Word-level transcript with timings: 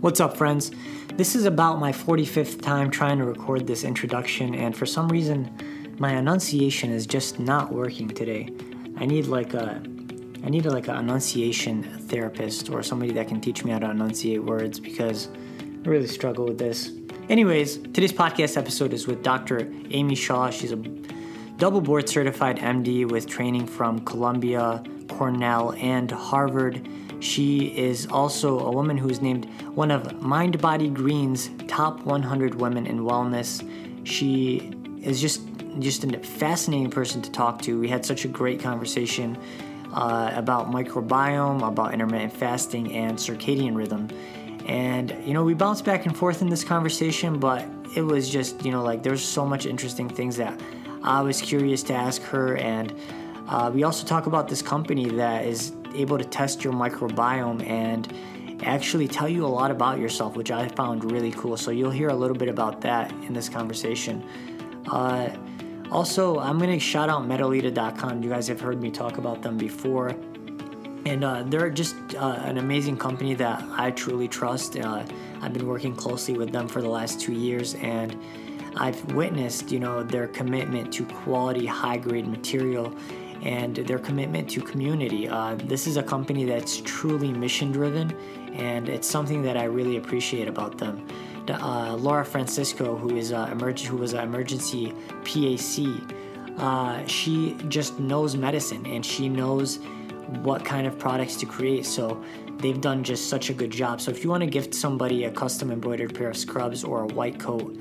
What's 0.00 0.20
up, 0.20 0.36
friends? 0.36 0.70
This 1.14 1.34
is 1.34 1.44
about 1.44 1.80
my 1.80 1.90
45th 1.90 2.62
time 2.62 2.88
trying 2.88 3.18
to 3.18 3.24
record 3.24 3.66
this 3.66 3.82
introduction, 3.82 4.54
and 4.54 4.76
for 4.76 4.86
some 4.86 5.08
reason, 5.08 5.50
my 5.98 6.16
enunciation 6.16 6.92
is 6.92 7.04
just 7.04 7.40
not 7.40 7.72
working 7.72 8.06
today. 8.06 8.48
I 8.96 9.06
need 9.06 9.26
like 9.26 9.54
a 9.54 9.82
I 10.44 10.50
need 10.50 10.66
like 10.66 10.86
an 10.86 10.98
enunciation 10.98 11.82
therapist 11.82 12.70
or 12.70 12.80
somebody 12.84 13.10
that 13.14 13.26
can 13.26 13.40
teach 13.40 13.64
me 13.64 13.72
how 13.72 13.80
to 13.80 13.90
enunciate 13.90 14.44
words 14.44 14.78
because 14.78 15.30
I 15.60 15.88
really 15.88 16.06
struggle 16.06 16.46
with 16.46 16.58
this. 16.58 16.92
Anyways, 17.28 17.78
today's 17.78 18.12
podcast 18.12 18.56
episode 18.56 18.92
is 18.92 19.08
with 19.08 19.24
Dr. 19.24 19.68
Amy 19.90 20.14
Shah. 20.14 20.50
She's 20.50 20.70
a 20.70 20.76
double 21.56 21.80
board 21.80 22.08
certified 22.08 22.58
MD 22.58 23.04
with 23.04 23.26
training 23.26 23.66
from 23.66 23.98
Columbia, 24.04 24.80
Cornell, 25.08 25.72
and 25.72 26.08
Harvard. 26.08 26.88
She 27.20 27.76
is 27.76 28.06
also 28.06 28.60
a 28.60 28.70
woman 28.70 28.96
who 28.96 29.08
is 29.08 29.20
named 29.20 29.48
one 29.78 29.92
of 29.92 30.20
Mind 30.20 30.60
Body 30.60 30.88
Green's 30.88 31.50
top 31.68 32.00
100 32.00 32.56
women 32.56 32.84
in 32.84 33.02
wellness. 33.02 33.62
She 34.02 34.72
is 35.02 35.20
just 35.20 35.40
just 35.78 36.02
a 36.02 36.18
fascinating 36.18 36.90
person 36.90 37.22
to 37.22 37.30
talk 37.30 37.62
to. 37.62 37.78
We 37.78 37.86
had 37.86 38.04
such 38.04 38.24
a 38.24 38.28
great 38.28 38.58
conversation 38.58 39.38
uh, 39.94 40.32
about 40.34 40.68
microbiome, 40.72 41.62
about 41.62 41.94
intermittent 41.94 42.32
fasting, 42.32 42.92
and 42.92 43.16
circadian 43.16 43.76
rhythm. 43.76 44.08
And, 44.66 45.14
you 45.24 45.32
know, 45.32 45.44
we 45.44 45.54
bounced 45.54 45.84
back 45.84 46.06
and 46.06 46.16
forth 46.16 46.42
in 46.42 46.50
this 46.50 46.64
conversation, 46.64 47.38
but 47.38 47.64
it 47.94 48.02
was 48.02 48.28
just, 48.28 48.64
you 48.64 48.72
know, 48.72 48.82
like 48.82 49.04
there's 49.04 49.24
so 49.24 49.46
much 49.46 49.64
interesting 49.64 50.08
things 50.08 50.36
that 50.38 50.60
I 51.04 51.20
was 51.20 51.40
curious 51.40 51.84
to 51.84 51.94
ask 51.94 52.20
her. 52.22 52.56
And 52.56 52.92
uh, 53.46 53.70
we 53.72 53.84
also 53.84 54.04
talk 54.04 54.26
about 54.26 54.48
this 54.48 54.60
company 54.60 55.08
that 55.10 55.44
is 55.44 55.72
able 55.94 56.18
to 56.18 56.24
test 56.24 56.64
your 56.64 56.72
microbiome 56.72 57.64
and 57.64 58.12
actually 58.62 59.08
tell 59.08 59.28
you 59.28 59.44
a 59.44 59.48
lot 59.48 59.70
about 59.70 59.98
yourself, 59.98 60.36
which 60.36 60.50
I 60.50 60.68
found 60.68 61.10
really 61.10 61.32
cool. 61.32 61.56
So 61.56 61.70
you'll 61.70 61.90
hear 61.90 62.08
a 62.08 62.16
little 62.16 62.36
bit 62.36 62.48
about 62.48 62.80
that 62.82 63.10
in 63.26 63.32
this 63.32 63.48
conversation. 63.48 64.24
Uh, 64.90 65.30
also, 65.90 66.38
I'm 66.38 66.58
going 66.58 66.70
to 66.70 66.78
shout 66.78 67.08
out 67.08 67.22
Medelita.com. 67.22 68.22
You 68.22 68.30
guys 68.30 68.48
have 68.48 68.60
heard 68.60 68.80
me 68.80 68.90
talk 68.90 69.18
about 69.18 69.42
them 69.42 69.56
before 69.56 70.14
and 71.08 71.24
uh, 71.24 71.42
they're 71.44 71.70
just 71.70 71.96
uh, 72.16 72.40
an 72.44 72.58
amazing 72.58 72.96
company 72.96 73.34
that 73.34 73.62
I 73.70 73.90
truly 73.92 74.28
trust. 74.28 74.76
Uh, 74.76 75.04
I've 75.40 75.52
been 75.52 75.66
working 75.66 75.94
closely 75.94 76.34
with 76.34 76.52
them 76.52 76.68
for 76.68 76.82
the 76.82 76.88
last 76.88 77.20
two 77.20 77.32
years, 77.32 77.74
and 77.76 78.16
I've 78.76 79.02
witnessed, 79.12 79.70
you 79.70 79.78
know, 79.78 80.02
their 80.02 80.28
commitment 80.28 80.92
to 80.94 81.06
quality, 81.06 81.64
high-grade 81.66 82.26
material, 82.26 82.94
and 83.42 83.76
their 83.76 83.98
commitment 83.98 84.50
to 84.50 84.60
community. 84.60 85.28
Uh, 85.28 85.54
this 85.64 85.86
is 85.86 85.96
a 85.96 86.02
company 86.02 86.44
that's 86.44 86.78
truly 86.78 87.32
mission-driven, 87.32 88.12
and 88.54 88.88
it's 88.88 89.08
something 89.08 89.42
that 89.42 89.56
I 89.56 89.64
really 89.64 89.96
appreciate 89.96 90.48
about 90.48 90.78
them. 90.78 91.06
Uh, 91.48 91.94
Laura 91.94 92.24
Francisco, 92.24 92.96
who 92.96 93.16
is 93.16 93.30
a 93.30 93.48
emerg- 93.52 93.80
who 93.80 93.96
was 93.96 94.12
an 94.12 94.20
emergency 94.20 94.92
PA-C, 95.24 96.00
uh, 96.58 97.06
she 97.06 97.56
just 97.68 97.98
knows 97.98 98.36
medicine, 98.36 98.84
and 98.86 99.04
she 99.04 99.28
knows 99.28 99.78
what 100.42 100.64
kind 100.64 100.86
of 100.86 100.98
products 100.98 101.36
to 101.36 101.46
create. 101.46 101.86
So 101.86 102.22
they've 102.58 102.80
done 102.80 103.04
just 103.04 103.28
such 103.28 103.50
a 103.50 103.54
good 103.54 103.70
job. 103.70 104.00
So 104.00 104.10
if 104.10 104.22
you 104.24 104.30
want 104.30 104.42
to 104.42 104.46
gift 104.46 104.74
somebody 104.74 105.24
a 105.24 105.30
custom 105.30 105.70
embroidered 105.70 106.14
pair 106.14 106.30
of 106.30 106.36
scrubs 106.36 106.84
or 106.84 107.02
a 107.02 107.06
white 107.06 107.38
coat, 107.38 107.76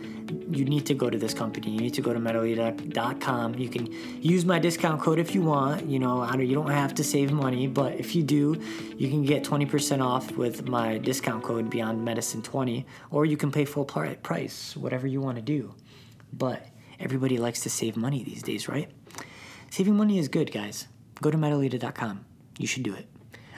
you 0.50 0.66
need 0.66 0.86
to 0.86 0.94
go 0.94 1.09
to 1.09 1.17
this 1.17 1.33
company. 1.33 1.72
You 1.72 1.80
need 1.80 1.94
to 1.94 2.02
go 2.02 2.14
to 2.14 2.20
medelita.com. 2.20 3.55
You 3.55 3.70
can 3.70 3.88
use 4.22 4.44
my 4.45 4.59
discount 4.59 5.02
code 5.02 5.20
if 5.20 5.33
you 5.33 5.42
want. 5.42 5.86
You 5.86 6.00
know, 6.00 6.30
you 6.36 6.53
don't 6.53 6.70
have 6.70 6.94
to 6.95 7.03
save 7.03 7.31
money, 7.31 7.67
but 7.67 7.94
if 7.94 8.16
you 8.16 8.23
do, 8.23 8.61
you 8.98 9.09
can 9.09 9.23
get 9.23 9.43
20% 9.43 10.02
off 10.02 10.32
with 10.32 10.67
my 10.67 10.98
discount 10.98 11.44
code 11.44 11.70
Beyond 11.70 12.04
Medicine 12.04 12.42
20, 12.42 12.86
or 13.09 13.26
you 13.26 13.38
can 13.38 13.52
pay 13.52 13.65
full 13.65 13.86
price, 13.86 14.76
whatever 14.76 15.08
you 15.08 15.21
want 15.21 15.38
to 15.38 15.42
do. 15.42 15.73
But 16.33 16.67
everybody 16.99 17.38
likes 17.38 17.61
to 17.61 17.70
save 17.70 17.95
money 17.95 18.23
these 18.23 18.44
days, 18.44 18.67
right? 18.67 18.92
Saving 19.70 19.95
money 19.95 20.20
is 20.20 20.27
good, 20.27 20.52
guys. 20.52 20.88
Go 21.21 21.32
to 21.32 21.38
medelita.com. 21.38 22.26
You 22.58 22.67
should 22.67 22.83
do 22.83 22.94
it. 22.94 23.08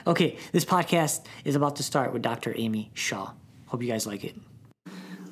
Okay, 0.06 0.38
this 0.52 0.64
podcast 0.64 1.24
is 1.44 1.56
about 1.56 1.76
to 1.76 1.82
start 1.82 2.12
with 2.12 2.22
Dr. 2.22 2.54
Amy 2.56 2.90
Shah. 2.94 3.32
Hope 3.66 3.82
you 3.82 3.88
guys 3.88 4.06
like 4.06 4.24
it. 4.24 4.34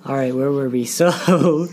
All 0.05 0.15
right, 0.15 0.35
where 0.35 0.51
were 0.51 0.69
we? 0.69 0.85
So, 0.99 1.69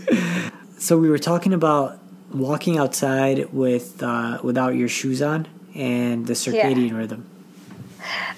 so 0.78 0.98
we 0.98 1.10
were 1.10 1.18
talking 1.18 1.52
about 1.52 1.98
walking 2.32 2.78
outside 2.78 3.52
with 3.52 4.02
uh, 4.02 4.40
without 4.42 4.74
your 4.74 4.88
shoes 4.88 5.22
on 5.22 5.46
and 5.74 6.26
the 6.26 6.32
circadian 6.32 6.90
yeah. 6.90 6.96
rhythm. 6.96 7.28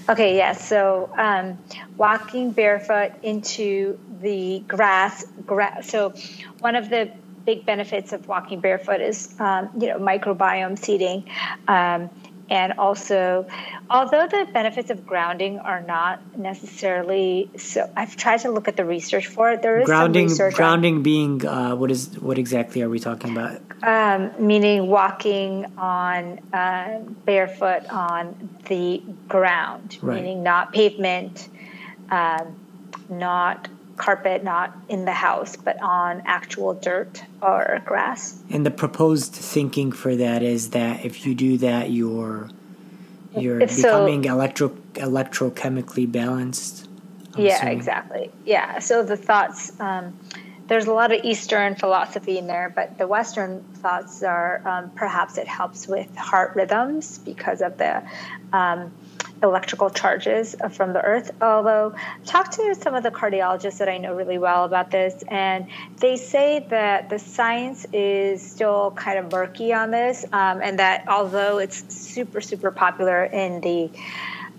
Okay, 0.09 0.37
yes. 0.37 0.57
Yeah, 0.57 0.65
so 0.65 1.11
um, 1.17 1.59
walking 1.97 2.53
barefoot 2.53 3.13
into 3.23 3.99
the 4.21 4.61
grass, 4.61 5.25
grass. 5.47 5.89
So 5.89 6.15
one 6.61 6.75
of 6.75 6.89
the 6.89 7.13
big 7.45 7.65
benefits 7.65 8.13
of 8.13 8.27
walking 8.29 8.61
barefoot 8.61 9.01
is, 9.01 9.35
um, 9.41 9.71
you 9.79 9.89
know, 9.89 9.99
microbiome 9.99 10.79
seeding. 10.79 11.29
Um, 11.67 12.11
and 12.51 12.75
also 12.79 13.47
although 13.91 14.27
the 14.27 14.47
benefits 14.53 14.91
of 14.91 15.07
grounding 15.07 15.59
are 15.59 15.81
not 15.83 16.37
necessarily 16.37 17.51
so 17.57 17.91
i've 17.97 18.17
tried 18.17 18.39
to 18.39 18.51
look 18.51 18.69
at 18.69 18.77
the 18.77 18.85
research 18.85 19.27
for 19.27 19.51
it 19.51 19.63
there 19.63 19.81
is 19.81 19.87
grounding 19.87 20.29
grounding 20.55 20.97
on, 20.97 21.03
being 21.03 21.47
uh, 21.47 21.75
what 21.75 21.91
is 21.91 22.19
what 22.21 22.39
exactly 22.39 22.83
are 22.83 22.89
we 22.89 22.99
talking 22.99 23.33
about 23.33 23.61
um, 23.83 24.31
meaning 24.45 24.87
walking 24.89 25.67
on 25.77 26.39
uh, 26.53 26.99
barefoot 27.25 27.87
on 27.91 28.49
the 28.67 29.03
ground 29.29 29.99
right. 30.03 30.23
meaning 30.23 30.43
not 30.43 30.73
pavement 30.73 31.49
um, 32.11 32.59
not 33.09 33.69
carpet, 33.99 34.45
not 34.45 34.77
in 34.89 35.05
the 35.05 35.13
house, 35.13 35.57
but 35.57 35.81
on 35.83 36.23
actual 36.25 36.75
dirt 36.75 37.23
or 37.43 37.83
grass. 37.85 38.41
And 38.51 38.65
the 38.65 38.71
proposed 38.71 39.33
thinking 39.33 39.93
for 39.93 40.17
that 40.17 40.43
is 40.43 40.71
that 40.71 41.05
if 41.05 41.27
you 41.27 41.35
do 41.35 41.59
that, 41.59 41.91
you're 41.91 42.49
you're 43.37 43.61
if 43.61 43.77
becoming 43.77 44.25
so, 44.25 44.31
electro 44.31 44.69
electrochemically 44.95 46.11
balanced. 46.11 46.89
I'm 47.35 47.45
yeah, 47.45 47.57
assuming. 47.57 47.77
exactly. 47.77 48.31
Yeah. 48.45 48.79
So 48.79 49.03
the 49.03 49.17
thoughts. 49.17 49.79
Um, 49.81 50.19
there's 50.69 50.87
a 50.87 50.93
lot 50.93 51.13
of 51.13 51.25
Eastern 51.25 51.77
philosophy 51.77 52.37
in 52.37 52.47
there, 52.47 52.71
but 52.75 52.99
the 52.99 53.09
Western 53.09 53.63
thoughts 53.77 54.23
are 54.23 54.61
um, 54.67 54.91
perhaps 54.91 55.39
it 55.39 55.49
helps 55.49 55.89
with 55.89 56.15
heart 56.15 56.55
rhythms 56.55 57.17
because 57.17 57.63
of 57.63 57.79
the 57.79 58.03
um, 58.53 58.93
electrical 59.43 59.91
charges 59.91 60.57
from 60.71 60.93
the 60.93 61.03
earth. 61.03 61.31
Although, 61.41 61.95
talk 62.25 62.51
to 62.53 62.75
some 62.81 62.95
of 62.95 63.03
the 63.03 63.11
cardiologists 63.11 63.79
that 63.79 63.89
I 63.89 63.99
know 63.99 64.15
really 64.15 64.39
well 64.39 64.65
about 64.65 64.91
this, 64.91 65.23
and 65.29 65.67
they 65.99 66.17
say 66.17 66.67
that 66.71 67.09
the 67.09 67.19
science 67.19 67.87
is 67.93 68.43
still 68.43 68.93
kind 68.93 69.19
of 69.19 69.31
murky 69.33 69.73
on 69.73 69.91
this, 69.91 70.25
um, 70.33 70.61
and 70.63 70.79
that 70.79 71.05
although 71.09 71.59
it's 71.59 71.95
super, 71.95 72.41
super 72.41 72.71
popular 72.71 73.25
in 73.25 73.61
the 73.61 73.91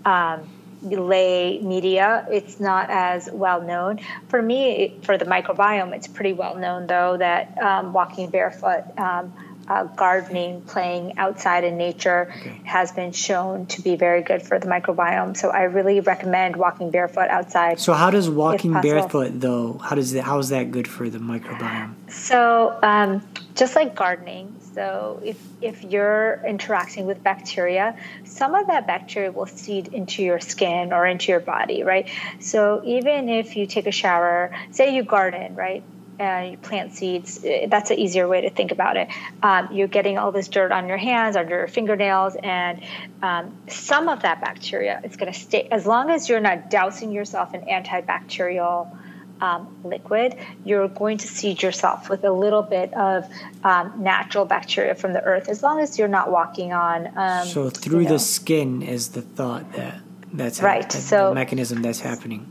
um, 0.04 0.48
lay 0.82 1.58
media, 1.60 2.26
it's 2.30 2.58
not 2.58 2.88
as 2.90 3.28
well 3.30 3.60
known. 3.60 4.00
For 4.28 4.40
me, 4.40 4.98
for 5.02 5.18
the 5.18 5.26
microbiome, 5.26 5.94
it's 5.94 6.08
pretty 6.08 6.32
well 6.32 6.56
known 6.56 6.86
though 6.86 7.16
that 7.18 7.56
um, 7.58 7.92
walking 7.92 8.30
barefoot 8.30 8.84
um, 8.98 9.32
uh, 9.70 9.84
gardening, 9.84 10.60
playing 10.62 11.16
outside 11.16 11.62
in 11.62 11.78
nature 11.78 12.24
has 12.64 12.90
been 12.90 13.12
shown 13.12 13.66
to 13.66 13.80
be 13.82 13.94
very 13.94 14.20
good 14.20 14.42
for 14.42 14.58
the 14.58 14.66
microbiome. 14.66 15.36
So 15.36 15.50
I 15.50 15.62
really 15.62 16.00
recommend 16.00 16.56
walking 16.56 16.90
barefoot 16.90 17.28
outside. 17.30 17.78
So 17.78 17.92
how 17.92 18.10
does 18.10 18.28
walking 18.28 18.72
barefoot 18.72 19.38
though? 19.38 19.74
How 19.78 19.94
does 19.94 20.10
that? 20.12 20.22
How 20.22 20.38
is 20.38 20.48
that 20.48 20.72
good 20.72 20.88
for 20.88 21.08
the 21.08 21.18
microbiome? 21.18 21.94
So 22.10 22.76
um, 22.82 23.22
just 23.54 23.76
like 23.76 23.94
gardening. 23.94 24.56
So 24.74 25.20
if 25.24 25.40
if 25.60 25.84
you're 25.84 26.42
interacting 26.44 27.06
with 27.06 27.22
bacteria, 27.22 27.96
some 28.24 28.56
of 28.56 28.66
that 28.66 28.88
bacteria 28.88 29.30
will 29.30 29.46
seed 29.46 29.88
into 29.88 30.24
your 30.24 30.40
skin 30.40 30.92
or 30.92 31.06
into 31.06 31.30
your 31.30 31.40
body, 31.40 31.84
right? 31.84 32.08
So 32.40 32.82
even 32.84 33.28
if 33.28 33.56
you 33.56 33.66
take 33.66 33.86
a 33.86 33.92
shower, 33.92 34.50
say 34.72 34.96
you 34.96 35.04
garden, 35.04 35.54
right? 35.54 35.84
And 36.20 36.50
you 36.52 36.58
plant 36.58 36.92
seeds, 36.92 37.42
eh, 37.44 37.66
that's 37.66 37.90
an 37.90 37.98
easier 37.98 38.28
way 38.28 38.42
to 38.42 38.50
think 38.50 38.72
about 38.72 38.96
it. 38.98 39.08
Um, 39.42 39.70
you're 39.72 39.88
getting 39.88 40.18
all 40.18 40.32
this 40.32 40.48
dirt 40.48 40.70
on 40.70 40.86
your 40.86 40.98
hands, 40.98 41.34
under 41.34 41.56
your 41.56 41.66
fingernails, 41.66 42.36
and 42.36 42.82
um, 43.22 43.56
some 43.68 44.08
of 44.08 44.22
that 44.22 44.42
bacteria 44.42 45.00
is 45.02 45.16
going 45.16 45.32
to 45.32 45.38
stay. 45.38 45.66
As 45.70 45.86
long 45.86 46.10
as 46.10 46.28
you're 46.28 46.40
not 46.40 46.68
dousing 46.70 47.10
yourself 47.10 47.54
in 47.54 47.62
antibacterial 47.62 48.94
um, 49.40 49.74
liquid, 49.82 50.36
you're 50.62 50.88
going 50.88 51.16
to 51.16 51.26
seed 51.26 51.62
yourself 51.62 52.10
with 52.10 52.22
a 52.24 52.30
little 52.30 52.62
bit 52.62 52.92
of 52.92 53.26
um, 53.64 53.94
natural 53.96 54.44
bacteria 54.44 54.94
from 54.94 55.14
the 55.14 55.22
earth, 55.22 55.48
as 55.48 55.62
long 55.62 55.80
as 55.80 55.98
you're 55.98 56.08
not 56.08 56.30
walking 56.30 56.74
on. 56.74 57.06
Um, 57.16 57.46
so 57.46 57.70
through 57.70 58.00
you 58.00 58.04
know, 58.04 58.12
the 58.12 58.18
skin 58.18 58.82
is 58.82 59.08
the 59.08 59.22
thought 59.22 59.72
that 59.72 60.00
that's 60.34 60.60
right. 60.60 60.92
so 60.92 61.30
the 61.30 61.34
mechanism 61.34 61.80
that's 61.80 62.00
happening. 62.00 62.46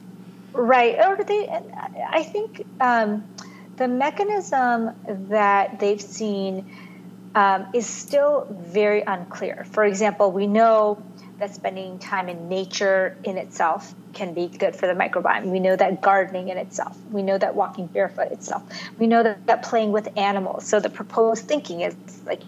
Right. 0.54 0.98
Or 1.00 1.24
they, 1.24 1.48
I 2.12 2.24
think 2.24 2.66
um, 2.82 3.24
the 3.80 3.88
mechanism 3.88 4.92
that 5.30 5.80
they've 5.80 6.02
seen 6.02 6.70
um, 7.34 7.66
is 7.74 7.88
still 7.88 8.46
very 8.52 9.02
unclear. 9.02 9.66
For 9.72 9.86
example, 9.86 10.32
we 10.32 10.48
know 10.48 11.02
that 11.40 11.56
spending 11.56 11.98
time 11.98 12.28
in 12.28 12.50
nature 12.50 13.16
in 13.24 13.38
itself 13.38 13.96
can 14.12 14.34
be 14.34 14.50
good 14.50 14.76
for 14.76 14.86
the 14.86 14.94
microbiome. 14.94 15.46
We 15.46 15.62
know 15.62 15.78
that 15.78 16.02
gardening 16.02 16.50
in 16.50 16.58
itself. 16.58 16.98
We 17.10 17.24
know 17.24 17.38
that 17.38 17.56
walking 17.56 17.88
barefoot 17.88 18.34
itself. 18.34 18.64
We 19.00 19.08
know 19.08 19.24
that, 19.24 19.48
that 19.48 19.64
playing 19.64 19.94
with 19.94 20.10
animals. 20.18 20.66
So 20.66 20.82
the 20.82 20.90
proposed 20.90 21.46
thinking 21.46 21.80
is 21.80 21.96
like 22.26 22.44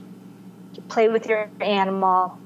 you 0.75 0.81
play 0.89 1.07
with 1.07 1.27
your 1.27 1.49
animal, 1.61 2.37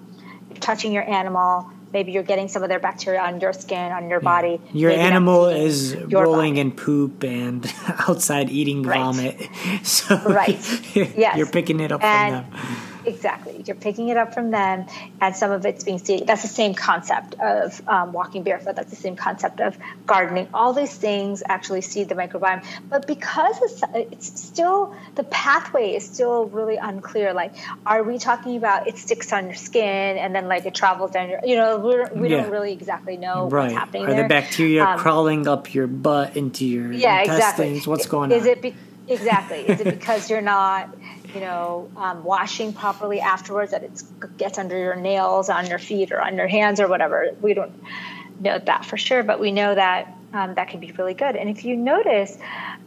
you're 0.49 0.59
touching 0.59 0.91
your 0.91 1.09
animal, 1.09 1.71
maybe 1.95 2.11
you're 2.11 2.23
getting 2.23 2.47
some 2.49 2.61
of 2.61 2.69
their 2.69 2.79
bacteria 2.79 3.21
on 3.21 3.39
your 3.39 3.53
skin, 3.53 3.91
on 3.93 4.09
your 4.09 4.19
body. 4.19 4.59
Your 4.73 4.91
maybe 4.91 5.01
animal 5.01 5.45
is 5.47 5.95
rolling 6.11 6.55
body. 6.55 6.59
in 6.61 6.71
poop 6.73 7.23
and 7.23 7.65
outside 8.07 8.49
eating 8.49 8.83
Right. 8.83 8.99
vomit. 8.99 9.49
So 9.83 10.15
Right. 10.17 10.59
Yes. 11.17 11.37
you're 11.37 11.47
picking 11.59 11.79
it 11.79 11.91
up 11.91 12.03
And- 12.03 12.45
from 12.45 12.59
them. 12.59 12.91
Exactly. 13.05 13.61
You're 13.65 13.75
picking 13.75 14.09
it 14.09 14.17
up 14.17 14.33
from 14.33 14.51
them, 14.51 14.85
and 15.21 15.35
some 15.35 15.51
of 15.51 15.65
it's 15.65 15.83
being 15.83 15.99
seeded. 15.99 16.27
That's 16.27 16.41
the 16.41 16.47
same 16.47 16.73
concept 16.73 17.35
of 17.39 17.81
um, 17.87 18.13
walking 18.13 18.43
barefoot. 18.43 18.75
That's 18.75 18.89
the 18.89 18.95
same 18.95 19.15
concept 19.15 19.59
of 19.61 19.77
gardening. 20.05 20.47
All 20.53 20.73
these 20.73 20.93
things 20.93 21.43
actually 21.47 21.81
seed 21.81 22.09
the 22.09 22.15
microbiome. 22.15 22.65
But 22.89 23.07
because 23.07 23.57
it's, 23.61 23.83
it's 23.93 24.41
still, 24.41 24.95
the 25.15 25.23
pathway 25.23 25.95
is 25.95 26.05
still 26.05 26.45
really 26.45 26.77
unclear. 26.77 27.33
Like, 27.33 27.53
are 27.85 28.03
we 28.03 28.17
talking 28.17 28.57
about 28.57 28.87
it 28.87 28.97
sticks 28.97 29.31
on 29.33 29.45
your 29.45 29.55
skin 29.55 30.17
and 30.17 30.33
then 30.33 30.47
like 30.47 30.65
it 30.65 30.73
travels 30.73 31.11
down 31.11 31.29
your, 31.29 31.39
you 31.43 31.55
know, 31.55 31.77
we're, 31.77 32.09
we 32.13 32.29
Yeah. 32.29 32.41
don't 32.41 32.51
really 32.51 32.73
exactly 32.73 33.17
know 33.17 33.47
Right. 33.47 33.63
what's 33.65 33.73
happening 33.73 34.05
Are 34.07 34.13
there. 34.13 34.23
the 34.23 34.29
bacteria 34.29 34.83
Um, 34.85 34.99
crawling 34.99 35.47
up 35.47 35.73
your 35.73 35.87
butt 35.87 36.35
into 36.35 36.65
your 36.65 36.91
yeah, 36.91 37.21
intestines? 37.21 37.39
exactly. 37.77 37.81
What's 37.91 38.05
going 38.07 38.31
Is 38.31 38.43
on? 38.43 38.49
it 38.49 38.61
be- 38.61 38.75
exactly? 39.07 39.59
Is 39.59 39.79
it 39.81 39.85
because 39.85 40.29
you're 40.29 40.41
not, 40.41 40.89
you 41.35 41.41
know, 41.41 41.91
um, 41.97 42.23
washing 42.23 42.71
properly 42.73 43.19
afterwards 43.19 43.71
that 43.71 43.83
it 43.83 44.01
gets 44.37 44.57
under 44.57 44.77
your 44.77 44.95
nails, 44.95 45.49
on 45.49 45.67
your 45.67 45.79
feet, 45.79 46.11
or 46.13 46.21
on 46.21 46.37
your 46.37 46.47
hands, 46.47 46.79
or 46.79 46.87
whatever? 46.87 47.29
We 47.41 47.53
don't 47.53 47.73
know 48.39 48.57
that 48.57 48.85
for 48.85 48.97
sure, 48.97 49.21
but 49.21 49.39
we 49.39 49.51
know 49.51 49.75
that 49.75 50.17
um, 50.33 50.55
that 50.55 50.69
can 50.69 50.79
be 50.79 50.91
really 50.93 51.13
good. 51.13 51.35
And 51.35 51.49
if 51.49 51.65
you 51.65 51.75
notice, 51.75 52.37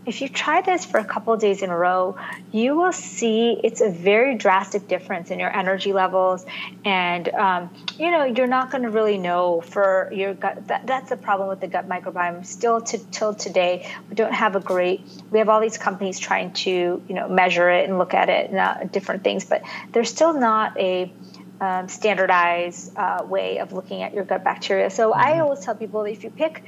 if 0.08 0.22
you 0.22 0.28
try 0.28 0.62
this 0.62 0.86
for 0.86 0.98
a 0.98 1.04
couple 1.04 1.34
of 1.34 1.40
days 1.40 1.60
in 1.60 1.68
a 1.68 1.76
row, 1.76 2.16
you 2.50 2.74
will 2.74 2.94
see 2.94 3.60
it's 3.62 3.82
a 3.82 3.90
very 3.90 4.36
drastic 4.36 4.88
difference 4.88 5.30
in 5.30 5.38
your 5.38 5.54
energy 5.54 5.92
levels. 5.92 6.46
And, 6.82 7.28
um, 7.28 7.68
you 7.98 8.10
know, 8.10 8.24
you're 8.24 8.46
not 8.46 8.70
going 8.70 8.84
to 8.84 8.90
really 8.90 9.18
know 9.18 9.60
for 9.60 10.10
your 10.10 10.32
gut. 10.32 10.66
That, 10.68 10.86
that's 10.86 11.10
the 11.10 11.18
problem 11.18 11.50
with 11.50 11.60
the 11.60 11.68
gut 11.68 11.86
microbiome. 11.86 12.46
Still, 12.46 12.80
to, 12.80 12.98
till 13.10 13.34
today, 13.34 13.86
we 14.08 14.14
don't 14.14 14.32
have 14.32 14.56
a 14.56 14.60
great, 14.60 15.02
we 15.30 15.40
have 15.40 15.50
all 15.50 15.60
these 15.60 15.76
companies 15.76 16.18
trying 16.18 16.52
to, 16.54 16.70
you 17.06 17.14
know, 17.14 17.28
measure 17.28 17.68
it 17.68 17.86
and 17.86 17.98
look 17.98 18.14
at 18.14 18.30
it 18.30 18.48
and 18.48 18.58
uh, 18.58 18.84
different 18.84 19.22
things, 19.22 19.44
but 19.44 19.62
there's 19.92 20.08
still 20.08 20.32
not 20.32 20.78
a, 20.80 21.12
um, 21.60 21.88
standardized 21.88 22.96
uh, 22.96 23.24
way 23.28 23.58
of 23.58 23.72
looking 23.72 24.02
at 24.02 24.14
your 24.14 24.24
gut 24.24 24.44
bacteria. 24.44 24.90
So 24.90 25.12
I 25.12 25.40
always 25.40 25.58
tell 25.58 25.74
people 25.74 26.04
if 26.04 26.22
you 26.22 26.30
pick, 26.30 26.62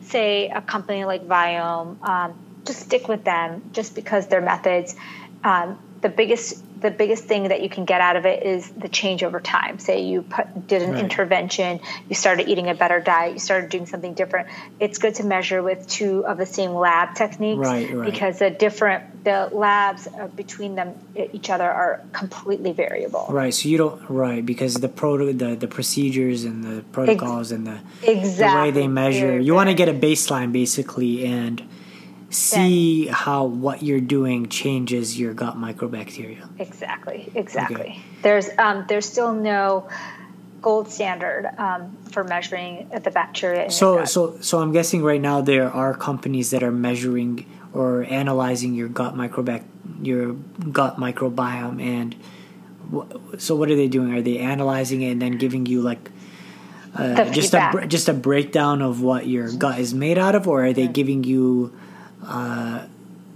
say, 0.00 0.48
a 0.48 0.60
company 0.60 1.04
like 1.04 1.28
Viome, 1.28 2.02
um, 2.06 2.51
just 2.64 2.80
stick 2.80 3.08
with 3.08 3.24
them 3.24 3.62
just 3.72 3.94
because 3.94 4.26
their 4.28 4.40
methods. 4.40 4.94
Um, 5.44 5.78
the 6.00 6.08
biggest 6.08 6.62
the 6.82 6.90
biggest 6.90 7.24
thing 7.24 7.44
that 7.44 7.62
you 7.62 7.68
can 7.68 7.84
get 7.84 8.00
out 8.00 8.16
of 8.16 8.26
it 8.26 8.42
is 8.42 8.68
the 8.70 8.88
change 8.88 9.22
over 9.22 9.38
time. 9.38 9.78
Say 9.78 10.02
you 10.02 10.22
put, 10.22 10.66
did 10.66 10.82
an 10.82 10.94
Right. 10.94 11.00
intervention, 11.00 11.78
you 12.08 12.16
started 12.16 12.48
eating 12.48 12.68
a 12.68 12.74
better 12.74 12.98
diet, 12.98 13.34
you 13.34 13.38
started 13.38 13.70
doing 13.70 13.86
something 13.86 14.14
different. 14.14 14.48
It's 14.80 14.98
good 14.98 15.14
to 15.16 15.24
measure 15.24 15.62
with 15.62 15.86
two 15.86 16.26
of 16.26 16.38
the 16.38 16.46
same 16.46 16.72
lab 16.72 17.14
techniques 17.14 17.60
Right, 17.60 17.88
right. 17.94 18.04
because 18.10 18.40
the 18.40 18.50
different 18.50 19.04
the 19.22 19.48
labs 19.52 20.08
uh, 20.08 20.26
between 20.26 20.74
them 20.74 20.94
each 21.32 21.50
other 21.50 21.70
are 21.70 22.00
completely 22.12 22.72
variable. 22.72 23.26
Right, 23.30 23.54
so 23.54 23.68
you 23.68 23.78
don't 23.78 24.02
right 24.10 24.44
because 24.44 24.74
the 24.74 24.88
proto 24.88 25.32
the, 25.32 25.54
the 25.54 25.68
procedures 25.68 26.42
and 26.42 26.64
the 26.64 26.82
protocols 26.90 27.52
and 27.52 27.64
the 27.64 27.78
Exactly. 28.02 28.48
the 28.48 28.64
way 28.64 28.70
they 28.72 28.88
measure. 28.88 29.38
You 29.38 29.54
want 29.54 29.68
to 29.68 29.74
get 29.74 29.88
a 29.88 29.94
baseline 29.94 30.50
basically 30.50 31.24
and 31.24 31.62
see 32.32 33.06
how 33.06 33.44
what 33.44 33.82
you're 33.82 34.00
doing 34.00 34.48
changes 34.48 35.18
your 35.18 35.34
gut 35.34 35.56
microbacteria. 35.56 36.48
Exactly, 36.58 37.30
exactly. 37.34 38.00
There's 38.22 38.48
um, 38.58 38.84
there's 38.88 39.06
still 39.06 39.32
no 39.34 39.88
gold 40.60 40.88
standard 40.90 41.52
um, 41.58 41.96
for 42.10 42.22
measuring 42.24 42.88
the 42.88 43.10
bacteria 43.10 43.60
in 43.64 43.64
your 43.64 43.70
So 43.70 43.96
gut. 43.98 44.08
so 44.08 44.36
so 44.40 44.60
I'm 44.60 44.72
guessing 44.72 45.02
right 45.02 45.20
now 45.20 45.40
there 45.40 45.70
are 45.70 45.94
companies 45.94 46.50
that 46.50 46.62
are 46.62 46.70
measuring 46.72 47.46
or 47.74 48.04
analyzing 48.04 48.74
your 48.74 48.88
gut 48.88 49.14
microbac 49.14 49.64
your 50.02 50.32
gut 50.32 50.96
microbiome 50.98 51.80
and 51.82 52.14
wh- 52.94 53.38
so 53.38 53.56
what 53.56 53.70
are 53.70 53.76
they 53.76 53.88
doing? 53.88 54.14
Are 54.14 54.22
they 54.22 54.38
analyzing 54.38 55.02
it 55.02 55.10
and 55.12 55.22
then 55.22 55.36
giving 55.38 55.66
you 55.66 55.82
like 55.82 56.10
uh, 56.94 57.24
just 57.32 57.38
a 57.54 57.58
feedback. 57.58 57.72
br- 57.72 57.84
just 57.86 58.08
a 58.08 58.12
breakdown 58.14 58.82
of 58.82 59.00
what 59.02 59.26
your 59.26 59.50
gut 59.52 59.78
is 59.78 59.94
made 59.94 60.18
out 60.18 60.34
of, 60.34 60.46
or 60.46 60.66
are 60.66 60.72
they 60.72 60.86
giving 60.86 61.24
you 61.24 61.72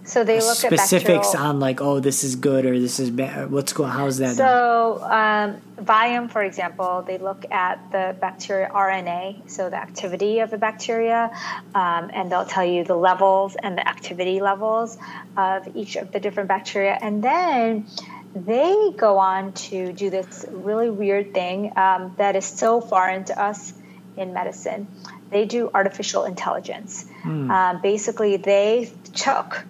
so 0.06 0.23
they 0.23 0.38
look 0.38 0.50
at 0.50 0.73
specifics 0.73 1.33
bacterial. 1.33 1.49
on 1.49 1.61
like 1.61 1.81
oh 1.81 1.99
this 1.99 2.23
is 2.23 2.37
good 2.37 2.65
or 2.65 2.79
this 2.79 3.00
is 3.00 3.11
bad? 3.11 3.50
What's 3.50 3.73
going? 3.73 3.91
How's 3.91 4.19
that? 4.19 4.37
So 4.37 5.03
um, 5.03 5.61
Viome, 5.85 6.31
for 6.31 6.43
example, 6.43 7.03
they 7.06 7.19
look 7.19 7.44
at 7.50 7.91
the 7.91 8.17
bacteria 8.21 8.69
RNA, 8.69 9.50
so 9.50 9.69
the 9.69 9.77
activity 9.77 10.38
of 10.38 10.50
the 10.50 10.59
bacteria, 10.59 11.37
um, 11.75 12.11
and 12.15 12.31
they'll 12.31 12.44
tell 12.44 12.65
you 12.65 12.85
the 12.85 12.94
levels 12.94 13.56
and 13.56 13.77
the 13.77 13.87
activity 13.87 14.41
levels 14.41 14.97
of 15.37 15.77
each 15.77 15.97
of 15.97 16.12
the 16.12 16.21
different 16.21 16.49
bacteria, 16.49 16.97
and 17.00 17.23
then 17.23 17.87
they 18.35 18.93
go 18.97 19.19
on 19.19 19.53
to 19.55 19.93
do 19.93 20.11
this 20.11 20.44
really 20.50 20.91
weird 20.91 21.35
thing 21.35 21.73
um, 21.77 22.15
that 22.19 22.37
is 22.37 22.44
so 22.44 22.81
foreign 22.81 23.25
to 23.25 23.41
us 23.41 23.73
in 24.17 24.33
medicine. 24.33 24.87
They 25.31 25.44
do 25.44 25.70
artificial 25.75 26.25
intelligence. 26.25 27.05
Um, 27.25 27.81
basically, 27.82 28.37
they 28.37 28.93
took 29.14 29.64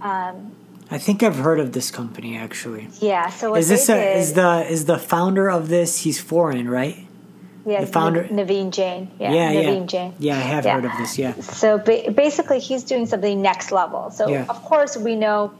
I 0.00 0.98
think 0.98 1.22
I've 1.22 1.36
heard 1.36 1.60
of 1.60 1.72
this 1.72 1.90
company 1.90 2.36
actually. 2.36 2.88
yeah. 3.00 3.30
So 3.30 3.50
what 3.50 3.60
Is 3.60 3.68
this 3.68 3.88
a, 3.88 3.94
did, 3.94 4.16
is 4.18 4.32
the 4.34 4.66
is 4.70 4.84
the 4.84 4.98
founder 4.98 5.50
of 5.50 5.68
this? 5.68 6.00
He's 6.02 6.20
foreign, 6.20 6.68
right? 6.68 6.98
yeah, 7.66 7.80
the 7.80 7.86
founder- 7.86 8.24
Naveen 8.24 8.70
Jain? 8.70 9.10
Yeah, 9.18 9.32
Yeah, 9.32 9.50
yeah, 9.52 9.62
Naveen 9.62 9.86
Jain. 9.86 10.12
yeah. 10.18 10.36
I 10.36 10.40
have 10.40 10.64
Yeah. 10.66 10.74
heard 10.74 10.84
of 10.84 10.92
this. 10.98 11.16
Yeah. 11.18 11.32
So 11.40 11.78
ba- 11.78 12.10
basically, 12.10 12.58
he's 12.58 12.84
doing 12.84 13.06
something 13.06 13.40
next 13.40 13.72
level. 13.72 14.10
So 14.10 14.28
Yeah. 14.28 14.44
of 14.48 14.62
course, 14.64 14.96
we 14.98 15.16
know 15.16 15.52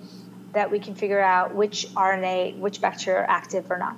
that 0.53 0.71
we 0.71 0.79
can 0.79 0.95
figure 0.95 1.23
out 1.23 1.55
which 1.55 1.87
RNA, 1.97 2.59
which 2.59 2.81
bacteria 2.83 3.21
are 3.21 3.31
active 3.31 3.71
or 3.71 3.79
not. 3.79 3.97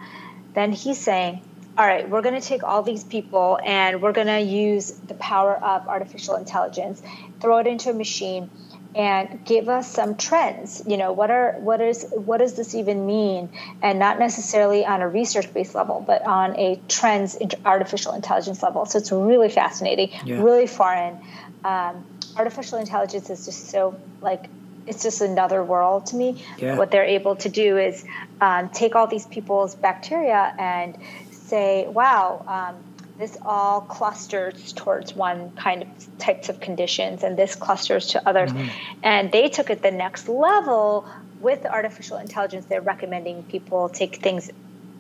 Then 0.55 0.71
he's 0.73 0.99
saying, 0.99 1.41
all 1.79 1.87
right, 1.87 2.09
we're 2.09 2.23
going 2.23 2.41
to 2.41 2.47
take 2.47 2.63
all 2.65 2.83
these 2.83 3.05
people 3.05 3.59
and 3.65 4.01
we're 4.01 4.13
going 4.13 4.27
to 4.29 4.41
use 4.41 4.91
the 4.93 5.15
power 5.15 5.55
of 5.57 5.87
artificial 5.89 6.37
intelligence, 6.37 7.03
throw 7.41 7.59
it 7.59 7.67
into 7.67 7.91
a 7.91 7.93
machine, 7.93 8.49
and 8.95 9.45
give 9.45 9.69
us 9.69 9.93
some 9.93 10.17
trends. 10.17 10.83
You 10.87 10.97
know, 10.97 11.13
what 11.13 11.31
are 11.31 11.53
what 11.59 11.83
is 11.83 12.07
what 12.15 12.39
does 12.39 12.55
this 12.55 12.75
even 12.75 13.05
mean? 13.05 13.51
And 13.83 13.99
not 13.99 14.19
necessarily 14.19 14.87
on 14.87 15.03
a 15.03 15.09
research-based 15.09 15.75
level, 15.75 16.03
but 16.07 16.27
on 16.27 16.57
a 16.59 16.81
trends 16.89 17.35
in- 17.35 17.51
artificial 17.67 18.15
intelligence 18.15 18.63
level. 18.63 18.87
So 18.87 18.99
it's 18.99 19.13
really 19.13 19.51
fascinating, 19.51 20.11
Yeah. 20.25 20.43
really 20.43 20.67
foreign. 20.67 21.19
Um, 21.63 22.07
artificial 22.39 22.79
intelligence 22.79 23.29
is 23.29 23.45
just 23.45 23.69
so 23.69 23.95
like 24.23 24.49
it's 24.87 25.03
just 25.03 25.21
another 25.21 25.63
world 25.65 26.07
to 26.07 26.17
me. 26.17 26.43
Yeah. 26.59 26.77
What 26.79 26.91
they're 26.91 27.05
able 27.05 27.37
to 27.37 27.49
do 27.49 27.77
is 27.77 28.05
um, 28.41 28.69
take 28.71 28.95
all 28.95 29.09
these 29.09 29.27
people's 29.27 29.75
bacteria 29.75 30.55
and 30.59 30.97
say, 31.47 31.87
"Wow, 31.89 32.45
um, 32.47 32.75
this 33.19 33.37
all 33.43 33.81
clusters 33.81 34.73
towards 34.75 35.15
one 35.17 35.51
kind 35.53 35.83
of 35.83 35.89
types 36.19 36.49
of 36.49 36.61
conditions, 36.61 37.23
and 37.23 37.37
this 37.37 37.55
clusters 37.55 38.09
to 38.09 38.29
others." 38.29 38.53
Mm-hmm. 38.53 38.69
And 39.03 39.33
they 39.33 39.49
took 39.49 39.71
it 39.71 39.83
the 39.83 39.91
next 39.91 40.29
level 40.29 41.07
with 41.41 41.65
artificial 41.67 42.19
intelligence. 42.19 42.67
They're 42.67 42.81
recommending 42.81 43.43
people 43.45 43.89
take 43.89 44.17
things 44.23 44.51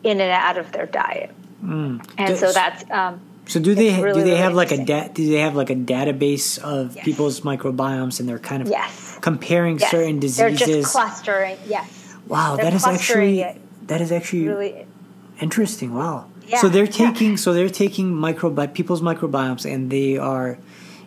in 0.03 0.21
and 0.21 0.31
out 0.31 0.57
of 0.59 0.73
their 0.73 0.87
diet, 0.87 1.31
and 1.63 2.39
so 2.39 2.53
that's. 2.53 2.89
Um, 2.91 3.21
So 3.49 3.61
do 3.61 3.75
they 3.77 3.91
really, 4.03 4.21
do 4.21 4.25
they 4.25 4.31
really 4.31 4.37
have 4.43 4.55
like 4.55 4.73
a 4.73 4.85
da- 4.85 5.09
do 5.09 5.23
they 5.31 5.39
have 5.47 5.55
like 5.55 5.71
a 5.71 5.77
database 5.77 6.59
of 6.59 6.97
Yes. 6.97 7.05
people's 7.05 7.41
microbiomes 7.43 8.19
and 8.19 8.29
they're 8.29 8.41
kind 8.41 8.61
of 8.63 8.69
Yes. 8.69 9.19
comparing 9.21 9.79
yes, 9.79 9.91
certain 9.91 10.19
they're 10.19 10.51
just 10.51 10.93
clustering. 10.93 11.57
Yes, 11.69 11.87
wow, 12.27 12.57
they're 12.57 12.65
that 12.67 12.75
is 12.75 12.85
actually 12.85 13.43
it. 13.43 13.61
that 13.87 14.01
is 14.01 14.11
actually 14.11 14.49
really. 14.49 14.87
interesting. 15.41 15.95
Wow. 15.95 16.27
Yeah, 16.47 16.61
so 16.61 16.69
they're 16.69 16.85
yeah. 16.85 17.11
taking 17.11 17.37
so 17.37 17.53
they're 17.53 17.69
taking 17.69 18.13
microbi 18.13 18.73
people's 18.73 19.03
microbiomes 19.03 19.71
and 19.71 19.91
they 19.91 20.17
are 20.17 20.59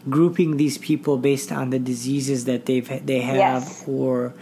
grouping 0.10 0.58
these 0.58 0.78
people 0.78 1.18
based 1.18 1.52
on 1.52 1.70
the 1.70 1.80
diseases 1.80 2.46
that 2.46 2.66
they've 2.66 3.06
they 3.06 3.22
have 3.22 3.64
Yes. 3.64 3.84
or 3.88 4.34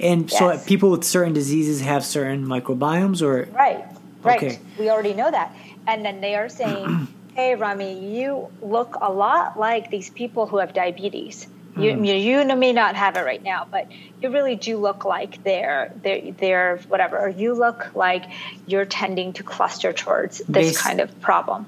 and 0.00 0.30
so 0.30 0.58
people 0.66 0.90
with 0.90 1.04
certain 1.04 1.32
diseases 1.32 1.80
have 1.80 2.04
certain 2.04 2.44
microbiomes 2.46 3.22
or 3.22 3.48
Right, 3.52 3.84
right. 4.22 4.42
Okay. 4.42 4.58
We 4.78 4.90
already 4.90 5.14
know 5.14 5.30
that. 5.30 5.54
And 5.86 6.04
then 6.04 6.20
they 6.20 6.34
are 6.34 6.48
saying, 6.48 7.08
hey, 7.34 7.54
Rami, 7.54 8.16
you 8.16 8.48
look 8.62 8.96
a 9.00 9.12
lot 9.12 9.58
like 9.58 9.90
these 9.90 10.10
people 10.10 10.46
who 10.46 10.58
have 10.58 10.72
diabetes. 10.74 11.46
You, 11.76 11.92
Hmm. 11.94 12.04
you, 12.04 12.14
you 12.14 12.56
may 12.56 12.72
not 12.72 12.94
have 12.94 13.16
it 13.16 13.24
right 13.24 13.42
now, 13.42 13.66
but 13.70 13.88
you 14.22 14.30
really 14.30 14.54
do 14.56 14.76
look 14.78 15.04
like 15.04 15.42
they're, 15.42 15.92
they're, 16.02 16.32
they're 16.32 16.76
whatever. 16.88 17.18
Or 17.18 17.28
you 17.28 17.54
look 17.54 17.94
like 17.94 18.24
you're 18.66 18.84
tending 18.84 19.32
to 19.34 19.42
cluster 19.42 19.92
towards 19.92 20.38
this 20.48 20.72
Bas- 20.72 20.80
kind 20.82 21.00
of 21.00 21.20
problem. 21.20 21.66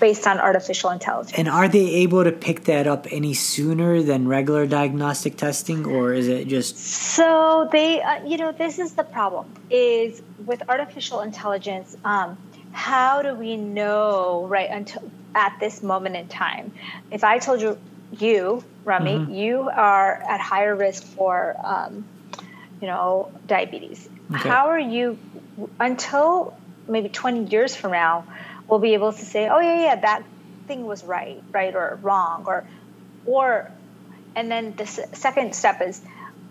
based 0.00 0.26
on 0.26 0.38
artificial 0.38 0.90
intelligence. 0.90 1.38
And 1.38 1.48
are 1.48 1.68
they 1.68 1.86
able 2.04 2.24
to 2.24 2.32
pick 2.32 2.64
that 2.64 2.86
up 2.86 3.06
any 3.10 3.32
sooner 3.32 4.02
than 4.02 4.28
regular 4.28 4.66
diagnostic 4.66 5.36
testing, 5.36 5.86
or 5.86 6.12
is 6.12 6.28
it 6.28 6.48
just? 6.48 6.76
So 6.76 7.68
they, 7.72 8.02
uh, 8.02 8.24
you 8.26 8.36
know, 8.36 8.52
this 8.52 8.78
is 8.78 8.92
the 8.92 9.04
problem: 9.04 9.46
is 9.70 10.20
with 10.44 10.62
artificial 10.68 11.20
intelligence. 11.20 11.96
Um, 12.04 12.36
how 12.72 13.22
do 13.22 13.34
we 13.34 13.56
know 13.56 14.46
right 14.50 14.68
until 14.68 15.02
at 15.34 15.56
this 15.60 15.82
moment 15.82 16.16
in 16.16 16.28
time? 16.28 16.72
If 17.10 17.24
I 17.24 17.38
told 17.38 17.62
you, 17.62 17.78
you, 18.12 18.64
Rami, 18.84 19.12
mm-hmm. 19.12 19.34
you 19.34 19.70
are 19.70 20.14
at 20.14 20.40
higher 20.40 20.74
risk 20.74 21.04
for, 21.04 21.56
um, 21.62 22.04
you 22.80 22.86
know, 22.86 23.32
diabetes. 23.46 24.08
Okay. 24.34 24.48
How 24.48 24.68
are 24.68 24.78
you 24.78 25.18
until 25.80 26.56
maybe 26.88 27.08
20 27.08 27.50
years 27.50 27.74
from 27.74 27.92
now? 27.92 28.26
We'll 28.68 28.80
be 28.80 28.94
able 28.94 29.12
to 29.12 29.24
say, 29.24 29.48
oh 29.48 29.60
yeah, 29.60 29.80
yeah, 29.80 29.96
that 29.96 30.24
thing 30.66 30.86
was 30.86 31.04
right, 31.04 31.42
right 31.52 31.74
or 31.74 31.98
wrong, 32.02 32.44
or, 32.46 32.66
or, 33.24 33.70
and 34.34 34.50
then 34.50 34.74
the 34.76 34.86
second 34.86 35.54
step 35.54 35.80
is 35.80 36.00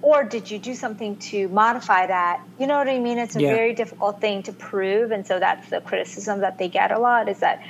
or 0.01 0.23
did 0.23 0.51
you 0.51 0.59
do 0.59 0.75
something 0.75 1.17
to 1.17 1.47
modify 1.47 2.05
that 2.05 2.41
you 2.59 2.67
know 2.67 2.77
what 2.77 2.87
i 2.87 2.99
mean 2.99 3.17
it's 3.17 3.35
a 3.35 3.41
yeah. 3.41 3.55
very 3.55 3.73
difficult 3.73 4.21
thing 4.21 4.43
to 4.43 4.51
prove 4.53 5.11
and 5.11 5.25
so 5.25 5.39
that's 5.39 5.69
the 5.69 5.81
criticism 5.81 6.41
that 6.41 6.57
they 6.57 6.67
get 6.67 6.91
a 6.91 6.99
lot 6.99 7.27
is 7.29 7.39
that 7.39 7.61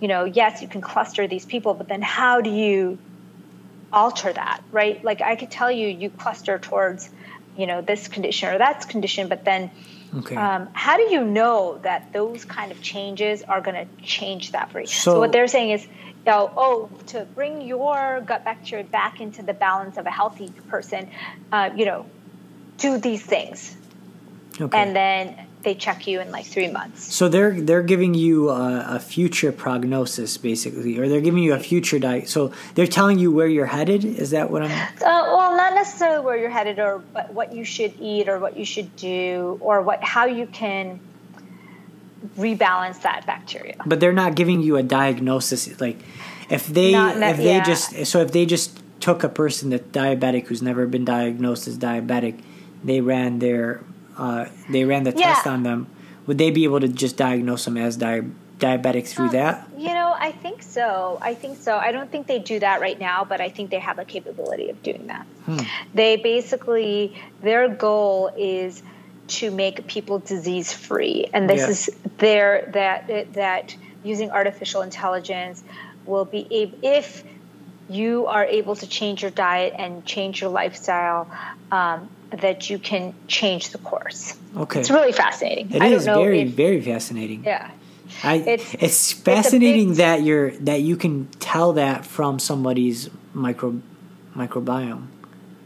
you 0.00 0.08
know 0.08 0.24
yes 0.24 0.60
you 0.60 0.68
can 0.68 0.80
cluster 0.80 1.26
these 1.26 1.44
people 1.44 1.74
but 1.74 1.88
then 1.88 2.02
how 2.02 2.40
do 2.40 2.50
you 2.50 2.98
alter 3.94 4.32
that 4.32 4.62
right 4.72 5.04
like 5.04 5.20
i 5.22 5.36
could 5.36 5.50
tell 5.50 5.70
you 5.70 5.86
you 5.86 6.10
cluster 6.10 6.58
towards 6.58 7.10
you 7.56 7.66
know 7.66 7.80
this 7.80 8.08
condition 8.08 8.48
or 8.52 8.58
that's 8.58 8.84
condition 8.84 9.28
but 9.28 9.44
then 9.44 9.70
okay. 10.16 10.34
um, 10.34 10.68
how 10.72 10.96
do 10.96 11.04
you 11.04 11.24
know 11.24 11.78
that 11.82 12.12
those 12.12 12.44
kind 12.44 12.72
of 12.72 12.82
changes 12.82 13.42
are 13.44 13.60
going 13.60 13.86
to 13.86 14.04
change 14.04 14.52
that 14.52 14.70
for 14.72 14.80
you 14.80 14.86
so, 14.86 15.14
so 15.14 15.18
what 15.20 15.30
they're 15.32 15.48
saying 15.48 15.70
is 15.70 15.86
you 16.24 16.32
know, 16.32 16.50
oh, 16.56 16.90
to 17.08 17.26
bring 17.34 17.60
your 17.62 18.22
gut 18.24 18.44
bacteria 18.44 18.84
back 18.84 19.20
into 19.20 19.42
the 19.42 19.52
balance 19.52 19.98
of 19.98 20.06
a 20.06 20.10
healthy 20.10 20.50
person, 20.68 21.10
uh, 21.52 21.70
you 21.76 21.84
know, 21.84 22.06
do 22.78 22.98
these 22.98 23.22
things. 23.22 23.76
Okay. 24.58 24.78
And 24.78 24.96
then 24.96 25.46
they 25.64 25.74
check 25.74 26.06
you 26.06 26.20
in 26.20 26.30
like 26.30 26.46
three 26.46 26.70
months. 26.70 27.12
So 27.12 27.28
they're 27.28 27.60
they're 27.60 27.82
giving 27.82 28.14
you 28.14 28.50
a, 28.50 28.96
a 28.96 29.00
future 29.00 29.50
prognosis, 29.50 30.36
basically, 30.36 30.98
or 30.98 31.08
they're 31.08 31.20
giving 31.20 31.42
you 31.42 31.54
a 31.54 31.58
future 31.58 31.98
diet. 31.98 32.28
So 32.28 32.52
they're 32.74 32.86
telling 32.86 33.18
you 33.18 33.32
where 33.32 33.46
you're 33.46 33.66
headed. 33.66 34.04
Is 34.04 34.30
that 34.30 34.50
what 34.50 34.62
I'm? 34.62 34.70
Uh, 34.70 34.94
well, 35.02 35.56
not 35.56 35.74
necessarily 35.74 36.24
where 36.24 36.36
you're 36.36 36.50
headed, 36.50 36.78
or 36.78 36.98
but 37.12 37.32
what 37.32 37.52
you 37.52 37.64
should 37.64 37.94
eat, 38.00 38.28
or 38.28 38.38
what 38.38 38.56
you 38.56 38.64
should 38.64 38.94
do, 38.96 39.58
or 39.60 39.82
what 39.82 40.04
how 40.04 40.26
you 40.26 40.46
can 40.46 41.00
rebalance 42.36 43.02
that 43.02 43.26
bacteria. 43.26 43.76
But 43.84 44.00
they're 44.00 44.12
not 44.12 44.34
giving 44.34 44.62
you 44.62 44.76
a 44.76 44.82
diagnosis 44.82 45.80
like 45.80 45.98
if 46.50 46.66
they 46.66 46.92
not, 46.92 47.16
if 47.16 47.36
they 47.38 47.56
yeah. 47.56 47.64
just 47.64 48.06
so 48.06 48.20
if 48.20 48.32
they 48.32 48.46
just 48.46 48.80
took 49.00 49.24
a 49.24 49.28
person 49.28 49.70
that's 49.70 49.86
diabetic 49.88 50.46
who's 50.46 50.62
never 50.62 50.86
been 50.86 51.04
diagnosed 51.04 51.66
as 51.66 51.78
diabetic, 51.78 52.40
they 52.82 53.00
ran 53.00 53.38
their 53.38 53.80
uh, 54.16 54.46
they 54.70 54.84
ran 54.84 55.04
the 55.04 55.12
yeah. 55.12 55.34
test 55.34 55.46
on 55.46 55.62
them. 55.62 55.86
Would 56.26 56.38
they 56.38 56.50
be 56.50 56.64
able 56.64 56.80
to 56.80 56.88
just 56.88 57.16
diagnose 57.16 57.64
them 57.64 57.76
as 57.76 57.96
di- 57.96 58.22
diabetic 58.58 59.06
through 59.06 59.26
um, 59.26 59.32
that? 59.32 59.68
You 59.76 59.88
know, 59.88 60.14
I 60.18 60.32
think 60.32 60.62
so. 60.62 61.18
I 61.20 61.34
think 61.34 61.60
so. 61.60 61.76
I 61.76 61.92
don't 61.92 62.10
think 62.10 62.26
they 62.26 62.38
do 62.38 62.58
that 62.60 62.80
right 62.80 62.98
now, 62.98 63.24
but 63.24 63.40
I 63.40 63.50
think 63.50 63.70
they 63.70 63.78
have 63.78 63.98
a 63.98 64.04
capability 64.04 64.70
of 64.70 64.82
doing 64.82 65.08
that. 65.08 65.26
Hmm. 65.44 65.58
They 65.92 66.16
basically 66.16 67.20
their 67.42 67.68
goal 67.68 68.32
is 68.36 68.82
to 69.26 69.50
make 69.50 69.86
people 69.86 70.18
disease 70.18 70.72
free 70.72 71.26
and 71.32 71.48
this 71.48 71.60
yeah. 71.60 71.68
is 71.68 71.90
their 72.18 72.70
that 72.74 73.32
that 73.32 73.74
using 74.02 74.30
artificial 74.30 74.82
intelligence 74.82 75.64
will 76.04 76.26
be 76.26 76.46
able 76.50 76.78
if 76.82 77.24
you 77.88 78.26
are 78.26 78.44
able 78.44 78.76
to 78.76 78.86
change 78.86 79.22
your 79.22 79.30
diet 79.30 79.74
and 79.78 80.04
change 80.04 80.40
your 80.40 80.50
lifestyle 80.50 81.30
um, 81.70 82.08
that 82.40 82.70
you 82.70 82.78
can 82.78 83.14
change 83.28 83.70
the 83.70 83.78
course. 83.78 84.36
Okay. 84.56 84.80
It's 84.80 84.90
really 84.90 85.12
fascinating. 85.12 85.72
It 85.72 85.82
I 85.82 85.88
is 85.88 86.04
very 86.04 86.42
if, 86.42 86.50
very 86.50 86.80
fascinating. 86.80 87.44
Yeah. 87.44 87.70
I, 88.22 88.36
it's, 88.36 88.74
it's 88.74 89.12
fascinating 89.12 89.90
it's 89.90 89.98
big, 89.98 90.06
that 90.06 90.22
you're 90.22 90.50
that 90.58 90.80
you 90.82 90.96
can 90.96 91.26
tell 91.40 91.74
that 91.74 92.04
from 92.04 92.38
somebody's 92.38 93.10
micro 93.32 93.80
microbiome. 94.36 95.06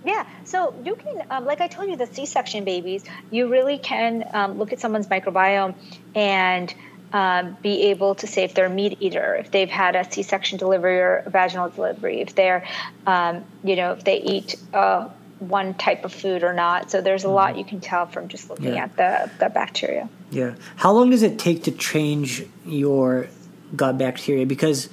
Yeah, 0.04 0.26
so 0.44 0.74
you 0.84 0.94
can, 0.94 1.22
um, 1.30 1.44
like 1.44 1.60
I 1.60 1.66
told 1.66 1.90
you, 1.90 1.96
the 1.96 2.06
C-section 2.06 2.64
babies, 2.64 3.04
you 3.30 3.48
really 3.48 3.76
can 3.76 4.24
um, 4.32 4.58
look 4.58 4.72
at 4.72 4.80
someone's 4.80 5.06
microbiome 5.06 5.74
and 6.14 6.72
um, 7.12 7.58
be 7.60 7.82
able 7.90 8.14
to 8.14 8.26
say 8.26 8.44
if 8.44 8.54
they're 8.54 8.66
a 8.66 8.70
meat 8.70 8.96
eater, 9.00 9.34
if 9.34 9.50
they've 9.50 9.68
had 9.68 9.96
a 9.96 10.10
C-section 10.10 10.56
delivery 10.56 10.98
or 10.98 11.24
vaginal 11.26 11.68
delivery, 11.68 12.20
if 12.20 12.34
they're, 12.34 12.66
um, 13.06 13.44
you 13.62 13.76
know, 13.76 13.92
if 13.92 14.04
they 14.04 14.22
eat 14.22 14.56
uh, 14.72 15.08
one 15.38 15.74
type 15.74 16.04
of 16.04 16.12
food 16.12 16.42
or 16.42 16.52
not. 16.52 16.90
So 16.90 17.00
there's 17.00 17.24
a 17.24 17.28
lot 17.28 17.50
mm-hmm. 17.50 17.58
you 17.58 17.64
can 17.64 17.80
tell 17.80 18.06
from 18.06 18.28
just 18.28 18.50
looking 18.50 18.74
yeah. 18.74 18.84
at 18.84 18.96
the, 18.96 19.30
the 19.38 19.50
bacteria. 19.50 20.08
Yeah. 20.30 20.54
How 20.76 20.92
long 20.92 21.10
does 21.10 21.22
it 21.22 21.38
take 21.38 21.64
to 21.64 21.70
change 21.70 22.44
your 22.66 23.28
gut 23.74 23.98
bacteria? 23.98 24.46
Because 24.46 24.88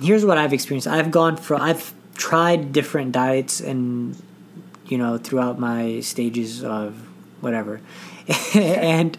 here's 0.00 0.24
what 0.24 0.38
I've 0.38 0.52
experienced. 0.52 0.86
I've 0.86 1.10
gone 1.10 1.36
from 1.36 1.60
I've 1.60 1.94
tried 2.14 2.72
different 2.72 3.12
diets 3.12 3.60
and 3.60 4.20
you 4.86 4.98
know 4.98 5.18
throughout 5.18 5.58
my 5.58 6.00
stages 6.00 6.64
of 6.64 6.94
whatever 7.40 7.80
and 8.54 9.16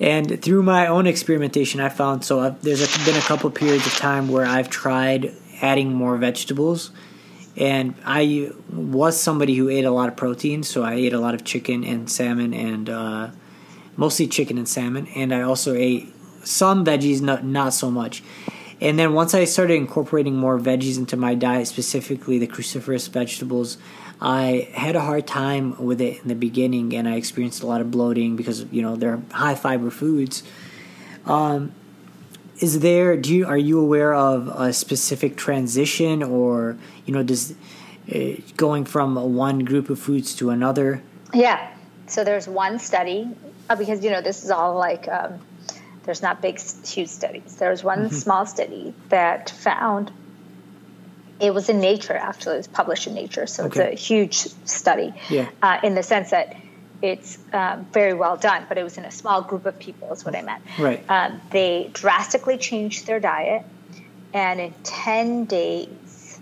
and 0.00 0.42
through 0.42 0.62
my 0.62 0.88
own 0.88 1.06
experimentation 1.06 1.80
i 1.80 1.88
found 1.88 2.24
so 2.24 2.40
I've, 2.40 2.62
there's 2.62 2.82
a, 2.82 3.04
been 3.04 3.16
a 3.16 3.22
couple 3.22 3.48
periods 3.50 3.86
of 3.86 3.94
time 3.94 4.28
where 4.28 4.44
i've 4.44 4.68
tried 4.68 5.32
adding 5.62 5.94
more 5.94 6.16
vegetables 6.16 6.90
and 7.56 7.94
i 8.04 8.50
was 8.70 9.20
somebody 9.20 9.54
who 9.54 9.68
ate 9.68 9.84
a 9.84 9.90
lot 9.90 10.08
of 10.08 10.16
protein 10.16 10.62
so 10.62 10.82
i 10.82 10.94
ate 10.94 11.12
a 11.12 11.18
lot 11.18 11.34
of 11.34 11.44
chicken 11.44 11.84
and 11.84 12.10
salmon 12.10 12.52
and 12.52 12.88
uh, 12.88 13.30
mostly 13.96 14.26
chicken 14.26 14.58
and 14.58 14.68
salmon 14.68 15.06
and 15.14 15.34
i 15.34 15.40
also 15.42 15.74
ate 15.74 16.12
some 16.44 16.84
veggies 16.84 17.20
not, 17.20 17.44
not 17.44 17.72
so 17.72 17.90
much 17.90 18.22
and 18.80 18.98
then 18.98 19.14
once 19.14 19.34
I 19.34 19.44
started 19.44 19.74
incorporating 19.74 20.36
more 20.36 20.58
veggies 20.58 20.98
into 20.98 21.16
my 21.16 21.34
diet, 21.34 21.66
specifically 21.66 22.38
the 22.38 22.46
cruciferous 22.46 23.08
vegetables, 23.08 23.78
I 24.20 24.68
had 24.74 24.96
a 24.96 25.00
hard 25.00 25.26
time 25.26 25.82
with 25.82 26.00
it 26.00 26.22
in 26.22 26.28
the 26.28 26.34
beginning, 26.34 26.94
and 26.94 27.08
I 27.08 27.16
experienced 27.16 27.62
a 27.62 27.66
lot 27.66 27.80
of 27.80 27.90
bloating 27.90 28.36
because 28.36 28.64
you 28.70 28.82
know 28.82 28.96
they're 28.96 29.22
high 29.30 29.54
fiber 29.54 29.90
foods. 29.90 30.42
Um, 31.24 31.72
is 32.60 32.80
there? 32.80 33.16
Do 33.16 33.34
you 33.34 33.46
are 33.46 33.58
you 33.58 33.80
aware 33.80 34.14
of 34.14 34.48
a 34.48 34.72
specific 34.72 35.36
transition, 35.36 36.22
or 36.22 36.76
you 37.04 37.12
know, 37.14 37.22
does 37.22 37.54
uh, 38.14 38.18
going 38.56 38.84
from 38.84 39.16
one 39.34 39.60
group 39.60 39.90
of 39.90 39.98
foods 39.98 40.34
to 40.36 40.50
another? 40.50 41.02
Yeah. 41.32 41.72
So 42.06 42.22
there's 42.22 42.48
one 42.48 42.78
study 42.78 43.28
uh, 43.68 43.76
because 43.76 44.04
you 44.04 44.10
know 44.10 44.20
this 44.20 44.44
is 44.44 44.50
all 44.50 44.76
like. 44.76 45.08
Um, 45.08 45.40
there's 46.04 46.22
not 46.22 46.40
big, 46.40 46.60
huge 46.60 47.08
studies. 47.08 47.56
There's 47.56 47.82
one 47.82 48.04
mm-hmm. 48.04 48.14
small 48.14 48.46
study 48.46 48.94
that 49.08 49.50
found 49.50 50.12
it 51.40 51.52
was 51.52 51.68
in 51.68 51.80
Nature, 51.80 52.14
actually. 52.14 52.54
It 52.54 52.58
was 52.58 52.68
published 52.68 53.06
in 53.06 53.14
Nature. 53.14 53.46
So 53.46 53.64
okay. 53.64 53.92
it's 53.92 54.00
a 54.00 54.04
huge 54.04 54.36
study 54.66 55.12
yeah. 55.28 55.48
uh, 55.60 55.80
in 55.82 55.94
the 55.94 56.02
sense 56.02 56.30
that 56.30 56.56
it's 57.02 57.38
um, 57.52 57.86
very 57.92 58.14
well 58.14 58.36
done, 58.36 58.66
but 58.68 58.78
it 58.78 58.82
was 58.82 58.98
in 58.98 59.04
a 59.04 59.10
small 59.10 59.42
group 59.42 59.66
of 59.66 59.78
people, 59.78 60.12
is 60.12 60.24
what 60.24 60.34
I 60.34 60.42
meant. 60.42 60.62
Right. 60.78 61.04
Um, 61.08 61.40
they 61.50 61.90
drastically 61.92 62.58
changed 62.58 63.06
their 63.06 63.20
diet, 63.20 63.64
and 64.32 64.60
in 64.60 64.74
10 64.82 65.44
days, 65.44 66.38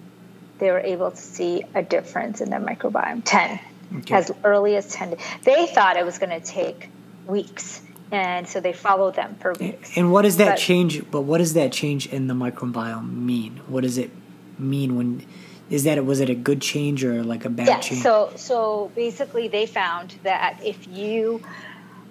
they 0.58 0.70
were 0.70 0.80
able 0.80 1.10
to 1.10 1.16
see 1.16 1.64
a 1.74 1.82
difference 1.82 2.40
in 2.40 2.50
their 2.50 2.60
microbiome. 2.60 3.22
10. 3.24 3.60
Okay. 3.98 4.14
As 4.14 4.30
early 4.42 4.76
as 4.76 4.92
10 4.92 5.10
days. 5.10 5.20
They 5.42 5.66
thought 5.66 5.96
it 5.96 6.04
was 6.04 6.18
going 6.18 6.30
to 6.30 6.44
take 6.44 6.88
weeks 7.26 7.80
and 8.14 8.46
so 8.46 8.60
they 8.60 8.72
followed 8.72 9.16
them 9.16 9.34
for 9.40 9.52
weeks. 9.54 9.96
And 9.96 10.12
what 10.12 10.22
does 10.22 10.36
that 10.36 10.50
but, 10.50 10.58
change? 10.58 11.10
But 11.10 11.22
what 11.22 11.38
does 11.38 11.54
that 11.54 11.72
change 11.72 12.06
in 12.06 12.28
the 12.28 12.34
microbiome 12.34 13.12
mean? 13.12 13.60
What 13.66 13.82
does 13.82 13.98
it 13.98 14.10
mean 14.58 14.96
when? 14.96 15.26
Is 15.70 15.84
that 15.84 15.98
it? 15.98 16.04
was 16.04 16.20
it 16.20 16.30
a 16.30 16.34
good 16.34 16.60
change 16.60 17.04
or 17.04 17.22
like 17.22 17.44
a 17.44 17.50
bad 17.50 17.66
yeah, 17.66 17.80
change? 17.80 18.02
So 18.02 18.32
so 18.36 18.90
basically, 18.94 19.48
they 19.48 19.66
found 19.66 20.14
that 20.22 20.60
if 20.64 20.86
you 20.86 21.42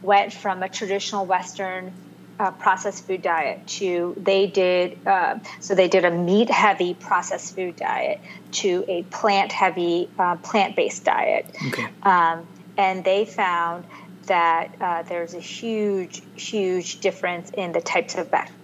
went 0.01 0.33
from 0.33 0.63
a 0.63 0.69
traditional 0.69 1.25
Western 1.25 1.93
uh, 2.39 2.51
processed 2.51 3.05
food 3.05 3.21
diet 3.21 3.65
to 3.67 4.15
they 4.17 4.47
did 4.47 4.97
uh, 5.07 5.37
so 5.59 5.75
they 5.75 5.87
did 5.87 6.03
a 6.03 6.11
meat 6.11 6.49
heavy 6.49 6.95
processed 6.95 7.55
food 7.55 7.75
diet 7.75 8.19
to 8.51 8.83
a 8.87 9.03
plant 9.03 9.51
heavy 9.51 10.09
uh, 10.17 10.35
plant 10.37 10.75
based 10.75 11.05
diet 11.05 11.45
okay. 11.67 11.87
um, 12.01 12.45
and 12.75 13.03
they 13.03 13.23
found 13.23 13.85
that 14.25 14.75
uh, 14.79 15.03
there's 15.03 15.33
a 15.33 15.39
huge, 15.39 16.21
huge 16.35 16.99
difference 16.99 17.49
in 17.51 17.71
the 17.71 17.81
types 17.81 18.15
of 18.15 18.31
bacteria. 18.31 18.59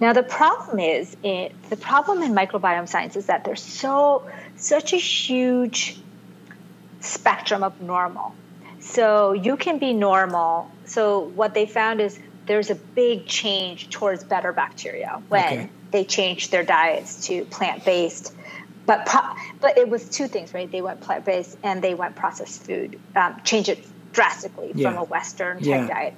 Now, 0.00 0.12
the 0.12 0.22
problem 0.22 0.78
is, 0.78 1.16
it, 1.22 1.52
the 1.70 1.76
problem 1.76 2.22
in 2.22 2.32
microbiome 2.32 2.88
science 2.88 3.16
is 3.16 3.26
that 3.26 3.44
there's 3.44 3.62
so 3.62 4.28
such 4.56 4.92
a 4.92 4.96
huge 4.96 5.98
spectrum 7.00 7.62
of 7.62 7.80
normal. 7.80 8.34
So 8.80 9.32
you 9.32 9.56
can 9.56 9.78
be 9.78 9.92
normal. 9.92 10.70
So 10.84 11.20
what 11.20 11.54
they 11.54 11.66
found 11.66 12.00
is 12.00 12.18
there's 12.46 12.70
a 12.70 12.74
big 12.74 13.26
change 13.26 13.90
towards 13.90 14.24
better 14.24 14.52
bacteria 14.52 15.22
when 15.28 15.44
okay. 15.44 15.70
they 15.90 16.04
changed 16.04 16.50
their 16.50 16.64
diets 16.64 17.26
to 17.26 17.44
plant 17.46 17.84
based. 17.84 18.34
But 18.84 19.06
pro- 19.06 19.34
but 19.60 19.78
it 19.78 19.88
was 19.88 20.08
two 20.08 20.26
things, 20.26 20.52
right? 20.52 20.70
They 20.70 20.82
went 20.82 21.00
plant 21.00 21.24
based 21.24 21.56
and 21.62 21.82
they 21.82 21.94
went 21.94 22.16
processed 22.16 22.64
food. 22.64 22.98
Um, 23.14 23.40
change 23.44 23.68
it 23.68 23.86
drastically 24.12 24.72
yeah. 24.74 24.90
from 24.90 24.98
a 24.98 25.04
Western 25.04 25.58
type 25.58 25.66
yeah. 25.66 25.86
diet. 25.86 26.14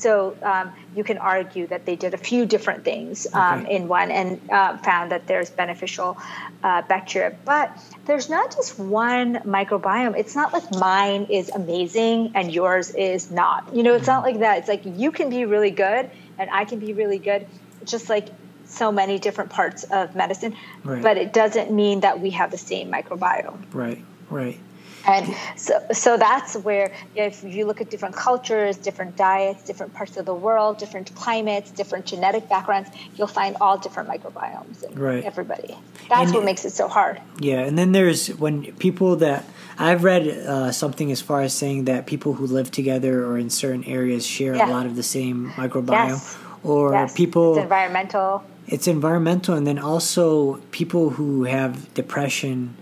So 0.00 0.34
um, 0.42 0.72
you 0.96 1.04
can 1.04 1.18
argue 1.18 1.66
that 1.66 1.84
they 1.84 1.94
did 1.94 2.14
a 2.14 2.16
few 2.16 2.46
different 2.46 2.84
things 2.84 3.26
um, 3.34 3.60
okay. 3.60 3.76
in 3.76 3.86
one 3.86 4.10
and 4.10 4.40
uh, 4.50 4.78
found 4.78 5.12
that 5.12 5.26
there's 5.26 5.50
beneficial 5.50 6.16
uh, 6.62 6.82
bacteria. 6.82 7.36
But 7.44 7.76
there's 8.06 8.30
not 8.30 8.56
just 8.56 8.78
one 8.78 9.34
microbiome. 9.40 10.16
It's 10.16 10.34
not 10.34 10.54
like 10.54 10.74
mine 10.74 11.26
is 11.28 11.50
amazing 11.50 12.32
and 12.34 12.50
yours 12.50 12.90
is 12.94 13.30
not. 13.30 13.74
You 13.74 13.82
know, 13.82 13.94
it's 13.94 14.06
not 14.06 14.22
like 14.22 14.38
that. 14.38 14.58
It's 14.58 14.68
like 14.68 14.82
you 14.84 15.12
can 15.12 15.28
be 15.28 15.44
really 15.44 15.70
good 15.70 16.10
and 16.38 16.48
I 16.50 16.64
can 16.64 16.78
be 16.78 16.94
really 16.94 17.18
good, 17.18 17.46
just 17.84 18.08
like 18.08 18.28
so 18.64 18.90
many 18.90 19.18
different 19.18 19.50
parts 19.50 19.84
of 19.84 20.16
medicine. 20.16 20.56
Right. 20.82 21.02
But 21.02 21.18
it 21.18 21.34
doesn't 21.34 21.70
mean 21.70 22.00
that 22.00 22.20
we 22.20 22.30
have 22.30 22.50
the 22.50 22.58
same 22.58 22.90
microbiome. 22.90 23.66
Right, 23.74 24.02
right. 24.30 24.58
And 25.06 25.34
so, 25.56 25.84
so 25.92 26.16
that's 26.16 26.56
where 26.56 26.92
if 27.14 27.42
you 27.42 27.66
look 27.66 27.80
at 27.80 27.90
different 27.90 28.14
cultures, 28.14 28.76
different 28.76 29.16
diets, 29.16 29.64
different 29.64 29.94
parts 29.94 30.16
of 30.16 30.26
the 30.26 30.34
world, 30.34 30.78
different 30.78 31.14
climates, 31.14 31.70
different 31.70 32.06
genetic 32.06 32.48
backgrounds, 32.48 32.90
you'll 33.16 33.26
find 33.26 33.56
all 33.60 33.78
different 33.78 34.08
microbiomes 34.08 34.82
in 34.84 34.98
right. 34.98 35.24
everybody. 35.24 35.76
That's 36.08 36.26
and, 36.26 36.34
what 36.34 36.44
makes 36.44 36.64
it 36.64 36.72
so 36.72 36.88
hard. 36.88 37.20
Yeah, 37.38 37.60
and 37.60 37.78
then 37.78 37.92
there's 37.92 38.28
when 38.28 38.72
people 38.76 39.16
that 39.16 39.44
I've 39.78 40.04
read 40.04 40.28
uh, 40.28 40.72
something 40.72 41.10
as 41.10 41.20
far 41.20 41.40
as 41.40 41.54
saying 41.54 41.86
that 41.86 42.06
people 42.06 42.34
who 42.34 42.46
live 42.46 42.70
together 42.70 43.24
or 43.24 43.38
in 43.38 43.48
certain 43.48 43.84
areas 43.84 44.26
share 44.26 44.54
yeah. 44.54 44.68
a 44.68 44.70
lot 44.70 44.86
of 44.86 44.96
the 44.96 45.02
same 45.02 45.50
microbiome, 45.52 46.08
yes. 46.08 46.38
or 46.62 46.92
yes. 46.92 47.16
people. 47.16 47.54
It's 47.54 47.62
environmental. 47.62 48.44
It's 48.66 48.86
environmental, 48.86 49.56
and 49.56 49.66
then 49.66 49.78
also 49.78 50.56
people 50.70 51.10
who 51.10 51.44
have 51.44 51.92
depression 51.94 52.76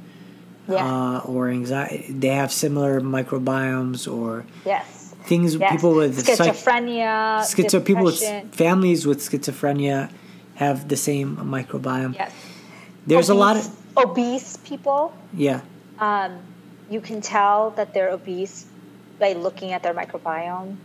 yeah. 0.69 0.85
uh, 0.85 1.21
or 1.25 1.49
anxiety. 1.49 2.07
They 2.13 2.29
have 2.29 2.53
similar 2.53 3.01
microbiomes 3.01 4.11
or 4.11 4.45
yes. 4.65 5.15
things. 5.25 5.55
Yes. 5.55 5.73
People 5.73 5.95
with 5.95 6.25
schizophrenia, 6.25 7.43
psych- 7.45 7.67
schizo- 7.67 7.85
people 7.85 8.05
with 8.05 8.21
families 8.55 9.07
with 9.07 9.21
schizophrenia 9.21 10.11
have 10.55 10.89
the 10.89 10.97
same 10.97 11.37
microbiome. 11.37 12.15
Yes. 12.15 12.33
There's 13.07 13.31
obese, 13.31 13.37
a 13.37 13.41
lot 13.41 13.57
of 13.57 13.67
obese 13.97 14.57
people. 14.59 15.15
Yeah. 15.33 15.61
Um, 15.99 16.39
you 16.91 17.01
can 17.01 17.21
tell 17.21 17.71
that 17.71 17.95
they're 17.95 18.11
obese 18.11 18.67
by 19.19 19.33
looking 19.33 19.73
at 19.73 19.83
their 19.83 19.95
microbiome. 19.95 20.77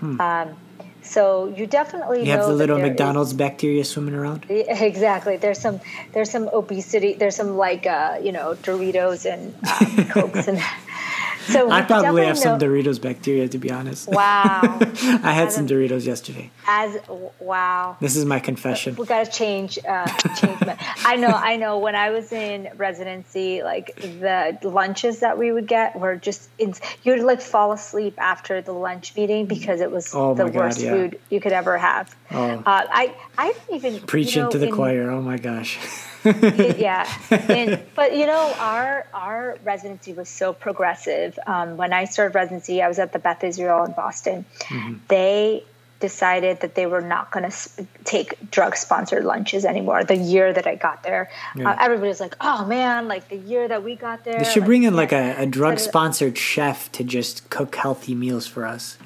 Hmm. 0.00 0.20
Um, 0.20 0.56
so 1.02 1.48
you 1.56 1.66
definitely 1.66 2.24
you 2.24 2.30
have 2.32 2.46
the 2.46 2.52
little 2.52 2.78
McDonald's 2.78 3.32
is, 3.32 3.36
bacteria 3.36 3.84
swimming 3.84 4.14
around. 4.14 4.46
Exactly. 4.50 5.36
There's 5.36 5.58
some 5.58 5.80
there's 6.12 6.30
some 6.30 6.48
obesity. 6.52 7.14
There's 7.14 7.36
some 7.36 7.56
like 7.56 7.86
uh, 7.86 8.18
you 8.22 8.32
know 8.32 8.54
Doritos 8.62 9.26
and 9.26 9.54
um, 9.66 10.08
cokes 10.10 10.48
and 10.48 10.58
so 11.46 11.70
I 11.70 11.82
probably 11.82 12.26
have 12.26 12.36
know, 12.36 12.42
some 12.42 12.60
Doritos 12.60 13.00
bacteria, 13.00 13.48
to 13.48 13.58
be 13.58 13.70
honest. 13.70 14.08
Wow. 14.08 14.60
I 14.62 15.32
had 15.32 15.48
as 15.48 15.54
some 15.54 15.66
a, 15.66 15.68
Doritos 15.68 16.06
yesterday. 16.06 16.50
As 16.66 16.98
wow. 17.40 17.96
This 18.00 18.16
is 18.16 18.24
my 18.24 18.40
confession. 18.40 18.96
We 18.96 19.06
got 19.06 19.24
to 19.24 19.30
change. 19.30 19.78
Uh, 19.86 20.06
change. 20.34 20.58
I 21.04 21.16
know. 21.16 21.28
I 21.28 21.56
know. 21.56 21.78
When 21.78 21.94
I 21.94 22.10
was 22.10 22.32
in 22.32 22.68
residency, 22.76 23.62
like 23.62 23.94
the 23.96 24.58
lunches 24.62 25.20
that 25.20 25.38
we 25.38 25.52
would 25.52 25.66
get 25.66 25.98
were 25.98 26.16
just 26.16 26.48
in, 26.58 26.74
you'd 27.02 27.22
like 27.22 27.40
fall 27.40 27.72
asleep 27.72 28.14
after 28.18 28.62
the 28.62 28.72
lunch 28.72 29.16
meeting 29.16 29.46
because 29.46 29.80
it 29.80 29.90
was 29.90 30.14
oh 30.14 30.34
the 30.34 30.46
worst 30.46 30.80
yeah. 30.80 30.90
food 30.90 31.20
you 31.30 31.40
could 31.40 31.52
ever 31.52 31.78
have. 31.78 32.14
Oh. 32.30 32.38
Uh, 32.40 32.62
I 32.66 33.14
I 33.36 33.52
didn't 33.52 33.74
even 33.74 34.00
preaching 34.06 34.40
you 34.40 34.44
know, 34.44 34.50
to 34.50 34.58
the 34.58 34.68
in, 34.68 34.74
choir. 34.74 35.10
Oh 35.10 35.22
my 35.22 35.38
gosh. 35.38 35.78
yeah, 36.24 37.10
and, 37.30 37.81
but 37.94 38.16
you 38.16 38.26
know, 38.26 38.54
our 38.58 39.06
our 39.12 39.58
residency 39.64 40.12
was 40.12 40.28
so 40.28 40.52
progressive. 40.52 41.38
Um, 41.46 41.76
when 41.76 41.92
I 41.92 42.04
started 42.04 42.34
residency, 42.34 42.82
I 42.82 42.88
was 42.88 42.98
at 42.98 43.12
the 43.12 43.18
Beth 43.18 43.44
Israel 43.44 43.84
in 43.84 43.92
Boston. 43.92 44.44
Mm-hmm. 44.60 44.94
They 45.08 45.64
decided 46.00 46.60
that 46.60 46.74
they 46.74 46.84
were 46.86 47.00
not 47.00 47.30
going 47.30 47.48
to 47.48 47.86
take 48.04 48.50
drug 48.50 48.76
sponsored 48.76 49.24
lunches 49.24 49.64
anymore. 49.64 50.02
The 50.02 50.16
year 50.16 50.52
that 50.52 50.66
I 50.66 50.74
got 50.74 51.04
there, 51.04 51.30
yeah. 51.54 51.70
uh, 51.70 51.76
everybody 51.80 52.08
was 52.08 52.20
like, 52.20 52.36
"Oh 52.40 52.66
man, 52.66 53.08
like 53.08 53.28
the 53.28 53.36
year 53.36 53.68
that 53.68 53.82
we 53.82 53.94
got 53.96 54.24
there." 54.24 54.38
They 54.38 54.44
should 54.44 54.62
like, 54.62 54.66
bring 54.66 54.82
in 54.82 54.94
like 54.94 55.12
a, 55.12 55.36
a 55.38 55.46
drug 55.46 55.78
sponsored 55.78 56.36
chef 56.36 56.90
to 56.92 57.04
just 57.04 57.48
cook 57.50 57.76
healthy 57.76 58.14
meals 58.14 58.46
for 58.46 58.66
us. 58.66 58.98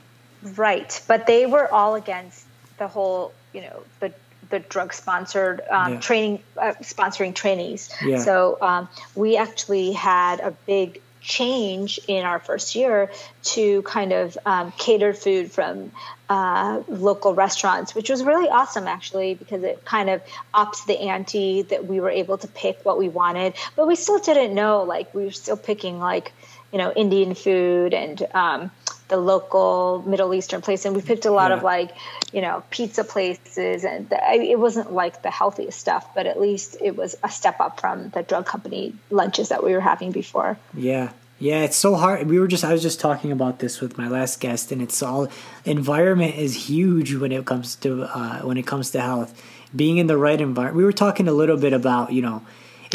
Right, 0.43 1.03
but 1.07 1.27
they 1.27 1.47
were 1.47 1.73
all 1.73 1.97
against 1.97 2.47
the 2.79 2.89
whole, 2.89 3.33
you 3.53 3.63
know, 3.63 3.83
the 4.01 4.13
the 4.51 4.61
drug 4.61 4.93
sponsored 4.93 5.63
um, 5.71 5.95
yeah. 5.95 6.01
training, 6.01 6.43
uh, 6.57 6.75
sponsoring 6.83 7.35
trainees. 7.35 7.91
Yeah. 8.03 8.19
So 8.19 8.59
um, 8.61 8.89
we 9.15 9.37
actually 9.37 9.93
had 9.93 10.41
a 10.41 10.51
big 10.67 11.01
change 11.27 11.99
in 12.07 12.25
our 12.25 12.39
first 12.39 12.77
year 12.77 13.11
to 13.43 13.83
kind 13.83 14.13
of 14.13 14.39
um, 14.47 14.73
cater 14.79 15.13
food 15.13 15.51
from 15.51 15.91
uh, 16.29 16.83
local 16.89 17.35
restaurants, 17.35 17.95
which 17.95 18.09
was 18.09 18.23
really 18.23 18.49
awesome 18.49 18.87
actually 18.87 19.35
because 19.35 19.63
it 19.63 19.85
kind 19.85 20.09
of 20.09 20.23
ups 20.55 20.85
the 20.85 20.99
ante 20.99 21.63
that 21.63 21.87
we 21.87 22.01
were 22.01 22.11
able 22.11 22.39
to 22.39 22.49
pick 22.49 22.79
what 22.85 22.97
we 22.97 23.09
wanted, 23.09 23.55
but 23.75 23.87
we 23.87 23.97
still 23.97 24.19
didn't 24.19 24.55
know 24.55 24.85
like 24.85 25.13
we 25.15 25.25
were 25.25 25.33
still 25.33 25.57
picking 25.57 25.99
like 25.99 26.33
you 26.73 26.79
know 26.79 26.93
Indian 26.93 27.35
food 27.35 27.93
and 27.93 28.25
um, 28.33 28.71
the 29.09 29.17
local 29.17 30.03
Middle 30.07 30.35
Eastern 30.35 30.61
place, 30.61 30.85
and 30.85 30.97
we 30.97 31.03
picked 31.03 31.27
a 31.27 31.31
lot 31.31 31.51
yeah. 31.51 31.59
of 31.59 31.63
like, 31.63 31.95
you 32.33 32.41
know, 32.41 32.63
pizza 32.71 33.05
places, 33.05 33.85
and 33.85 34.09
the, 34.09 34.19
it 34.33 34.59
wasn't 34.59 34.93
like 34.93 35.23
the 35.23 35.31
healthiest 35.31 35.79
stuff, 35.79 36.15
but 36.15 36.27
at 36.27 36.41
least 36.41 36.77
it 36.81 36.97
was 36.97 37.15
a 37.23 37.31
step 37.31 37.61
up 37.61 37.81
from 37.81 38.11
the 38.11 38.23
drug 38.23 38.47
company 38.47 38.95
lunches 39.11 39.51
that 39.51 39.63
we 39.63 39.73
were 39.73 39.81
having 39.81 40.11
before. 40.11 40.59
Yeah, 40.75 41.13
yeah, 41.39 41.63
it's 41.63 41.77
so 41.77 41.95
hard. 41.95 42.29
We 42.29 42.41
were 42.41 42.49
just 42.49 42.65
I 42.65 42.73
was 42.73 42.83
just 42.83 42.99
talking 42.99 43.31
about 43.31 43.59
this 43.59 43.81
with 43.81 43.99
my 43.99 44.09
last 44.09 44.41
guest, 44.41 44.73
and 44.73 44.81
it's 44.81 45.03
all 45.03 45.29
environment 45.65 46.37
is 46.37 46.69
huge 46.69 47.15
when 47.15 47.31
it 47.31 47.45
comes 47.45 47.77
to 47.77 48.05
uh, 48.05 48.41
when 48.41 48.57
it 48.57 48.67
comes 48.67 48.91
to 48.93 49.01
health. 49.01 49.41
Being 49.75 49.99
in 49.99 50.07
the 50.07 50.17
right 50.17 50.41
environment. 50.41 50.77
We 50.77 50.85
were 50.85 50.93
talking 50.93 51.29
a 51.29 51.33
little 51.33 51.59
bit 51.59 51.73
about 51.75 52.13
you 52.13 52.23
know, 52.23 52.43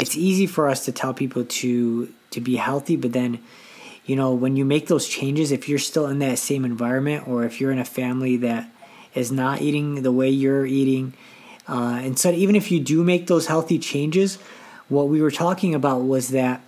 it's 0.00 0.16
easy 0.16 0.46
for 0.46 0.68
us 0.68 0.84
to 0.86 0.92
tell 0.92 1.14
people 1.14 1.44
to 1.44 2.12
to 2.30 2.40
be 2.40 2.56
healthy, 2.56 2.96
but 2.96 3.12
then 3.12 3.38
you 4.04 4.16
know, 4.16 4.32
when 4.32 4.56
you 4.56 4.64
make 4.64 4.88
those 4.88 5.06
changes, 5.06 5.52
if 5.52 5.68
you're 5.68 5.78
still 5.78 6.06
in 6.06 6.18
that 6.20 6.38
same 6.38 6.64
environment 6.64 7.28
or 7.28 7.44
if 7.44 7.60
you're 7.60 7.70
in 7.70 7.78
a 7.78 7.84
family 7.84 8.36
that 8.38 8.68
is 9.14 9.30
not 9.30 9.60
eating 9.60 10.02
the 10.02 10.12
way 10.12 10.28
you're 10.28 10.66
eating, 10.66 11.12
uh, 11.68 12.00
and 12.02 12.18
so 12.18 12.30
even 12.30 12.56
if 12.56 12.70
you 12.72 12.80
do 12.80 13.04
make 13.04 13.26
those 13.28 13.46
healthy 13.46 13.78
changes, 13.78 14.36
what 14.88 15.08
we 15.08 15.22
were 15.22 15.30
talking 15.30 15.74
about 15.74 16.02
was 16.02 16.30
that 16.30 16.60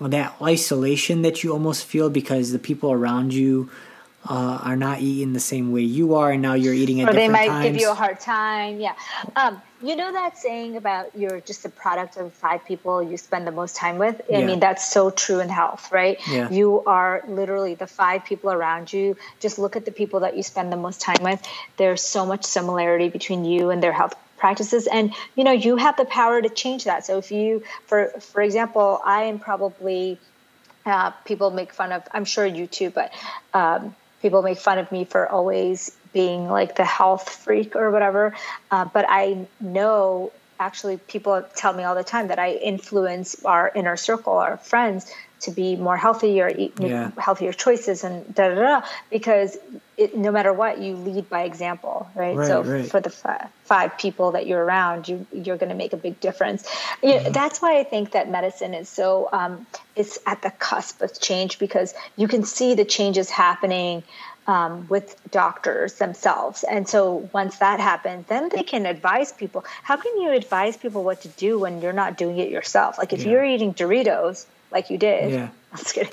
that 0.00 0.34
isolation 0.42 1.22
that 1.22 1.44
you 1.44 1.52
almost 1.52 1.84
feel 1.84 2.10
because 2.10 2.50
the 2.50 2.58
people 2.58 2.90
around 2.90 3.32
you 3.32 3.70
uh, 4.28 4.60
are 4.62 4.76
not 4.76 5.00
eating 5.00 5.32
the 5.32 5.40
same 5.40 5.72
way 5.72 5.82
you 5.82 6.14
are, 6.14 6.32
and 6.32 6.42
now 6.42 6.54
you're 6.54 6.74
eating 6.74 7.00
at 7.00 7.08
or 7.08 7.12
different 7.12 7.34
times. 7.34 7.48
Or 7.48 7.52
they 7.52 7.58
might 7.58 7.72
give 7.72 7.80
you 7.80 7.90
a 7.90 7.94
hard 7.94 8.20
time. 8.20 8.80
Yeah. 8.80 8.94
Um, 9.36 9.62
you 9.82 9.96
know 9.96 10.12
that 10.12 10.38
saying 10.38 10.76
about 10.76 11.16
you're 11.16 11.40
just 11.40 11.64
a 11.64 11.68
product 11.68 12.16
of 12.16 12.32
five 12.32 12.64
people 12.64 13.02
you 13.02 13.16
spend 13.16 13.46
the 13.46 13.52
most 13.52 13.76
time 13.76 13.98
with? 13.98 14.20
I 14.32 14.38
yeah. 14.38 14.46
mean, 14.46 14.60
that's 14.60 14.90
so 14.90 15.10
true 15.10 15.40
in 15.40 15.48
health, 15.48 15.90
right? 15.90 16.18
Yeah. 16.28 16.50
You 16.50 16.82
are 16.84 17.22
literally 17.26 17.74
the 17.74 17.86
five 17.86 18.24
people 18.24 18.52
around 18.52 18.92
you. 18.92 19.16
Just 19.40 19.58
look 19.58 19.76
at 19.76 19.84
the 19.84 19.90
people 19.92 20.20
that 20.20 20.36
you 20.36 20.42
spend 20.42 20.72
the 20.72 20.76
most 20.76 21.00
time 21.00 21.22
with. 21.22 21.42
There's 21.76 22.02
so 22.02 22.24
much 22.24 22.44
similarity 22.44 23.08
between 23.08 23.44
you 23.44 23.70
and 23.70 23.82
their 23.82 23.92
health 23.92 24.14
practices 24.38 24.88
and 24.88 25.14
you 25.36 25.44
know 25.44 25.52
you 25.52 25.76
have 25.76 25.96
the 25.96 26.04
power 26.04 26.42
to 26.42 26.48
change 26.48 26.82
that 26.82 27.06
so 27.06 27.16
if 27.16 27.30
you 27.30 27.62
for 27.86 28.08
for 28.18 28.42
example 28.42 29.00
i 29.04 29.22
am 29.22 29.38
probably 29.38 30.18
uh, 30.84 31.10
people 31.24 31.52
make 31.52 31.72
fun 31.72 31.92
of 31.92 32.02
i'm 32.10 32.24
sure 32.24 32.44
you 32.44 32.66
too 32.66 32.90
but 32.90 33.12
um, 33.54 33.94
people 34.20 34.42
make 34.42 34.58
fun 34.58 34.78
of 34.78 34.90
me 34.90 35.04
for 35.04 35.28
always 35.28 35.92
being 36.12 36.48
like 36.48 36.76
the 36.76 36.84
health 36.84 37.28
freak 37.28 37.76
or 37.76 37.90
whatever. 37.90 38.34
Uh, 38.70 38.84
but 38.84 39.06
I 39.08 39.46
know 39.60 40.32
actually 40.60 40.96
people 40.96 41.44
tell 41.56 41.72
me 41.72 41.82
all 41.82 41.94
the 41.94 42.04
time 42.04 42.28
that 42.28 42.38
I 42.38 42.52
influence 42.52 43.44
our 43.44 43.70
inner 43.74 43.96
circle, 43.96 44.34
our 44.34 44.58
friends, 44.58 45.12
to 45.40 45.50
be 45.50 45.74
more 45.74 45.96
healthy 45.96 46.40
or 46.40 46.48
eat 46.48 46.74
yeah. 46.78 47.10
healthier 47.18 47.52
choices 47.52 48.04
and 48.04 48.32
da 48.32 48.48
da 48.48 48.54
da. 48.54 48.86
Because 49.10 49.56
it, 49.96 50.16
no 50.16 50.30
matter 50.30 50.52
what, 50.52 50.78
you 50.78 50.94
lead 50.94 51.28
by 51.28 51.42
example, 51.42 52.08
right? 52.14 52.36
right 52.36 52.46
so 52.46 52.62
right. 52.62 52.88
for 52.88 53.00
the 53.00 53.10
f- 53.10 53.50
five 53.64 53.98
people 53.98 54.32
that 54.32 54.46
you're 54.46 54.64
around, 54.64 55.08
you 55.08 55.26
you're 55.32 55.56
going 55.56 55.68
to 55.68 55.74
make 55.74 55.92
a 55.92 55.96
big 55.96 56.20
difference. 56.20 56.66
You 57.02 57.08
know, 57.08 57.16
mm-hmm. 57.16 57.32
That's 57.32 57.60
why 57.60 57.80
I 57.80 57.84
think 57.84 58.12
that 58.12 58.30
medicine 58.30 58.72
is 58.72 58.88
so 58.88 59.28
um, 59.32 59.66
it's 59.96 60.18
at 60.26 60.42
the 60.42 60.50
cusp 60.50 61.02
of 61.02 61.20
change 61.20 61.58
because 61.58 61.92
you 62.16 62.28
can 62.28 62.44
see 62.44 62.74
the 62.74 62.84
changes 62.84 63.28
happening 63.28 64.04
um, 64.46 64.86
with 64.88 65.16
doctors 65.30 65.94
themselves. 65.94 66.64
And 66.64 66.88
so 66.88 67.28
once 67.32 67.58
that 67.58 67.80
happens, 67.80 68.26
then 68.26 68.48
they 68.48 68.62
can 68.62 68.86
advise 68.86 69.32
people. 69.32 69.64
How 69.82 69.96
can 69.96 70.20
you 70.20 70.30
advise 70.32 70.76
people 70.76 71.04
what 71.04 71.22
to 71.22 71.28
do 71.28 71.58
when 71.58 71.80
you're 71.80 71.92
not 71.92 72.16
doing 72.16 72.38
it 72.38 72.50
yourself? 72.50 72.98
Like 72.98 73.12
if 73.12 73.22
yeah. 73.24 73.32
you're 73.32 73.44
eating 73.44 73.72
Doritos, 73.74 74.46
like 74.70 74.90
you 74.90 74.98
did, 74.98 75.32
yeah. 75.32 75.48
Just 75.76 75.94
kidding. 75.94 76.12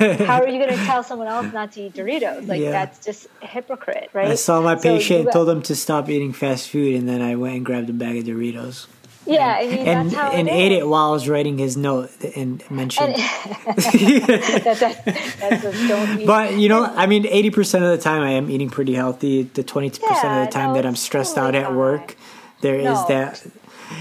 Like, 0.00 0.20
how 0.20 0.40
are 0.40 0.48
you 0.48 0.58
going 0.64 0.78
to 0.78 0.84
tell 0.84 1.02
someone 1.02 1.26
else 1.26 1.52
not 1.52 1.72
to 1.72 1.82
eat 1.82 1.94
Doritos? 1.94 2.46
Like 2.46 2.60
Yeah. 2.60 2.70
that's 2.70 3.04
just 3.04 3.26
a 3.42 3.46
hypocrite, 3.46 4.10
right? 4.12 4.28
I 4.28 4.34
saw 4.36 4.60
my 4.60 4.76
So 4.76 4.82
patient, 4.82 5.24
got- 5.24 5.32
told 5.32 5.48
him 5.48 5.62
to 5.62 5.74
stop 5.74 6.08
eating 6.08 6.32
fast 6.32 6.68
food, 6.70 6.94
and 6.94 7.08
then 7.08 7.20
I 7.20 7.34
went 7.34 7.56
and 7.56 7.66
grabbed 7.66 7.90
a 7.90 7.92
bag 7.92 8.18
of 8.18 8.24
Doritos. 8.24 8.86
Yeah, 9.34 9.56
I 9.60 9.66
mean 9.66 9.78
and 9.86 10.10
that's 10.10 10.20
how 10.20 10.30
and 10.30 10.48
it 10.48 10.52
ate 10.52 10.72
is. 10.72 10.78
it 10.78 10.88
while 10.88 11.08
I 11.08 11.12
was 11.12 11.28
writing 11.28 11.58
his 11.58 11.76
note 11.76 12.10
and 12.36 12.62
mentioned. 12.70 13.14
that, 13.16 14.76
that, 14.80 15.04
that's 15.40 15.64
a 15.64 16.22
but 16.26 16.54
you 16.54 16.68
know, 16.68 16.84
I 16.84 17.06
mean, 17.06 17.26
eighty 17.26 17.50
percent 17.50 17.84
of 17.84 17.90
the 17.90 17.98
time 17.98 18.22
I 18.22 18.30
am 18.30 18.50
eating 18.50 18.70
pretty 18.70 18.94
healthy. 18.94 19.44
The 19.44 19.62
twenty 19.62 19.90
percent 19.90 20.10
Yeah, 20.24 20.40
of 20.42 20.46
the 20.46 20.52
time 20.52 20.68
no, 20.70 20.74
that 20.74 20.86
I'm 20.86 20.96
stressed 20.96 21.34
totally 21.36 21.58
out 21.58 21.70
at 21.70 21.74
work, 21.76 22.16
there 22.60 22.76
is 22.76 22.84
No. 23.00 23.06
that, 23.08 23.46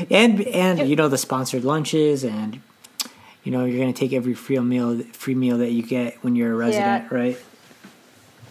and 0.09 0.41
and 0.47 0.89
you 0.89 0.95
know 0.95 1.07
the 1.07 1.17
sponsored 1.17 1.63
lunches 1.63 2.23
and. 2.23 2.61
You 3.41 3.53
know, 3.53 3.63
you're 3.63 3.79
gonna 3.79 3.93
take 3.93 4.11
every 4.11 4.33
free 4.33 4.59
meal, 4.59 4.99
free 5.13 5.33
meal 5.33 5.59
that 5.59 5.71
you 5.71 5.81
get 5.81 6.21
when 6.23 6.35
you're 6.35 6.51
a 6.51 6.55
resident, 6.55 7.09
right? 7.09 7.37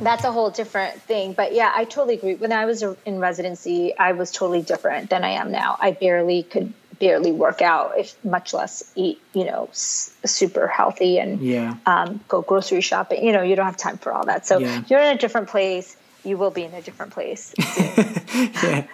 That's 0.00 0.24
a 0.24 0.32
whole 0.32 0.50
different 0.50 1.00
thing. 1.02 1.32
But 1.32 1.52
yeah, 1.54 1.72
I 1.74 1.84
totally 1.84 2.14
agree. 2.14 2.34
When 2.36 2.52
I 2.52 2.64
was 2.66 2.82
in 2.82 3.18
residency, 3.18 3.96
I 3.98 4.12
was 4.12 4.30
totally 4.30 4.62
different 4.62 5.10
than 5.10 5.24
I 5.24 5.30
am 5.30 5.50
now. 5.52 5.76
I 5.80 5.92
barely 5.92 6.42
could 6.42 6.72
barely 6.98 7.30
work 7.30 7.62
out, 7.62 7.92
if 7.96 8.16
much 8.24 8.52
less 8.52 8.82
eat, 8.96 9.20
you 9.32 9.44
know, 9.44 9.68
s- 9.70 10.10
super 10.26 10.66
healthy 10.66 11.18
and 11.20 11.40
Yeah. 11.40 11.76
um, 11.86 12.20
go 12.28 12.42
grocery 12.42 12.80
shopping. 12.80 13.24
You 13.24 13.32
know, 13.32 13.42
you 13.42 13.54
don't 13.54 13.66
have 13.66 13.76
time 13.76 13.98
for 13.98 14.12
all 14.12 14.24
that. 14.26 14.46
So 14.46 14.58
Yeah. 14.58 14.82
you're 14.88 15.00
in 15.00 15.16
a 15.16 15.18
different 15.18 15.48
place. 15.48 15.96
You 16.24 16.36
will 16.36 16.50
be 16.50 16.64
in 16.64 16.74
a 16.74 16.82
different 16.82 17.12
place. 17.12 17.54
yeah. 17.78 18.84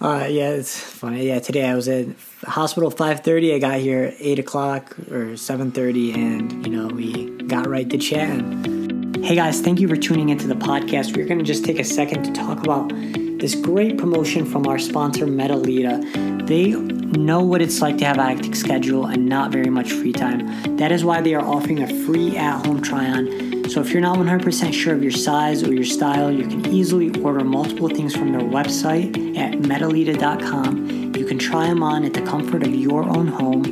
Uh, 0.00 0.26
yeah, 0.30 0.50
it's 0.50 0.78
funny. 0.78 1.26
Yeah, 1.26 1.40
today 1.40 1.66
I 1.68 1.74
was 1.74 1.88
at 1.88 2.06
hospital 2.44 2.90
five 2.90 3.20
thirty. 3.20 3.52
I 3.54 3.58
got 3.58 3.80
here 3.80 4.14
eight 4.20 4.38
o'clock 4.38 4.96
or 5.10 5.36
seven 5.36 5.72
thirty, 5.72 6.12
and 6.12 6.64
you 6.64 6.72
know 6.72 6.86
we 6.86 7.28
got 7.48 7.66
right 7.66 7.88
to 7.90 7.98
chatting. 7.98 8.83
Hey 9.24 9.36
guys, 9.36 9.62
thank 9.62 9.80
you 9.80 9.88
for 9.88 9.96
tuning 9.96 10.28
into 10.28 10.46
the 10.46 10.54
podcast. 10.54 11.16
We're 11.16 11.24
going 11.24 11.38
to 11.38 11.44
just 11.46 11.64
take 11.64 11.78
a 11.78 11.84
second 11.84 12.24
to 12.24 12.32
talk 12.32 12.62
about 12.62 12.90
this 12.90 13.54
great 13.54 13.96
promotion 13.96 14.44
from 14.44 14.66
our 14.66 14.78
sponsor, 14.78 15.24
Medelita. 15.24 16.46
They 16.46 16.72
know 16.72 17.42
what 17.42 17.62
it's 17.62 17.80
like 17.80 17.96
to 17.98 18.04
have 18.04 18.18
a 18.18 18.22
hectic 18.22 18.54
schedule 18.54 19.06
and 19.06 19.24
not 19.24 19.50
very 19.50 19.70
much 19.70 19.92
free 19.92 20.12
time. 20.12 20.76
That 20.76 20.92
is 20.92 21.06
why 21.06 21.22
they 21.22 21.34
are 21.34 21.40
offering 21.40 21.82
a 21.82 22.04
free 22.04 22.36
at-home 22.36 22.82
try-on. 22.82 23.70
So 23.70 23.80
if 23.80 23.92
you're 23.92 24.02
not 24.02 24.18
100% 24.18 24.74
sure 24.74 24.94
of 24.94 25.02
your 25.02 25.10
size 25.10 25.62
or 25.62 25.72
your 25.72 25.86
style, 25.86 26.30
you 26.30 26.46
can 26.46 26.66
easily 26.66 27.08
order 27.22 27.42
multiple 27.42 27.88
things 27.88 28.14
from 28.14 28.30
their 28.30 28.42
website 28.42 29.38
at 29.38 29.52
medelita.com. 29.54 31.14
You 31.16 31.24
can 31.24 31.38
try 31.38 31.68
them 31.68 31.82
on 31.82 32.04
at 32.04 32.12
the 32.12 32.20
comfort 32.20 32.62
of 32.62 32.74
your 32.74 33.04
own 33.04 33.28
home. 33.28 33.64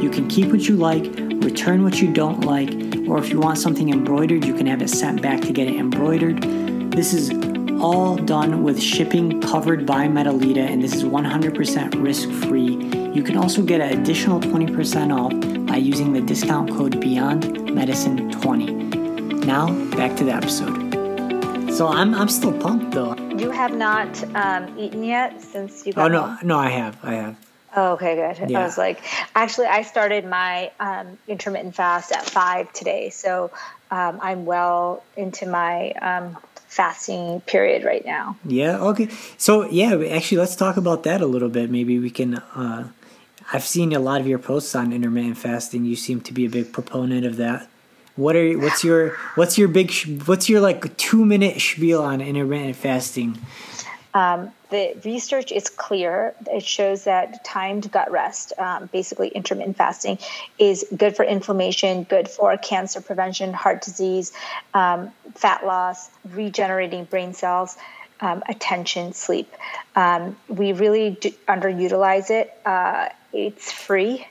You 0.00 0.10
can 0.10 0.28
keep 0.28 0.52
what 0.52 0.68
you 0.68 0.76
like, 0.76 1.31
return 1.42 1.82
what 1.84 2.00
you 2.00 2.12
don't 2.12 2.44
like, 2.44 2.70
or 3.08 3.18
if 3.18 3.30
you 3.30 3.38
want 3.40 3.58
something 3.58 3.90
embroidered, 3.90 4.44
you 4.44 4.54
can 4.54 4.66
have 4.66 4.82
it 4.82 4.88
sent 4.90 5.22
back 5.22 5.40
to 5.42 5.52
get 5.52 5.66
it 5.68 5.76
embroidered. 5.76 6.42
This 6.92 7.12
is 7.12 7.30
all 7.80 8.16
done 8.16 8.62
with 8.62 8.80
shipping 8.80 9.40
covered 9.40 9.84
by 9.86 10.06
Medelita, 10.06 10.58
and 10.58 10.82
this 10.82 10.94
is 10.94 11.04
100% 11.04 12.02
risk 12.02 12.28
free. 12.48 12.76
You 13.12 13.22
can 13.22 13.36
also 13.36 13.62
get 13.62 13.80
an 13.80 13.98
additional 14.00 14.40
20% 14.40 15.12
off 15.12 15.32
by 15.66 15.76
using 15.76 16.12
the 16.12 16.20
discount 16.20 16.70
code 16.70 16.94
BeyondMedicine20. 17.00 19.44
Now, 19.44 19.66
back 19.96 20.16
to 20.18 20.24
the 20.24 20.32
episode. 20.32 20.92
So 21.72 21.88
I'm, 21.88 22.14
I'm 22.14 22.28
still 22.28 22.52
pumped 22.58 22.92
though. 22.94 23.16
you 23.38 23.50
have 23.50 23.74
not 23.74 24.22
um, 24.36 24.78
eaten 24.78 25.02
yet 25.02 25.40
since 25.40 25.86
you 25.86 25.94
got 25.94 26.10
Oh 26.10 26.12
no, 26.12 26.22
home? 26.22 26.38
no, 26.42 26.58
I 26.58 26.68
have, 26.68 26.98
I 27.02 27.14
have. 27.14 27.36
Oh, 27.74 27.92
okay, 27.92 28.14
good. 28.16 28.50
Yeah. 28.50 28.60
I 28.60 28.64
was 28.64 28.76
like, 28.76 29.02
actually, 29.34 29.66
I 29.66 29.82
started 29.82 30.26
my 30.26 30.70
um, 30.78 31.18
intermittent 31.26 31.74
fast 31.74 32.12
at 32.12 32.28
five 32.28 32.72
today, 32.72 33.10
so 33.10 33.50
um, 33.90 34.18
I'm 34.20 34.44
well 34.44 35.02
into 35.16 35.46
my 35.46 35.92
um, 35.92 36.36
fasting 36.72 37.40
period 37.42 37.84
right 37.84 38.04
now. 38.04 38.36
Yeah. 38.44 38.78
Okay. 38.78 39.08
So 39.38 39.68
yeah, 39.70 39.94
actually, 40.10 40.38
let's 40.38 40.56
talk 40.56 40.76
about 40.76 41.02
that 41.04 41.20
a 41.20 41.26
little 41.26 41.48
bit. 41.48 41.70
Maybe 41.70 41.98
we 41.98 42.10
can. 42.10 42.36
Uh, 42.36 42.88
I've 43.52 43.64
seen 43.64 43.92
a 43.92 43.98
lot 43.98 44.20
of 44.20 44.26
your 44.26 44.38
posts 44.38 44.74
on 44.74 44.92
intermittent 44.92 45.38
fasting. 45.38 45.84
You 45.84 45.96
seem 45.96 46.20
to 46.22 46.32
be 46.32 46.46
a 46.46 46.50
big 46.50 46.72
proponent 46.72 47.26
of 47.26 47.36
that. 47.36 47.68
What 48.16 48.36
are 48.36 48.58
what's 48.58 48.84
your 48.84 49.10
what's 49.34 49.56
your 49.56 49.68
big 49.68 49.92
what's 50.26 50.48
your 50.48 50.60
like 50.60 50.96
two 50.98 51.24
minute 51.24 51.60
spiel 51.60 52.02
on 52.02 52.20
intermittent 52.20 52.76
fasting? 52.76 53.38
Um, 54.14 54.52
the 54.70 54.94
research 55.04 55.52
is 55.52 55.68
clear. 55.68 56.34
It 56.46 56.64
shows 56.64 57.04
that 57.04 57.44
timed 57.44 57.90
gut 57.90 58.10
rest, 58.10 58.52
um, 58.58 58.88
basically 58.92 59.28
intermittent 59.28 59.76
fasting, 59.76 60.18
is 60.58 60.84
good 60.94 61.16
for 61.16 61.24
inflammation, 61.24 62.04
good 62.04 62.28
for 62.28 62.56
cancer 62.58 63.00
prevention, 63.00 63.52
heart 63.54 63.82
disease, 63.82 64.32
um, 64.74 65.10
fat 65.34 65.64
loss, 65.64 66.10
regenerating 66.30 67.04
brain 67.04 67.32
cells, 67.32 67.76
um, 68.20 68.42
attention, 68.48 69.12
sleep. 69.14 69.52
Um, 69.96 70.36
we 70.48 70.72
really 70.72 71.16
underutilize 71.48 72.30
it. 72.30 72.52
Uh, 72.64 73.08
it's 73.32 73.72
free. 73.72 74.26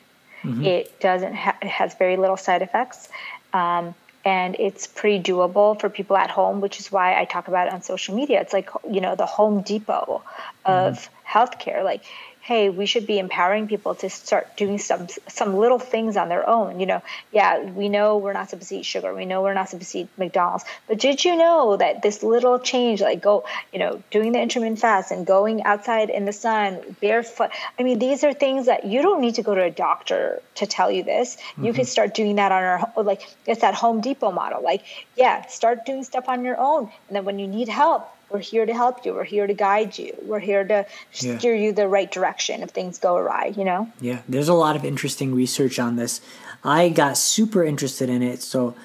It 0.65 0.99
doesn't. 0.99 1.35
Ha- 1.35 1.57
it 1.61 1.67
has 1.67 1.95
very 1.95 2.17
little 2.17 2.37
side 2.37 2.61
effects. 2.61 3.09
Um, 3.53 3.93
and 4.23 4.55
it's 4.59 4.87
pretty 4.87 5.21
doable 5.21 5.79
for 5.79 5.89
people 5.89 6.15
at 6.15 6.29
home, 6.29 6.61
which 6.61 6.79
is 6.79 6.91
why 6.91 7.19
I 7.19 7.25
talk 7.25 7.47
about 7.47 7.67
it 7.67 7.73
on 7.73 7.81
social 7.81 8.15
media. 8.15 8.41
It's 8.41 8.53
like 8.53 8.69
you 8.89 9.01
know 9.01 9.15
the 9.15 9.25
Home 9.25 9.61
Depot 9.61 10.21
mm-hmm. 10.65 10.71
of 10.71 11.09
healthcare. 11.27 11.83
Like, 11.83 12.03
hey, 12.41 12.69
we 12.69 12.87
should 12.87 13.05
be 13.05 13.19
empowering 13.19 13.67
people 13.67 13.93
to 13.95 14.09
start 14.09 14.57
doing 14.57 14.79
some 14.79 15.07
some 15.27 15.55
little 15.55 15.77
things 15.79 16.17
on 16.17 16.27
their 16.27 16.47
own. 16.47 16.79
You 16.79 16.87
know, 16.87 17.01
yeah, 17.31 17.63
we 17.63 17.87
know 17.87 18.17
we're 18.17 18.33
not 18.33 18.49
supposed 18.49 18.69
to 18.69 18.77
eat 18.77 18.85
sugar. 18.85 19.13
We 19.13 19.25
know 19.25 19.43
we're 19.43 19.53
not 19.53 19.69
supposed 19.69 19.91
to 19.91 19.99
eat 19.99 20.09
McDonald's. 20.17 20.65
But 20.87 20.99
did 20.99 21.23
you 21.23 21.35
know 21.35 21.77
that 21.77 22.01
this 22.01 22.23
little 22.23 22.57
change, 22.59 22.99
like 23.01 23.21
go, 23.21 23.45
you 23.71 23.79
know, 23.79 24.01
doing 24.09 24.31
the 24.31 24.41
intermittent 24.41 24.79
fast 24.79 25.11
and 25.11 25.25
going 25.25 25.63
outside 25.63 26.09
in 26.09 26.25
the 26.25 26.33
sun 26.33 26.79
barefoot. 26.99 27.51
I 27.77 27.83
mean, 27.83 27.99
these 27.99 28.23
are 28.23 28.33
things 28.33 28.65
that 28.65 28.85
you 28.85 29.01
don't 29.01 29.21
need 29.21 29.35
to 29.35 29.43
go 29.43 29.53
to 29.53 29.61
a 29.63 29.71
doctor 29.71 30.41
to 30.55 30.65
tell 30.65 30.91
you 30.91 31.03
this. 31.03 31.37
You 31.57 31.65
mm-hmm. 31.65 31.75
can 31.75 31.85
start 31.85 32.15
doing 32.15 32.37
that 32.37 32.51
on 32.51 32.63
our 32.63 33.03
like 33.03 33.21
it's 33.45 33.61
that 33.61 33.75
Home 33.75 34.01
Depot 34.01 34.31
model. 34.31 34.63
Like, 34.63 34.83
yeah, 35.15 35.45
start 35.47 35.85
doing 35.85 36.03
stuff 36.03 36.27
on 36.27 36.43
your 36.43 36.57
own, 36.59 36.91
and 37.07 37.15
then 37.15 37.23
when 37.23 37.37
you 37.37 37.47
need 37.47 37.67
help, 37.69 38.09
we're 38.31 38.39
here 38.39 38.65
to 38.65 38.73
help 38.73 39.05
you. 39.05 39.13
We're 39.13 39.23
here 39.23 39.47
to 39.47 39.53
guide 39.53 39.97
you. 39.97 40.15
We're 40.23 40.39
here 40.39 40.63
to 40.63 40.85
Yeah. 41.19 41.37
steer 41.37 41.55
you 41.55 41.73
the 41.73 41.87
right 41.87 42.11
direction 42.11 42.63
if 42.63 42.69
things 42.69 42.97
go 42.97 43.15
awry. 43.15 43.53
You 43.55 43.65
know. 43.65 43.89
Yeah, 43.99 44.19
there's 44.27 44.49
a 44.49 44.53
lot 44.53 44.75
of 44.75 44.85
interesting 44.85 45.35
research 45.35 45.79
on 45.79 45.95
this. 45.95 46.21
I 46.63 46.89
got 46.89 47.17
super 47.17 47.63
interested 47.63 48.09
in 48.09 48.21
it. 48.21 48.41
So, 48.43 48.75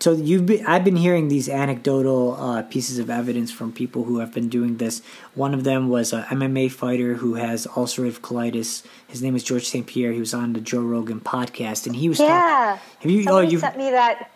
so 0.00 0.12
you've 0.12 0.46
been, 0.46 0.66
I've 0.66 0.82
been 0.82 0.96
hearing 0.96 1.28
these 1.28 1.48
anecdotal 1.48 2.34
uh, 2.34 2.62
pieces 2.62 2.98
of 2.98 3.08
evidence 3.08 3.52
from 3.52 3.70
people 3.72 4.04
who 4.04 4.18
have 4.18 4.32
been 4.32 4.48
doing 4.48 4.78
this. 4.78 5.00
One 5.34 5.54
of 5.54 5.62
them 5.62 5.88
was 5.88 6.12
a 6.12 6.22
MMA 6.30 6.72
fighter 6.72 7.14
who 7.14 7.34
has 7.34 7.66
ulcerative 7.68 8.20
colitis. 8.20 8.82
His 9.06 9.22
name 9.22 9.36
is 9.36 9.44
George 9.44 9.68
St. 9.68 9.86
Pierre. 9.86 10.12
He 10.12 10.18
was 10.18 10.34
on 10.34 10.54
the 10.54 10.60
Joe 10.60 10.80
Rogan 10.80 11.20
podcast, 11.20 11.86
and 11.86 11.94
he 11.94 12.08
was 12.08 12.18
talking. 12.18 12.34
Yeah. 12.34 12.78
Have 13.00 13.10
you? 13.10 13.22
Somebody 13.22 13.46
oh, 13.46 13.50
you. 13.50 13.58
sent 13.58 13.76
me 13.76 13.90
that 13.90 14.30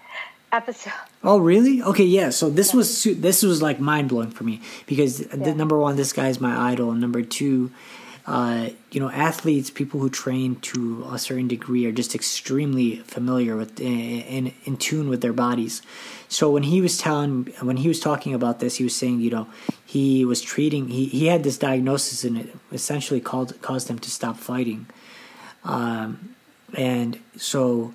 episode. 0.54 0.92
Oh, 1.22 1.38
really? 1.38 1.82
Okay, 1.82 2.04
yeah. 2.04 2.30
So 2.30 2.50
this 2.50 2.72
was 2.72 3.04
this 3.04 3.42
was 3.42 3.60
like 3.60 3.80
mind 3.80 4.08
blowing 4.08 4.30
for 4.30 4.44
me 4.44 4.60
because 4.86 5.18
the, 5.18 5.54
number 5.54 5.78
one, 5.78 5.96
this 5.96 6.12
guy's 6.12 6.40
my 6.40 6.72
idol, 6.72 6.90
and 6.90 7.00
number 7.00 7.22
two, 7.22 7.70
uh, 8.26 8.70
you 8.90 9.00
know, 9.00 9.10
athletes, 9.10 9.70
people 9.70 10.00
who 10.00 10.08
train 10.08 10.56
to 10.56 11.06
a 11.10 11.18
certain 11.18 11.48
degree, 11.48 11.86
are 11.86 11.92
just 11.92 12.14
extremely 12.14 12.96
familiar 12.96 13.56
with 13.56 13.80
and 13.80 14.52
in 14.64 14.76
tune 14.76 15.08
with 15.08 15.20
their 15.20 15.32
bodies. 15.32 15.82
So 16.28 16.50
when 16.50 16.64
he 16.64 16.80
was 16.80 16.98
telling, 16.98 17.52
when 17.60 17.76
he 17.78 17.88
was 17.88 18.00
talking 18.00 18.34
about 18.34 18.60
this, 18.60 18.76
he 18.76 18.84
was 18.84 18.96
saying, 18.96 19.20
you 19.20 19.30
know, 19.30 19.46
he 19.84 20.24
was 20.24 20.40
treating, 20.40 20.88
he, 20.88 21.06
he 21.06 21.26
had 21.26 21.44
this 21.44 21.58
diagnosis, 21.58 22.24
and 22.24 22.38
it 22.38 22.56
essentially 22.72 23.20
called 23.20 23.60
caused 23.62 23.88
him 23.88 23.98
to 23.98 24.10
stop 24.10 24.36
fighting. 24.38 24.86
Um, 25.64 26.34
and 26.76 27.18
so 27.36 27.92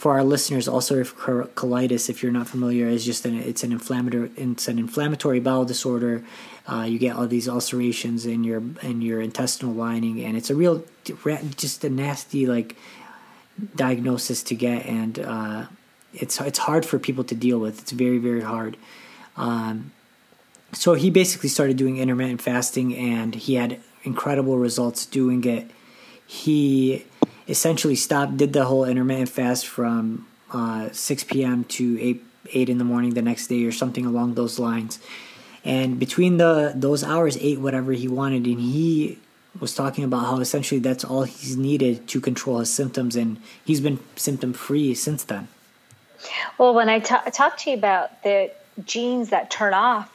for 0.00 0.12
our 0.12 0.24
listeners, 0.24 0.66
ulcerative 0.66 1.12
colitis, 1.54 2.08
if 2.08 2.22
you're 2.22 2.32
not 2.32 2.48
familiar, 2.48 2.86
is 2.86 3.04
just 3.04 3.26
an 3.26 3.34
it's 3.36 3.62
an 3.62 3.70
inflammatory 3.70 4.30
it's 4.34 4.66
an 4.66 4.78
inflammatory 4.78 5.40
bowel 5.40 5.66
disorder. 5.66 6.24
Uh, 6.66 6.86
you 6.88 6.98
get 6.98 7.16
all 7.16 7.26
these 7.26 7.48
ulcerations 7.48 8.24
in 8.24 8.42
your 8.42 8.62
in 8.82 9.02
your 9.02 9.20
intestinal 9.20 9.74
lining, 9.74 10.24
and 10.24 10.38
it's 10.38 10.48
a 10.48 10.54
real 10.54 10.84
just 11.56 11.84
a 11.84 11.90
nasty 11.90 12.46
like 12.46 12.76
diagnosis 13.76 14.42
to 14.44 14.54
get, 14.54 14.86
and 14.86 15.18
uh, 15.18 15.66
it's 16.14 16.40
it's 16.40 16.60
hard 16.60 16.86
for 16.86 16.98
people 16.98 17.24
to 17.24 17.34
deal 17.34 17.58
with. 17.58 17.80
It's 17.82 17.92
very 17.92 18.18
very 18.18 18.40
hard. 18.40 18.78
Um, 19.36 19.92
so 20.72 20.94
he 20.94 21.10
basically 21.10 21.50
started 21.50 21.76
doing 21.76 21.98
intermittent 21.98 22.40
fasting, 22.40 22.96
and 22.96 23.34
he 23.34 23.56
had 23.56 23.80
incredible 24.04 24.56
results 24.56 25.04
doing 25.04 25.44
it. 25.44 25.70
He 26.26 27.04
essentially 27.50 27.96
stopped, 27.96 28.36
did 28.36 28.52
the 28.52 28.64
whole 28.64 28.84
intermittent 28.84 29.28
fast 29.28 29.66
from 29.66 30.26
uh, 30.52 30.88
6 30.92 31.24
p.m. 31.24 31.64
to 31.64 32.00
8 32.00 32.24
8 32.52 32.68
in 32.68 32.78
the 32.78 32.84
morning 32.84 33.14
the 33.14 33.22
next 33.22 33.48
day 33.48 33.64
or 33.64 33.72
something 33.72 34.06
along 34.06 34.34
those 34.34 34.58
lines. 34.58 34.98
And 35.64 35.98
between 35.98 36.38
the 36.38 36.72
those 36.74 37.04
hours, 37.04 37.36
ate 37.38 37.60
whatever 37.60 37.92
he 37.92 38.08
wanted, 38.08 38.46
and 38.46 38.58
he 38.58 39.18
was 39.60 39.74
talking 39.74 40.04
about 40.04 40.24
how 40.24 40.40
essentially 40.40 40.80
that's 40.80 41.04
all 41.04 41.24
he's 41.24 41.56
needed 41.56 42.08
to 42.08 42.20
control 42.20 42.60
his 42.60 42.72
symptoms, 42.72 43.14
and 43.14 43.36
he's 43.64 43.80
been 43.80 43.98
symptom 44.16 44.52
free 44.52 44.94
since 44.94 45.24
then. 45.24 45.48
Well, 46.56 46.74
when 46.74 46.88
I 46.88 47.00
ta- 47.00 47.24
talk 47.32 47.58
to 47.58 47.70
you 47.70 47.76
about 47.76 48.22
the 48.22 48.50
genes 48.84 49.30
that 49.30 49.50
turn 49.50 49.74
off 49.74 50.10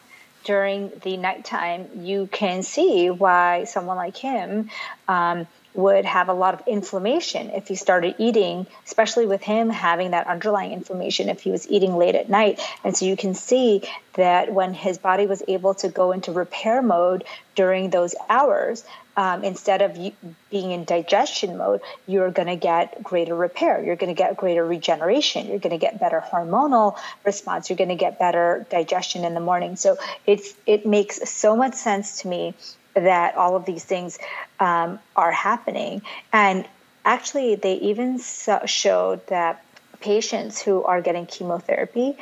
during 0.45 0.91
the 1.03 1.17
nighttime, 1.17 1.87
you 1.95 2.27
can 2.31 2.63
see 2.63 3.09
why 3.09 3.65
someone 3.65 3.97
like 3.97 4.17
him 4.17 4.69
um, 5.07 5.47
would 5.75 6.05
have 6.05 6.29
a 6.29 6.33
lot 6.33 6.53
of 6.53 6.67
inflammation 6.67 7.49
if 7.49 7.67
he 7.67 7.75
started 7.75 8.15
eating, 8.17 8.67
especially 8.85 9.25
with 9.25 9.41
him 9.41 9.69
having 9.69 10.11
that 10.11 10.27
underlying 10.27 10.71
inflammation 10.71 11.29
if 11.29 11.41
he 11.41 11.51
was 11.51 11.69
eating 11.69 11.97
late 11.97 12.15
at 12.15 12.29
night. 12.29 12.59
And 12.83 12.95
so 12.95 13.05
you 13.05 13.17
can 13.17 13.33
see 13.33 13.83
that 14.13 14.53
when 14.53 14.73
his 14.73 14.97
body 14.97 15.27
was 15.27 15.43
able 15.47 15.73
to 15.75 15.89
go 15.89 16.11
into 16.11 16.31
repair 16.31 16.81
mode 16.81 17.25
during 17.55 17.89
those 17.89 18.15
hours, 18.29 18.83
um, 19.17 19.43
instead 19.43 19.81
of 19.81 19.97
being 20.49 20.71
in 20.71 20.83
digestion 20.83 21.57
mode, 21.57 21.81
you're 22.05 22.31
going 22.31 22.47
to 22.47 22.55
get 22.55 23.01
greater 23.01 23.35
repair. 23.35 23.83
You're 23.83 23.95
going 23.95 24.13
to 24.13 24.17
get 24.17 24.35
greater 24.35 24.65
regeneration. 24.65 25.47
You're 25.47 25.59
going 25.59 25.71
to 25.71 25.77
get 25.77 25.99
better 25.99 26.21
hormonal 26.21 26.97
response. 27.23 27.69
You're 27.69 27.77
going 27.77 27.89
to 27.89 27.95
get 27.95 28.19
better 28.19 28.65
digestion 28.69 29.23
in 29.23 29.33
the 29.33 29.39
morning. 29.39 29.77
So 29.77 29.97
it's 30.25 30.53
it 30.65 30.85
makes 30.85 31.29
so 31.29 31.55
much 31.55 31.75
sense 31.75 32.21
to 32.21 32.27
me 32.27 32.55
that 32.95 33.35
all 33.35 33.55
of 33.55 33.65
these 33.65 33.83
things 33.83 34.17
um, 34.59 34.99
are 35.15 35.31
happening. 35.31 36.01
And 36.33 36.67
actually, 37.03 37.55
they 37.55 37.75
even 37.75 38.19
so 38.19 38.61
showed 38.65 39.25
that 39.27 39.63
patients 39.99 40.61
who 40.61 40.83
are 40.83 41.01
getting 41.01 41.25
chemotherapy, 41.25 42.17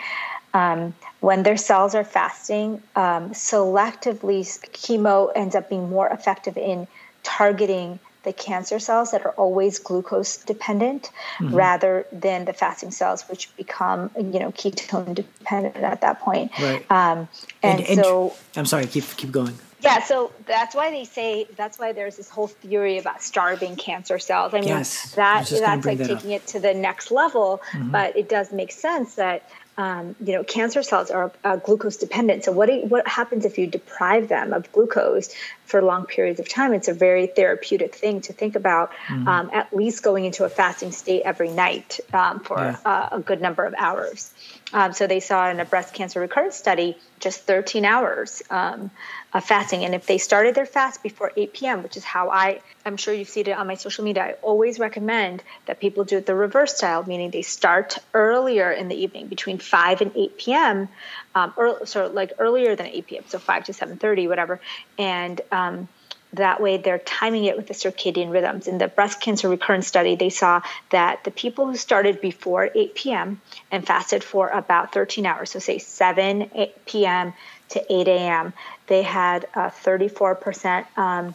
um, 0.53 0.93
when 1.19 1.43
their 1.43 1.57
cells 1.57 1.95
are 1.95 2.03
fasting, 2.03 2.81
um, 2.95 3.31
selectively 3.31 4.41
chemo 4.71 5.31
ends 5.35 5.55
up 5.55 5.69
being 5.69 5.89
more 5.89 6.07
effective 6.09 6.57
in 6.57 6.87
targeting 7.23 7.99
the 8.23 8.33
cancer 8.33 8.79
cells 8.79 9.11
that 9.11 9.25
are 9.25 9.31
always 9.31 9.79
glucose 9.79 10.37
dependent 10.37 11.09
mm-hmm. 11.37 11.53
rather 11.53 12.05
than 12.11 12.45
the 12.45 12.53
fasting 12.53 12.91
cells 12.91 13.23
which 13.29 13.55
become 13.57 14.09
you 14.15 14.39
know 14.39 14.51
ketone 14.51 15.13
dependent 15.13 15.75
at 15.77 16.01
that 16.01 16.19
point 16.21 16.51
right. 16.61 16.89
um, 16.89 17.27
and, 17.61 17.81
and, 17.81 17.89
and, 17.89 17.99
so 17.99 18.33
i'm 18.55 18.65
sorry 18.65 18.87
keep 18.87 19.03
keep 19.17 19.31
going 19.31 19.53
yeah, 19.83 20.01
so 20.01 20.31
that's 20.45 20.73
why 20.73 20.91
they 20.91 21.03
say 21.03 21.45
that's 21.57 21.77
why 21.77 21.91
there's 21.91 22.15
this 22.15 22.29
whole 22.29 22.47
theory 22.47 22.97
about 22.97 23.21
starving 23.21 23.75
cancer 23.75 24.17
cells. 24.17 24.53
I 24.53 24.59
mean, 24.59 24.69
yes, 24.69 25.13
that 25.15 25.47
that's 25.47 25.85
like 25.85 25.97
that 25.97 26.07
taking 26.07 26.33
up. 26.33 26.41
it 26.41 26.47
to 26.47 26.59
the 26.59 26.73
next 26.73 27.11
level, 27.11 27.61
mm-hmm. 27.71 27.91
but 27.91 28.15
it 28.15 28.29
does 28.29 28.51
make 28.53 28.71
sense 28.71 29.15
that 29.15 29.49
um, 29.77 30.15
you 30.23 30.33
know 30.33 30.43
cancer 30.43 30.83
cells 30.83 31.11
are 31.11 31.31
uh, 31.43 31.57
glucose 31.57 31.97
dependent. 31.97 32.45
So 32.45 32.51
what 32.51 32.67
do, 32.67 32.81
what 32.87 33.07
happens 33.07 33.43
if 33.43 33.57
you 33.57 33.67
deprive 33.67 34.29
them 34.29 34.53
of 34.53 34.71
glucose 34.71 35.29
for 35.65 35.81
long 35.81 36.05
periods 36.05 36.39
of 36.39 36.49
time? 36.49 36.73
It's 36.73 36.87
a 36.87 36.93
very 36.93 37.27
therapeutic 37.27 37.95
thing 37.95 38.21
to 38.21 38.33
think 38.33 38.55
about. 38.55 38.91
Mm-hmm. 39.07 39.27
Um, 39.27 39.49
at 39.53 39.75
least 39.75 40.03
going 40.03 40.25
into 40.25 40.45
a 40.45 40.49
fasting 40.49 40.91
state 40.91 41.23
every 41.23 41.49
night 41.49 41.99
um, 42.13 42.39
for 42.39 42.57
yeah. 42.57 42.77
uh, 42.85 43.09
a 43.13 43.19
good 43.19 43.41
number 43.41 43.65
of 43.65 43.73
hours. 43.77 44.31
Um, 44.73 44.91
so 44.91 45.05
they 45.05 45.19
saw 45.19 45.49
in 45.49 45.59
a 45.59 45.65
breast 45.65 45.93
cancer 45.93 46.19
recurrence 46.19 46.55
study 46.55 46.97
just 47.19 47.41
13 47.41 47.85
hours 47.85 48.41
um, 48.49 48.89
of 49.33 49.45
fasting. 49.45 49.85
And 49.85 49.93
if 49.93 50.07
they 50.07 50.17
started 50.17 50.55
their 50.55 50.65
fast 50.65 51.03
before 51.03 51.31
8 51.37 51.53
p.m., 51.53 51.83
which 51.83 51.95
is 51.95 52.03
how 52.03 52.29
I, 52.29 52.59
I'm 52.85 52.97
sure 52.97 53.13
you've 53.13 53.29
seen 53.29 53.47
it 53.47 53.57
on 53.57 53.67
my 53.67 53.75
social 53.75 54.03
media, 54.03 54.23
I 54.23 54.31
always 54.41 54.79
recommend 54.79 55.43
that 55.67 55.79
people 55.79 56.03
do 56.03 56.17
it 56.17 56.25
the 56.25 56.35
reverse 56.35 56.75
style, 56.75 57.03
meaning 57.05 57.29
they 57.29 57.43
start 57.43 57.99
earlier 58.13 58.71
in 58.71 58.87
the 58.87 58.95
evening 58.95 59.27
between 59.27 59.59
5 59.59 60.01
and 60.01 60.11
8 60.15 60.37
p.m. 60.37 60.89
Um, 61.35 61.53
so 61.85 62.07
like 62.07 62.33
earlier 62.39 62.75
than 62.75 62.87
8 62.87 63.07
p.m., 63.07 63.23
so 63.27 63.39
5 63.39 63.65
to 63.65 63.71
7:30, 63.71 64.27
whatever, 64.27 64.59
and 64.97 65.41
um, 65.51 65.87
that 66.33 66.61
way 66.61 66.77
they're 66.77 66.99
timing 66.99 67.45
it 67.45 67.55
with 67.55 67.67
the 67.67 67.73
circadian 67.73 68.31
rhythms. 68.31 68.67
In 68.67 68.77
the 68.77 68.87
breast 68.87 69.21
cancer 69.21 69.49
recurrence 69.49 69.87
study, 69.87 70.15
they 70.15 70.29
saw 70.29 70.61
that 70.89 71.23
the 71.23 71.31
people 71.31 71.67
who 71.67 71.75
started 71.75 72.21
before 72.21 72.69
8 72.73 72.95
p.m. 72.95 73.41
and 73.71 73.85
fasted 73.85 74.23
for 74.23 74.49
about 74.49 74.93
13 74.93 75.25
hours, 75.25 75.51
so 75.51 75.59
say 75.59 75.77
7 75.77 76.49
8 76.53 76.85
p.m. 76.85 77.33
to 77.69 77.93
8 77.93 78.07
a.m., 78.07 78.53
they 78.87 79.03
had 79.03 79.45
a 79.53 79.69
34% 79.69 80.97
um, 80.97 81.33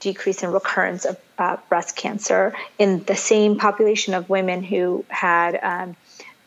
decrease 0.00 0.42
in 0.42 0.50
recurrence 0.50 1.04
of 1.04 1.18
uh, 1.38 1.56
breast 1.68 1.94
cancer 1.96 2.54
in 2.78 3.04
the 3.04 3.16
same 3.16 3.58
population 3.58 4.14
of 4.14 4.28
women 4.28 4.62
who 4.62 5.04
had. 5.08 5.58
Um, 5.62 5.96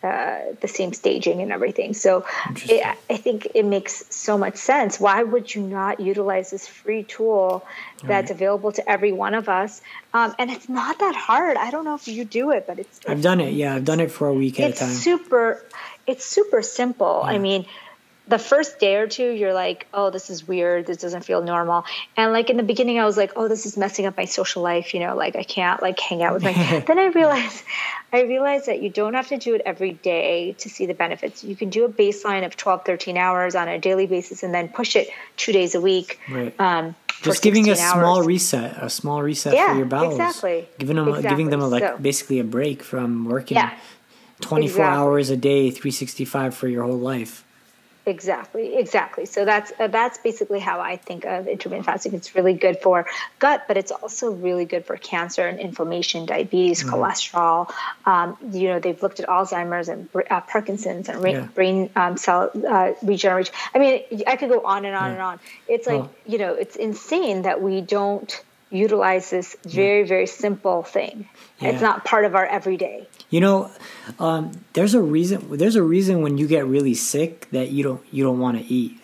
uh, 0.04 0.54
the 0.60 0.68
same 0.68 0.94
staging 0.94 1.42
and 1.42 1.52
everything. 1.52 1.94
So 1.94 2.26
it, 2.68 2.86
I 3.10 3.18
think 3.18 3.48
it 3.56 3.64
makes 3.64 4.04
so 4.14 4.38
much 4.38 4.58
sense. 4.58 5.00
Why 5.00 5.24
would 5.24 5.54
you 5.54 5.62
not 5.62 6.00
utilize 6.00 6.52
this 6.52 6.68
free 6.68 7.04
tool 7.04 7.66
that's 8.04 8.30
right. 8.30 8.36
available 8.36 8.72
to 8.74 8.90
every 8.90 9.12
one 9.12 9.34
of 9.34 9.48
us? 9.48 9.82
Um, 10.14 10.36
and 10.38 10.52
it's 10.52 10.68
not 10.68 11.00
that 11.00 11.16
hard. 11.16 11.58
I 11.58 11.72
don't 11.72 11.86
know 11.86 11.96
if 11.96 12.08
you 12.08 12.26
do 12.26 12.52
it, 12.52 12.68
but 12.68 12.80
it's. 12.80 13.00
I've 13.08 13.22
done 13.22 13.40
it. 13.40 13.54
Yeah, 13.54 13.76
I've 13.76 13.86
done 13.86 14.00
it 14.00 14.12
for 14.12 14.28
a 14.28 14.34
week 14.34 14.60
at 14.60 14.72
a 14.72 14.74
time. 14.74 14.90
It's 14.90 15.00
super. 15.00 15.64
It's 16.06 16.26
super 16.26 16.62
simple. 16.62 17.22
Yeah. 17.24 17.32
I 17.32 17.38
mean, 17.38 17.66
the 18.28 18.40
first 18.40 18.80
day 18.80 18.96
or 18.96 19.08
two 19.08 19.32
you're 19.32 19.54
like 19.54 19.88
oh 19.94 20.10
this 20.10 20.30
is 20.30 20.48
weird 20.48 20.86
this 20.86 20.98
doesn't 20.98 21.24
feel 21.24 21.42
normal 21.42 21.84
and 22.16 22.32
like 22.32 22.50
in 22.50 22.58
the 22.58 22.64
beginning 22.64 23.00
i 23.00 23.06
was 23.06 23.18
like 23.18 23.34
oh 23.36 23.48
this 23.48 23.66
is 23.66 23.76
messing 23.76 24.06
up 24.06 24.16
my 24.16 24.26
social 24.26 24.62
life 24.62 24.94
you 24.94 25.00
know 25.00 25.16
like 25.16 25.36
i 25.36 25.44
can't 25.44 25.82
like 25.82 26.00
hang 26.00 26.24
out 26.24 26.34
with 26.34 26.44
my 26.44 26.54
then 26.88 27.00
i 27.00 27.06
realized 27.08 27.64
i 28.14 28.22
realized 28.22 28.68
that 28.68 28.82
you 28.82 28.90
don't 28.90 29.14
have 29.14 29.28
to 29.28 29.38
do 29.38 29.56
it 29.56 29.62
every 29.66 29.94
day 29.94 30.54
to 30.54 30.70
see 30.70 30.86
the 30.86 30.94
benefits 30.94 31.44
you 31.44 31.56
can 31.56 31.70
do 31.70 31.84
a 31.86 31.90
baseline 31.90 32.46
of 32.46 32.56
12 32.56 32.86
13 32.86 33.18
hours 33.18 33.56
on 33.56 33.68
a 33.68 33.78
daily 33.78 34.08
basis 34.08 34.44
and 34.44 34.54
then 34.54 34.70
push 34.70 34.96
it 34.96 35.10
two 35.36 35.52
days 35.52 35.76
a 35.76 35.82
week 35.82 36.20
right. 36.30 36.58
um, 36.60 36.96
just 37.22 37.42
giving 37.42 37.68
a 37.68 37.72
hours. 37.72 37.80
small 37.80 38.24
reset 38.24 38.82
a 38.82 38.90
small 38.90 39.22
reset 39.22 39.54
yeah, 39.54 39.72
for 39.72 39.78
your 39.78 39.86
bowels 39.86 40.14
exactly 40.14 40.68
giving 40.78 40.96
them 40.96 41.08
exactly. 41.10 41.30
giving 41.30 41.50
them 41.50 41.62
a, 41.62 41.68
like 41.68 41.84
so, 41.84 41.98
basically 41.98 42.40
a 42.40 42.44
break 42.44 42.84
from 42.84 43.26
working 43.26 43.58
yeah, 43.58 43.78
24 44.42 44.66
exactly. 44.66 44.84
hours 44.84 45.30
a 45.30 45.38
day 45.38 45.70
365 45.70 46.56
for 46.56 46.68
your 46.68 46.84
whole 46.84 46.98
life 46.98 47.44
Exactly, 48.06 48.76
exactly. 48.76 49.26
So 49.26 49.46
that's 49.46 49.72
uh, 49.80 49.88
that's 49.88 50.18
basically 50.18 50.60
how 50.60 50.82
I 50.82 50.98
think 50.98 51.24
of 51.24 51.48
intermittent 51.48 51.86
fasting. 51.86 52.14
It's 52.14 52.36
really 52.36 52.54
good 52.54 52.80
for 52.82 53.06
gut, 53.40 53.64
but 53.66 53.78
it's 53.78 53.92
also 53.92 54.32
really 54.32 54.66
good 54.66 54.86
for 54.86 54.98
cancer 54.98 55.48
and 55.48 55.58
inflammation, 55.58 56.26
diabetes, 56.26 56.84
mm. 56.84 56.90
cholesterol. 56.90 57.72
Um, 58.06 58.38
you 58.52 58.68
know, 58.68 58.80
they've 58.80 59.02
looked 59.02 59.22
at 59.22 59.30
Alzheimer's 59.30 59.88
and 59.88 60.10
uh, 60.30 60.42
Parkinson's 60.42 61.08
and 61.08 61.26
yeah. 61.26 61.48
brain 61.56 61.90
um, 61.96 62.18
cell 62.18 62.52
uh, 62.68 62.92
regeneration. 63.04 63.56
I 63.74 63.80
mean, 63.80 64.04
I 64.28 64.36
could 64.36 64.50
go 64.50 64.66
on 64.66 64.84
and 64.84 64.96
on 64.98 65.06
yeah. 65.06 65.14
and 65.14 65.22
on. 65.22 65.40
It's 65.70 65.88
like 65.88 66.04
you 66.26 66.40
know, 66.40 66.54
it's 66.56 66.76
insane 66.76 67.44
that 67.44 67.62
we 67.62 67.80
don't 67.80 68.44
utilize 68.74 69.30
this 69.30 69.56
very 69.64 70.04
very 70.04 70.28
simple 70.28 70.84
thing. 70.84 71.30
Yeah. 71.60 71.70
It's 71.70 71.82
not 71.82 72.04
part 72.04 72.26
of 72.26 72.36
our 72.36 72.46
everyday. 72.46 73.08
You 73.30 73.40
know, 73.40 73.72
um, 74.20 74.52
there's 74.74 74.94
a 74.94 75.02
reason. 75.02 75.58
There's 75.58 75.76
a 75.76 75.84
reason 75.84 76.22
when 76.22 76.38
you 76.38 76.48
get 76.48 76.66
really 76.66 76.94
sick 76.94 77.50
that 77.52 77.72
you 77.72 77.84
don't 77.84 78.02
you 78.12 78.24
don't 78.24 78.40
want 78.40 78.58
to 78.58 78.66
eat. 78.66 79.00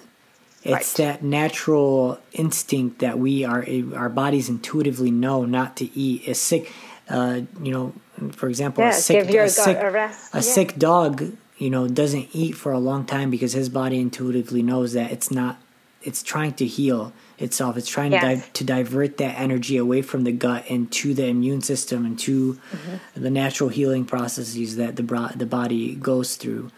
It's 0.61 0.99
right. 0.99 1.07
that 1.07 1.23
natural 1.23 2.19
instinct 2.33 2.99
that 2.99 3.17
we 3.17 3.45
are 3.45 3.65
our 3.95 4.09
bodies 4.09 4.49
intuitively 4.49 5.09
know 5.09 5.45
not 5.45 5.77
to 5.77 5.97
eat. 5.97 6.27
A 6.27 6.35
sick, 6.35 6.71
uh, 7.07 7.41
you 7.61 7.71
know, 7.71 7.93
for 8.33 8.49
example, 8.49 8.83
yeah, 8.83 8.89
a 8.89 8.93
sick 8.93 9.29
a, 9.29 9.49
sick, 9.49 9.77
a, 9.77 9.87
a 9.87 9.93
yeah. 9.93 10.39
sick 10.41 10.77
dog, 10.77 11.31
you 11.57 11.69
know, 11.69 11.87
doesn't 11.87 12.27
eat 12.33 12.51
for 12.51 12.73
a 12.73 12.79
long 12.79 13.05
time 13.05 13.29
because 13.29 13.53
his 13.53 13.69
body 13.69 13.99
intuitively 13.99 14.61
knows 14.61 14.93
that 14.93 15.11
it's 15.11 15.31
not. 15.31 15.61
It's 16.01 16.23
trying 16.23 16.53
to 16.53 16.65
heal 16.65 17.13
itself. 17.39 17.77
It's 17.77 17.89
trying 17.89 18.11
yes. 18.11 18.21
to, 18.21 18.35
di- 18.35 18.49
to 18.53 18.63
divert 18.63 19.17
that 19.17 19.39
energy 19.39 19.77
away 19.77 20.01
from 20.01 20.23
the 20.23 20.31
gut 20.31 20.65
and 20.69 20.91
to 20.93 21.13
the 21.13 21.25
immune 21.25 21.61
system 21.61 22.05
and 22.05 22.19
to 22.19 22.53
mm-hmm. 22.53 23.21
the 23.21 23.29
natural 23.29 23.69
healing 23.69 24.05
processes 24.05 24.75
that 24.75 24.95
the 24.95 25.03
bro- 25.03 25.29
the 25.35 25.45
body 25.45 25.95
goes 25.95 26.35
through. 26.35 26.71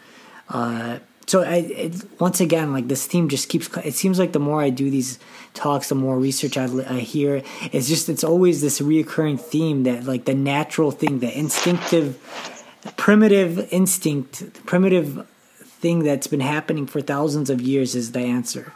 Uh, 0.48 0.98
so 1.26 1.42
I, 1.42 1.56
it, 1.56 2.20
once 2.20 2.40
again, 2.40 2.72
like 2.72 2.88
this 2.88 3.06
theme 3.06 3.28
just 3.28 3.48
keeps. 3.48 3.74
It 3.78 3.94
seems 3.94 4.18
like 4.18 4.32
the 4.32 4.40
more 4.40 4.60
I 4.60 4.70
do 4.70 4.90
these 4.90 5.18
talks, 5.54 5.88
the 5.88 5.94
more 5.94 6.18
research 6.18 6.56
I, 6.56 6.64
I 6.64 7.00
hear. 7.00 7.42
It's 7.72 7.88
just 7.88 8.08
it's 8.08 8.24
always 8.24 8.60
this 8.60 8.80
reoccurring 8.80 9.40
theme 9.40 9.84
that 9.84 10.04
like 10.04 10.24
the 10.24 10.34
natural 10.34 10.90
thing, 10.90 11.20
the 11.20 11.36
instinctive, 11.36 12.18
primitive 12.96 13.72
instinct, 13.72 14.64
primitive 14.66 15.26
thing 15.60 16.00
that's 16.00 16.26
been 16.26 16.40
happening 16.40 16.86
for 16.86 17.00
thousands 17.00 17.50
of 17.50 17.60
years 17.60 17.94
is 17.94 18.12
the 18.12 18.20
answer. 18.20 18.72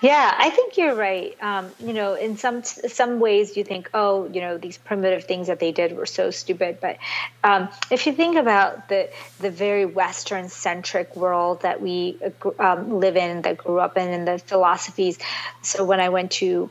Yeah, 0.00 0.34
I 0.36 0.50
think 0.50 0.76
you're 0.76 0.94
right. 0.94 1.36
Um, 1.42 1.70
you 1.78 1.92
know, 1.92 2.14
in 2.14 2.36
some 2.36 2.64
some 2.64 3.20
ways, 3.20 3.56
you 3.56 3.64
think, 3.64 3.90
oh, 3.94 4.28
you 4.28 4.40
know, 4.40 4.58
these 4.58 4.76
primitive 4.76 5.24
things 5.24 5.46
that 5.46 5.60
they 5.60 5.72
did 5.72 5.96
were 5.96 6.06
so 6.06 6.30
stupid. 6.30 6.78
But 6.80 6.98
um, 7.44 7.68
if 7.90 8.06
you 8.06 8.12
think 8.12 8.36
about 8.36 8.88
the 8.88 9.08
the 9.40 9.50
very 9.50 9.86
Western 9.86 10.48
centric 10.48 11.14
world 11.16 11.62
that 11.62 11.80
we 11.80 12.18
um, 12.58 12.98
live 12.98 13.16
in, 13.16 13.42
that 13.42 13.58
grew 13.58 13.78
up 13.78 13.96
in, 13.96 14.08
and 14.08 14.26
the 14.26 14.38
philosophies. 14.38 15.18
So 15.62 15.84
when 15.84 16.00
I 16.00 16.08
went 16.08 16.32
to, 16.32 16.68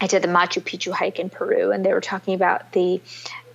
I 0.00 0.06
did 0.06 0.22
the 0.22 0.28
Machu 0.28 0.62
Picchu 0.62 0.92
hike 0.92 1.18
in 1.18 1.30
Peru, 1.30 1.70
and 1.70 1.84
they 1.84 1.92
were 1.92 2.00
talking 2.00 2.34
about 2.34 2.72
the 2.72 3.00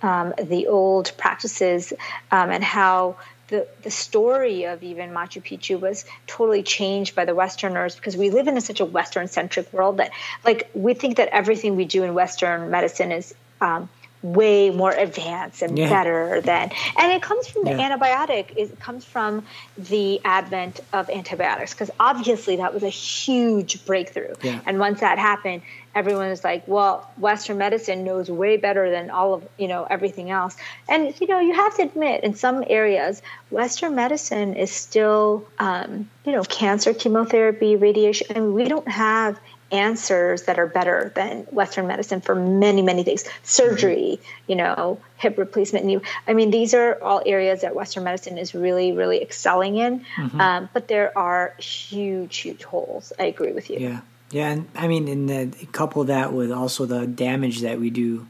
um, 0.02 0.34
the 0.42 0.66
old 0.68 1.12
practices 1.16 1.92
um, 2.30 2.50
and 2.50 2.62
how 2.64 3.16
the, 3.52 3.68
the 3.82 3.90
story 3.90 4.64
of 4.64 4.82
even 4.82 5.10
Machu 5.10 5.42
Picchu 5.42 5.78
was 5.78 6.06
totally 6.26 6.62
changed 6.62 7.14
by 7.14 7.26
the 7.26 7.34
Westerners 7.34 7.94
because 7.94 8.16
we 8.16 8.30
live 8.30 8.48
in 8.48 8.58
such 8.62 8.80
a 8.80 8.84
Western 8.86 9.28
centric 9.28 9.70
world 9.74 9.98
that, 9.98 10.10
like, 10.42 10.70
we 10.72 10.94
think 10.94 11.18
that 11.18 11.28
everything 11.28 11.76
we 11.76 11.84
do 11.84 12.02
in 12.02 12.14
Western 12.14 12.70
medicine 12.70 13.12
is 13.12 13.34
um, 13.60 13.90
way 14.22 14.70
more 14.70 14.92
advanced 14.92 15.62
and 15.62 15.76
Yeah. 15.76 15.88
better 15.88 16.40
than 16.40 16.70
and 16.96 17.12
it 17.12 17.22
comes 17.22 17.48
from 17.48 17.64
the 17.64 17.72
Yeah. 17.72 17.88
antibiotic 17.90 18.52
it 18.56 18.78
comes 18.78 19.04
from 19.04 19.44
the 19.76 20.20
advent 20.24 20.80
of 20.92 21.10
antibiotics 21.10 21.74
because 21.74 21.90
obviously 21.98 22.56
that 22.56 22.72
was 22.72 22.84
a 22.84 22.88
huge 22.88 23.84
breakthrough 23.84 24.34
Yeah. 24.42 24.60
and 24.64 24.78
once 24.78 25.00
that 25.00 25.18
happened 25.18 25.62
everyone 25.94 26.28
was 26.28 26.44
like 26.44 26.62
well 26.68 27.10
western 27.16 27.58
medicine 27.58 28.04
knows 28.04 28.30
way 28.30 28.56
better 28.56 28.90
than 28.90 29.10
all 29.10 29.34
of 29.34 29.48
you 29.58 29.66
know 29.66 29.86
everything 29.90 30.30
else 30.30 30.56
and 30.88 31.12
you 31.20 31.26
know 31.26 31.40
you 31.40 31.54
have 31.54 31.74
to 31.76 31.82
admit 31.82 32.22
in 32.22 32.34
some 32.34 32.62
areas 32.68 33.20
western 33.50 33.94
medicine 33.96 34.54
is 34.54 34.70
still 34.70 35.48
um, 35.58 36.08
you 36.24 36.32
know 36.32 36.42
cancer 36.44 36.94
chemotherapy 36.94 37.74
radiation 37.76 38.26
I 38.30 38.40
mean, 38.40 38.54
we 38.54 38.64
don't 38.64 38.88
have 38.88 39.38
answers 39.72 40.42
that 40.42 40.58
are 40.58 40.66
better 40.66 41.12
than 41.14 41.42
western 41.50 41.86
medicine 41.86 42.20
for 42.20 42.34
many 42.34 42.82
many 42.82 43.02
things. 43.02 43.24
Surgery 43.42 44.20
you 44.46 44.56
know 44.56 45.00
hip 45.16 45.38
replacement 45.38 45.84
knee. 45.84 46.00
I 46.28 46.34
mean 46.34 46.50
these 46.50 46.74
are 46.74 47.02
all 47.02 47.22
areas 47.24 47.62
that 47.62 47.74
western 47.74 48.04
medicine 48.04 48.38
is 48.38 48.54
really 48.54 48.92
really 48.92 49.22
excelling 49.22 49.76
in. 49.76 50.04
Um, 50.40 50.68
but 50.72 50.88
there 50.88 51.16
are 51.16 51.54
huge 51.58 52.38
huge 52.38 52.64
holes. 52.64 53.12
I 53.18 53.24
agree 53.24 53.52
with 53.52 53.70
you. 53.70 53.78
Yeah, 53.78 54.00
yeah, 54.30 54.50
and 54.50 54.68
I 54.74 54.88
mean, 54.88 55.08
and 55.08 55.28
the, 55.28 55.66
couple 55.66 56.04
that 56.04 56.32
with 56.32 56.50
also 56.50 56.86
the 56.86 57.06
damage 57.06 57.60
that 57.60 57.78
we 57.78 57.90
do 57.90 58.26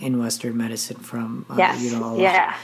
in 0.00 0.18
Western 0.18 0.56
medicine 0.56 0.98
from, 0.98 1.46
uh, 1.50 1.56
yes. 1.58 1.82
you 1.82 1.92
know, 1.92 2.04
all 2.04 2.14
of- 2.14 2.20
yeah. 2.20 2.56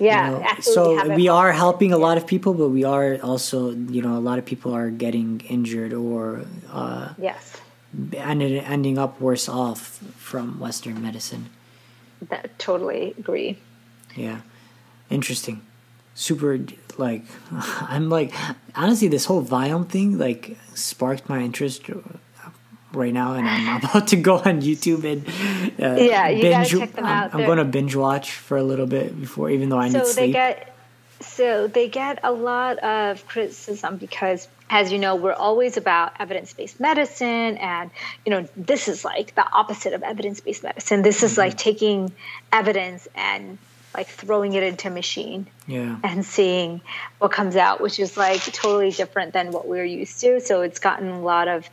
You 0.00 0.06
yeah 0.06 0.30
know, 0.30 0.60
so 0.60 1.14
we 1.14 1.28
are 1.28 1.52
helping 1.52 1.92
a 1.92 1.96
lot 1.96 2.16
of 2.16 2.26
people, 2.26 2.52
but 2.52 2.70
we 2.70 2.82
are 2.82 3.16
also, 3.22 3.70
you 3.70 4.02
know, 4.02 4.16
a 4.16 4.18
lot 4.18 4.40
of 4.40 4.44
people 4.44 4.74
are 4.74 4.90
getting 4.90 5.40
injured 5.48 5.92
or 5.92 6.44
uh, 6.72 7.14
yes 7.16 7.60
ended, 8.16 8.62
ending 8.64 8.98
up 8.98 9.20
worse 9.20 9.48
off 9.48 9.98
from 10.16 10.58
Western 10.60 11.00
medicine. 11.02 11.50
that, 12.28 12.58
totally 12.58 13.14
agree 13.18 13.58
Yeah, 14.16 14.40
interesting. 15.10 15.62
Super 16.14 16.58
like, 16.96 17.24
I'm 17.50 18.08
like, 18.08 18.32
honestly, 18.74 19.08
this 19.08 19.24
whole 19.26 19.42
Viome 19.44 19.88
thing 19.88 20.18
like 20.18 20.56
sparked 20.74 21.28
my 21.28 21.40
interest 21.40 21.82
right 22.92 23.12
now, 23.12 23.34
and 23.34 23.48
I'm 23.48 23.76
about 23.84 24.08
to 24.08 24.16
go 24.16 24.36
on 24.36 24.62
YouTube 24.62 25.04
and 25.04 25.26
uh, 25.82 26.00
Yeah, 26.00 26.28
you 26.28 26.42
gotta 26.50 26.68
check 26.68 26.92
them 26.94 27.04
I'm, 27.04 27.24
out. 27.24 27.34
I'm 27.34 27.44
going 27.44 27.58
to 27.58 27.64
binge 27.64 27.96
watch 27.96 28.32
for 28.32 28.56
a 28.56 28.62
little 28.62 28.86
bit 28.86 29.18
before, 29.20 29.50
even 29.50 29.68
though 29.68 29.78
I 29.78 29.88
need 29.88 29.92
so 29.98 30.04
sleep. 30.04 30.16
they 30.26 30.32
get 30.32 30.70
so 31.20 31.66
they 31.68 31.88
get 31.88 32.20
a 32.22 32.32
lot 32.32 32.78
of 32.78 33.26
criticism 33.26 33.96
because 33.96 34.46
as 34.70 34.90
you 34.92 34.98
know 34.98 35.14
we're 35.16 35.32
always 35.32 35.76
about 35.76 36.12
evidence-based 36.18 36.80
medicine 36.80 37.56
and 37.58 37.90
you 38.24 38.30
know 38.30 38.48
this 38.56 38.88
is 38.88 39.04
like 39.04 39.34
the 39.34 39.46
opposite 39.52 39.92
of 39.92 40.02
evidence-based 40.02 40.62
medicine. 40.62 41.02
This 41.02 41.22
is 41.22 41.36
like 41.38 41.52
mm-hmm. 41.52 41.58
taking 41.58 42.12
evidence 42.52 43.06
and 43.14 43.58
like 43.94 44.08
throwing 44.08 44.54
it 44.54 44.62
into 44.62 44.88
a 44.88 44.90
machine 44.90 45.46
yeah, 45.68 45.96
and 46.02 46.24
seeing 46.24 46.80
what 47.18 47.30
comes 47.30 47.54
out, 47.56 47.80
which 47.80 48.00
is 48.00 48.16
like 48.16 48.42
totally 48.42 48.90
different 48.90 49.32
than 49.32 49.52
what 49.52 49.68
we're 49.68 49.84
used 49.84 50.20
to. 50.20 50.40
So 50.40 50.62
it's 50.62 50.80
gotten 50.80 51.08
a 51.08 51.20
lot 51.20 51.46
of 51.48 51.68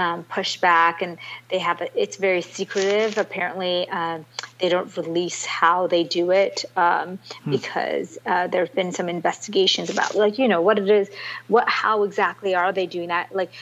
um, 0.00 0.24
pushback, 0.24 1.02
and 1.02 1.18
they 1.50 1.58
have 1.58 1.80
a, 1.80 2.00
it's 2.00 2.16
very 2.16 2.42
secretive. 2.42 3.18
Apparently, 3.18 3.88
um, 3.88 4.24
they 4.58 4.68
don't 4.68 4.96
release 4.96 5.44
how 5.44 5.86
they 5.86 6.04
do 6.04 6.30
it 6.30 6.64
um, 6.76 7.18
because 7.48 8.18
uh, 8.26 8.46
there 8.46 8.64
have 8.64 8.74
been 8.74 8.92
some 8.92 9.08
investigations 9.08 9.90
about 9.90 10.14
like 10.14 10.38
you 10.38 10.48
know 10.48 10.62
what 10.62 10.78
it 10.78 10.88
is, 10.88 11.10
what 11.48 11.68
how 11.68 12.02
exactly 12.04 12.54
are 12.54 12.72
they 12.72 12.86
doing 12.86 13.08
that? 13.08 13.34
Like, 13.34 13.52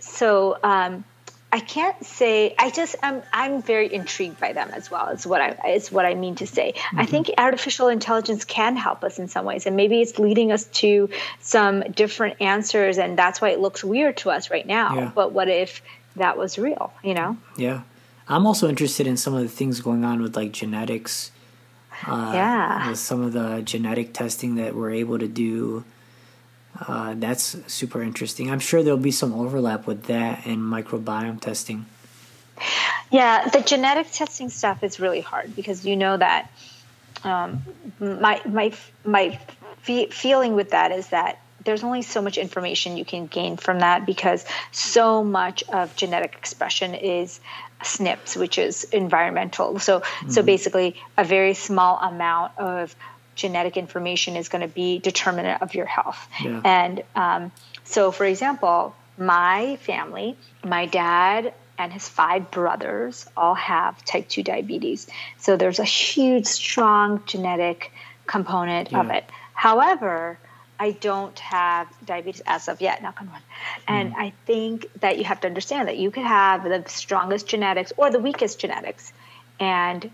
so. 0.00 0.58
Um, 0.62 1.04
I 1.56 1.60
can't 1.60 2.04
say. 2.04 2.54
I 2.58 2.68
just 2.70 2.96
I'm 3.02 3.22
I'm 3.32 3.62
very 3.62 3.92
intrigued 3.92 4.38
by 4.38 4.52
them 4.52 4.68
as 4.74 4.90
well. 4.90 5.08
Is 5.08 5.26
what 5.26 5.40
I 5.40 5.70
is 5.70 5.90
what 5.90 6.04
I 6.04 6.14
mean 6.14 6.34
to 6.36 6.46
say. 6.46 6.74
I 6.94 7.06
think 7.06 7.30
artificial 7.38 7.88
intelligence 7.88 8.44
can 8.44 8.76
help 8.76 9.02
us 9.02 9.18
in 9.18 9.26
some 9.28 9.46
ways, 9.46 9.64
and 9.64 9.74
maybe 9.74 10.02
it's 10.02 10.18
leading 10.18 10.52
us 10.52 10.64
to 10.82 11.08
some 11.40 11.80
different 11.92 12.42
answers, 12.42 12.98
and 12.98 13.18
that's 13.18 13.40
why 13.40 13.48
it 13.50 13.58
looks 13.58 13.82
weird 13.82 14.18
to 14.18 14.30
us 14.30 14.50
right 14.50 14.66
now. 14.66 14.94
Yeah. 14.96 15.12
But 15.14 15.32
what 15.32 15.48
if 15.48 15.80
that 16.16 16.36
was 16.36 16.58
real? 16.58 16.92
You 17.02 17.14
know? 17.14 17.38
yeah. 17.56 17.82
I'm 18.28 18.44
also 18.46 18.68
interested 18.68 19.06
in 19.06 19.16
some 19.16 19.34
of 19.34 19.42
the 19.42 19.48
things 19.48 19.80
going 19.80 20.04
on 20.04 20.20
with 20.20 20.36
like 20.36 20.52
genetics. 20.52 21.30
Uh, 22.06 22.32
Yeah. 22.34 22.92
some 22.94 23.22
of 23.22 23.32
the 23.32 23.62
genetic 23.62 24.12
testing 24.12 24.56
that 24.56 24.74
we're 24.74 24.90
able 24.90 25.18
to 25.18 25.28
do. 25.28 25.84
Uh, 26.80 27.14
that's 27.16 27.56
super 27.72 28.02
interesting. 28.02 28.50
I'm 28.50 28.58
sure 28.58 28.82
there'll 28.82 28.98
be 28.98 29.10
some 29.10 29.32
overlap 29.32 29.86
with 29.86 30.04
that 30.04 30.46
and 30.46 30.58
microbiome 30.58 31.40
testing. 31.40 31.86
Yeah, 33.10 33.48
the 33.48 33.60
genetic 33.60 34.10
testing 34.10 34.48
stuff 34.48 34.82
is 34.82 34.98
really 34.98 35.20
hard 35.20 35.54
because 35.54 35.86
you 35.86 35.96
know 35.96 36.16
that 36.16 36.50
um, 37.24 37.62
my 38.00 38.40
my 38.46 38.72
my 39.04 39.38
fe- 39.82 40.08
feeling 40.08 40.54
with 40.54 40.70
that 40.70 40.92
is 40.92 41.08
that 41.08 41.40
there's 41.64 41.82
only 41.82 42.02
so 42.02 42.22
much 42.22 42.38
information 42.38 42.96
you 42.96 43.04
can 43.04 43.26
gain 43.26 43.56
from 43.56 43.80
that 43.80 44.06
because 44.06 44.44
so 44.70 45.22
much 45.22 45.64
of 45.68 45.94
genetic 45.96 46.34
expression 46.34 46.94
is 46.94 47.40
SNPs, 47.82 48.36
which 48.36 48.58
is 48.58 48.84
environmental. 48.84 49.78
So 49.78 50.02
so 50.28 50.42
basically, 50.42 50.96
a 51.16 51.24
very 51.24 51.54
small 51.54 51.98
amount 51.98 52.56
of 52.58 52.94
genetic 53.36 53.76
information 53.76 54.36
is 54.36 54.48
going 54.48 54.62
to 54.62 54.74
be 54.74 54.98
determinant 54.98 55.62
of 55.62 55.74
your 55.74 55.86
health. 55.86 56.26
Yeah. 56.42 56.60
And 56.64 57.02
um, 57.14 57.52
so, 57.84 58.10
for 58.10 58.24
example, 58.24 58.94
my 59.16 59.76
family, 59.82 60.36
my 60.64 60.86
dad 60.86 61.54
and 61.78 61.92
his 61.92 62.08
five 62.08 62.50
brothers 62.50 63.26
all 63.36 63.54
have 63.54 64.02
type 64.04 64.28
2 64.28 64.42
diabetes. 64.42 65.06
So 65.38 65.56
there's 65.56 65.78
a 65.78 65.84
huge, 65.84 66.46
strong 66.46 67.22
genetic 67.26 67.92
component 68.26 68.92
of 68.94 69.10
it. 69.10 69.24
However, 69.52 70.38
I 70.78 70.90
don't 70.90 71.38
have 71.38 71.88
diabetes 72.04 72.42
as 72.46 72.68
of 72.68 72.80
yet, 72.80 73.02
knock 73.02 73.20
on 73.20 73.30
wood. 73.30 73.40
And 73.88 74.14
I 74.16 74.32
think 74.46 74.86
that 75.00 75.18
you 75.18 75.24
have 75.24 75.40
to 75.40 75.46
understand 75.46 75.88
that 75.88 75.96
you 75.96 76.10
could 76.10 76.24
have 76.24 76.64
the 76.64 76.84
strongest 76.88 77.46
genetics 77.46 77.92
or 77.96 78.10
the 78.10 78.18
weakest 78.18 78.58
genetics, 78.58 79.12
and 79.58 80.10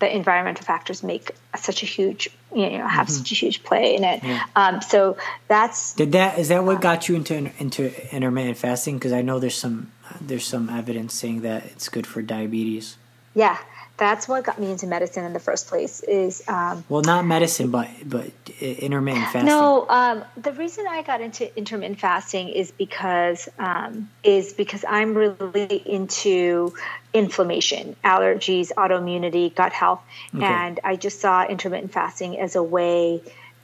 the 0.00 0.14
environmental 0.14 0.64
factors 0.64 1.02
make 1.02 1.32
such 1.56 1.82
a 1.82 1.86
huge, 1.86 2.28
you 2.54 2.70
know, 2.70 2.86
have 2.86 3.08
such 3.08 3.32
a 3.32 3.34
huge 3.34 3.62
play 3.62 3.94
in 3.96 4.04
it. 4.04 4.22
Yeah. 4.22 4.44
Um, 4.54 4.82
so 4.82 5.16
that's 5.48 5.94
Did 5.94 6.12
that 6.12 6.38
is 6.38 6.48
that 6.48 6.64
what 6.64 6.80
got 6.80 7.08
you 7.08 7.16
into 7.16 7.50
into 7.58 8.14
intermittent 8.14 8.58
fasting? 8.58 8.98
Because 8.98 9.12
I 9.12 9.22
know 9.22 9.38
there's 9.38 9.54
some 9.54 9.90
there's 10.20 10.44
some 10.46 10.70
evidence 10.70 11.14
saying 11.14 11.42
that 11.42 11.64
it's 11.66 11.88
good 11.88 12.06
for 12.06 12.22
diabetes. 12.22 12.96
yeah, 13.34 13.58
that's 13.98 14.28
what 14.28 14.44
got 14.44 14.58
me 14.60 14.70
into 14.70 14.86
medicine 14.86 15.24
in 15.24 15.32
the 15.32 15.40
first 15.40 15.66
place. 15.68 16.00
Is 16.00 16.42
um, 16.48 16.84
Well, 16.88 17.02
not 17.02 17.26
medicine, 17.26 17.70
but 17.70 17.88
but 18.04 18.30
intermittent 18.60 19.24
fasting. 19.26 19.46
No, 19.46 19.86
um, 19.88 20.24
the 20.36 20.52
reason 20.52 20.86
I 20.88 21.02
got 21.02 21.20
into 21.20 21.54
intermittent 21.58 22.00
fasting 22.00 22.48
is 22.48 22.70
because 22.70 23.48
um, 23.58 24.08
is 24.22 24.52
because 24.52 24.84
I'm 24.88 25.14
really 25.14 25.82
into 25.84 26.72
inflammation, 27.12 27.96
allergies, 28.04 28.72
autoimmunity, 28.72 29.54
gut 29.54 29.72
health, 29.72 30.00
Okay. 30.34 30.46
and 30.46 30.80
I 30.84 30.96
just 30.96 31.20
saw 31.20 31.44
intermittent 31.46 31.92
fasting 31.92 32.38
as 32.38 32.54
a 32.56 32.62
way 32.62 33.20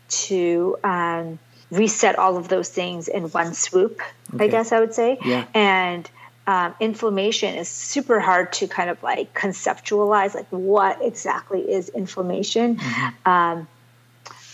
to 0.08 0.76
um, 0.84 1.38
reset 1.70 2.18
all 2.18 2.36
of 2.36 2.48
those 2.48 2.68
things 2.68 3.08
in 3.08 3.24
one 3.24 3.54
swoop. 3.54 4.00
I 4.38 4.48
guess 4.48 4.72
I 4.72 4.80
would 4.80 4.94
say, 4.94 5.18
Yeah. 5.24 5.44
and 5.54 6.10
um, 6.46 6.74
inflammation 6.80 7.54
is 7.54 7.68
super 7.68 8.20
hard 8.20 8.52
to 8.54 8.66
kind 8.68 8.90
of 8.90 9.02
like 9.02 9.32
conceptualize, 9.34 10.34
like 10.34 10.48
what 10.50 10.98
exactly 11.02 11.60
is 11.60 11.88
inflammation. 11.88 12.76
Mm-hmm. 12.76 13.28
Um, 13.30 13.68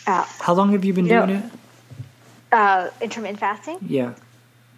How 0.06 0.54
long 0.54 0.72
have 0.72 0.84
you 0.84 0.92
been 0.92 1.06
You 1.06 1.14
know- 1.14 1.26
doing 1.26 1.38
it? 1.38 1.44
uh, 2.52 2.88
intermittent 3.00 3.38
fasting 3.38 3.78
Yeah. 3.86 4.14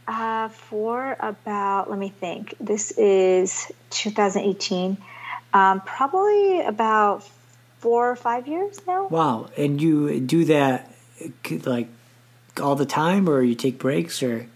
uh, 0.07 0.48
for 0.48 1.16
about 1.20 1.88
let 1.88 1.98
me 1.98 2.11
think 2.11 2.55
this 2.61 2.90
is 2.92 3.70
2018 3.90 4.98
um, 5.55 5.81
probably 5.81 6.61
about 6.61 7.27
four 7.79 8.10
or 8.10 8.17
five 8.17 8.46
years 8.46 8.79
now 8.87 9.06
Wow. 9.08 9.48
And 9.56 9.81
you 9.81 10.21
do 10.21 10.44
that 10.44 10.90
like 11.65 11.88
all 12.60 12.75
the 12.77 12.85
time, 12.87 13.27
or 13.29 13.40
you 13.42 13.54
take 13.54 13.79
breaks, 13.79 14.23
or 14.23 14.46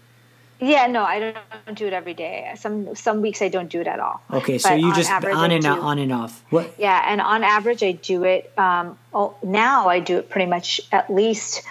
yeah 0.59 0.87
no 0.87 1.03
i 1.03 1.19
don't, 1.19 1.37
don't 1.65 1.81
it 1.81 1.93
every 1.93 2.13
day 2.13 2.51
some 2.55 2.95
some 2.95 3.21
weeks 3.21 3.41
i 3.41 3.47
don't 3.47 3.69
do 3.69 3.81
it 3.81 3.87
at 3.87 3.99
all 3.99 4.21
okay? 4.31 4.57
So 4.57 4.69
But 4.69 4.79
you 4.79 4.93
just 4.95 5.09
average, 5.09 5.35
on 5.35 5.51
and 5.51 5.61
do. 5.63 5.69
on, 5.69 5.99
and 5.99 6.11
off. 6.11 6.43
What? 6.49 6.73
yeah 6.79 7.03
and 7.11 7.21
on 7.21 7.43
average 7.43 7.83
i 7.83 7.91
do 7.91 8.23
it 8.23 8.51
um, 8.57 8.97
oh, 9.13 9.35
now 9.43 9.87
i 9.87 9.99
do 9.99 10.17
it 10.17 10.29
pretty 10.29 10.49
much 10.49 10.81
at 10.91 11.13
least 11.13 11.61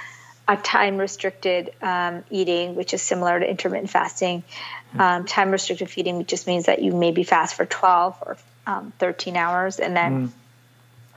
a 0.49 0.57
time 0.57 0.97
restricted 0.99 1.73
um, 1.83 2.23
eating 2.31 2.75
which 2.77 2.95
is 2.95 3.03
similar 3.03 3.41
to 3.41 3.49
intermittent 3.49 3.91
fasting 3.91 4.45
Hmm. 4.93 5.01
um, 5.01 5.25
time 5.25 5.51
restricted 5.51 5.91
feeding 5.91 6.25
just 6.27 6.47
means 6.47 6.67
that 6.67 6.81
you 6.81 6.93
maybe 6.93 7.25
fast 7.25 7.57
for 7.57 7.67
12 7.67 8.17
or 8.25 8.37
um, 8.69 8.93
13 9.01 9.37
hours 9.37 9.81
and 9.81 9.97
then 9.97 10.33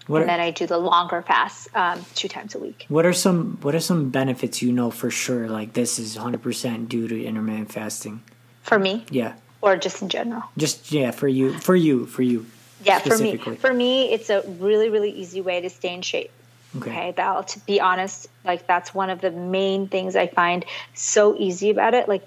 What? 0.10 0.22
and 0.22 0.30
then 0.30 0.40
i 0.40 0.50
do 0.52 0.66
the 0.66 0.78
longer 0.78 1.22
fast 1.22 1.70
um, 1.76 2.04
two 2.16 2.28
times 2.28 2.56
a 2.56 2.60
week 2.60 2.86
What 2.90 3.06
are 3.06 3.14
some 3.14 3.58
What 3.62 3.74
are 3.76 3.80
some 3.92 4.10
benefits 4.10 4.62
you 4.62 4.72
know 4.74 4.90
for 4.92 5.10
sure? 5.12 5.48
Like 5.48 5.74
this 5.74 6.00
is 6.00 6.16
100 6.16 6.42
percent 6.42 6.90
due 6.90 7.08
to 7.08 7.16
intermittent 7.30 7.72
fasting. 7.72 8.16
for 8.64 8.80
me 8.80 9.06
Yeah. 9.12 9.34
or 9.62 9.78
just 9.78 10.02
in 10.02 10.10
general 10.10 10.44
Just 10.58 10.92
yeah 10.92 11.12
for 11.12 11.28
you 11.28 11.54
for 11.68 11.76
you 11.76 12.06
for 12.16 12.24
you. 12.24 12.46
Yeah, 12.82 13.00
for 13.00 13.18
me, 13.18 13.36
for 13.66 13.74
me, 13.74 14.14
it's 14.16 14.30
a 14.30 14.40
really, 14.58 14.88
really 14.90 15.12
easy 15.12 15.42
way 15.42 15.60
to 15.60 15.70
stay 15.70 15.94
in 15.94 16.02
shape. 16.02 16.32
Okay. 16.78 16.90
okay, 16.92 17.12
that 17.20 17.48
to 17.50 17.60
be 17.68 17.82
honest, 17.82 18.30
like 18.46 18.68
that's 18.72 18.94
one 18.96 19.10
of 19.10 19.20
the 19.20 19.32
main 19.32 19.90
things 19.90 20.16
I 20.16 20.28
find 20.28 20.64
so 20.94 21.36
easy 21.38 21.72
about 21.76 21.94
it. 21.94 22.08
Like, 22.08 22.24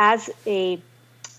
as 0.00 0.30
a 0.48 0.80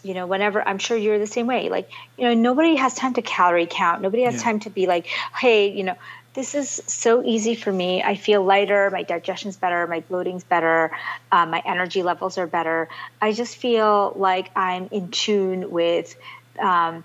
you 0.05 0.13
know, 0.13 0.27
whenever 0.27 0.65
I'm 0.65 0.77
sure 0.77 0.95
you're 0.95 1.17
the 1.17 1.25
same 1.25 1.47
way. 1.47 1.69
Like, 1.69 1.89
you 2.15 2.25
know, 2.25 2.35
nobody 2.35 2.75
has 2.75 2.93
time 2.93 3.15
to 3.15 3.23
calorie 3.23 3.67
count. 3.67 4.03
Nobody 4.03 4.21
has 4.23 4.35
yeah. 4.35 4.41
time 4.41 4.59
to 4.59 4.69
be 4.69 4.85
like, 4.85 5.07
hey, 5.07 5.71
you 5.71 5.83
know, 5.83 5.95
this 6.35 6.53
is 6.53 6.83
so 6.85 7.23
easy 7.23 7.55
for 7.55 7.71
me. 7.71 8.03
I 8.03 8.13
feel 8.13 8.43
lighter, 8.43 8.91
my 8.91 9.01
digestion's 9.01 9.55
better, 9.55 9.87
my 9.87 10.01
bloating's 10.01 10.43
better, 10.43 10.91
um, 11.31 11.49
my 11.49 11.63
energy 11.65 12.03
levels 12.03 12.37
are 12.37 12.45
better. 12.45 12.87
I 13.19 13.31
just 13.31 13.55
feel 13.55 14.13
like 14.15 14.51
I'm 14.55 14.89
in 14.91 15.09
tune 15.09 15.71
with 15.71 16.15
um, 16.59 17.03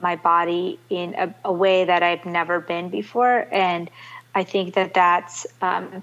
my 0.00 0.16
body 0.16 0.78
in 0.88 1.14
a, 1.16 1.34
a, 1.44 1.52
way 1.52 1.84
that 1.84 2.02
I've 2.02 2.24
never 2.24 2.60
been 2.60 2.88
before. 2.88 3.46
And 3.52 3.90
I 4.34 4.44
think 4.44 4.74
that 4.74 4.94
that's, 4.94 5.46
um, 5.60 6.02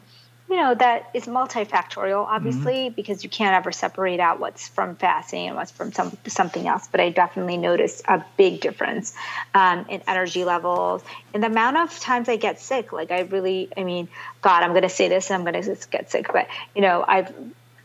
you 0.49 0.57
know 0.57 0.75
that 0.75 1.09
is 1.13 1.25
multifactorial 1.25 2.25
obviously 2.25 2.73
mm-hmm. 2.73 2.95
because 2.95 3.23
you 3.23 3.29
can't 3.29 3.55
ever 3.55 3.71
separate 3.71 4.19
out 4.19 4.39
what's 4.39 4.67
from 4.67 4.95
fasting 4.95 5.47
and 5.47 5.55
what's 5.55 5.71
from 5.71 5.91
some, 5.91 6.15
something 6.27 6.67
else 6.67 6.87
but 6.91 6.99
i 6.99 7.09
definitely 7.09 7.57
noticed 7.57 8.03
a 8.07 8.23
big 8.37 8.61
difference 8.61 9.13
um, 9.53 9.85
in 9.89 10.01
energy 10.07 10.43
levels 10.43 11.03
and 11.33 11.43
the 11.43 11.47
amount 11.47 11.77
of 11.77 11.99
times 11.99 12.29
i 12.29 12.35
get 12.35 12.59
sick 12.59 12.91
like 12.93 13.11
i 13.11 13.21
really 13.21 13.69
i 13.77 13.83
mean 13.83 14.07
god 14.41 14.63
i'm 14.63 14.71
going 14.71 14.83
to 14.83 14.89
say 14.89 15.09
this 15.09 15.29
and 15.29 15.37
i'm 15.37 15.51
going 15.51 15.61
to 15.61 15.87
get 15.89 16.11
sick 16.11 16.27
but 16.31 16.47
you 16.75 16.81
know 16.81 17.03
i've 17.07 17.33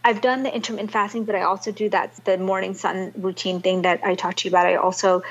I've 0.02 0.22
done 0.22 0.44
the 0.44 0.54
intermittent 0.54 0.92
fasting, 0.92 1.24
but 1.24 1.34
I 1.34 1.42
also 1.42 1.72
do 1.72 1.90
that 1.90 2.24
the 2.24 2.38
morning 2.38 2.72
sun 2.72 3.12
routine 3.16 3.61
thing 3.61 3.82
that 3.82 4.02
I 4.02 4.14
talked 4.14 4.38
to 4.38 4.48
you 4.48 4.50
about. 4.50 4.66
I 4.66 4.76
also 4.76 5.22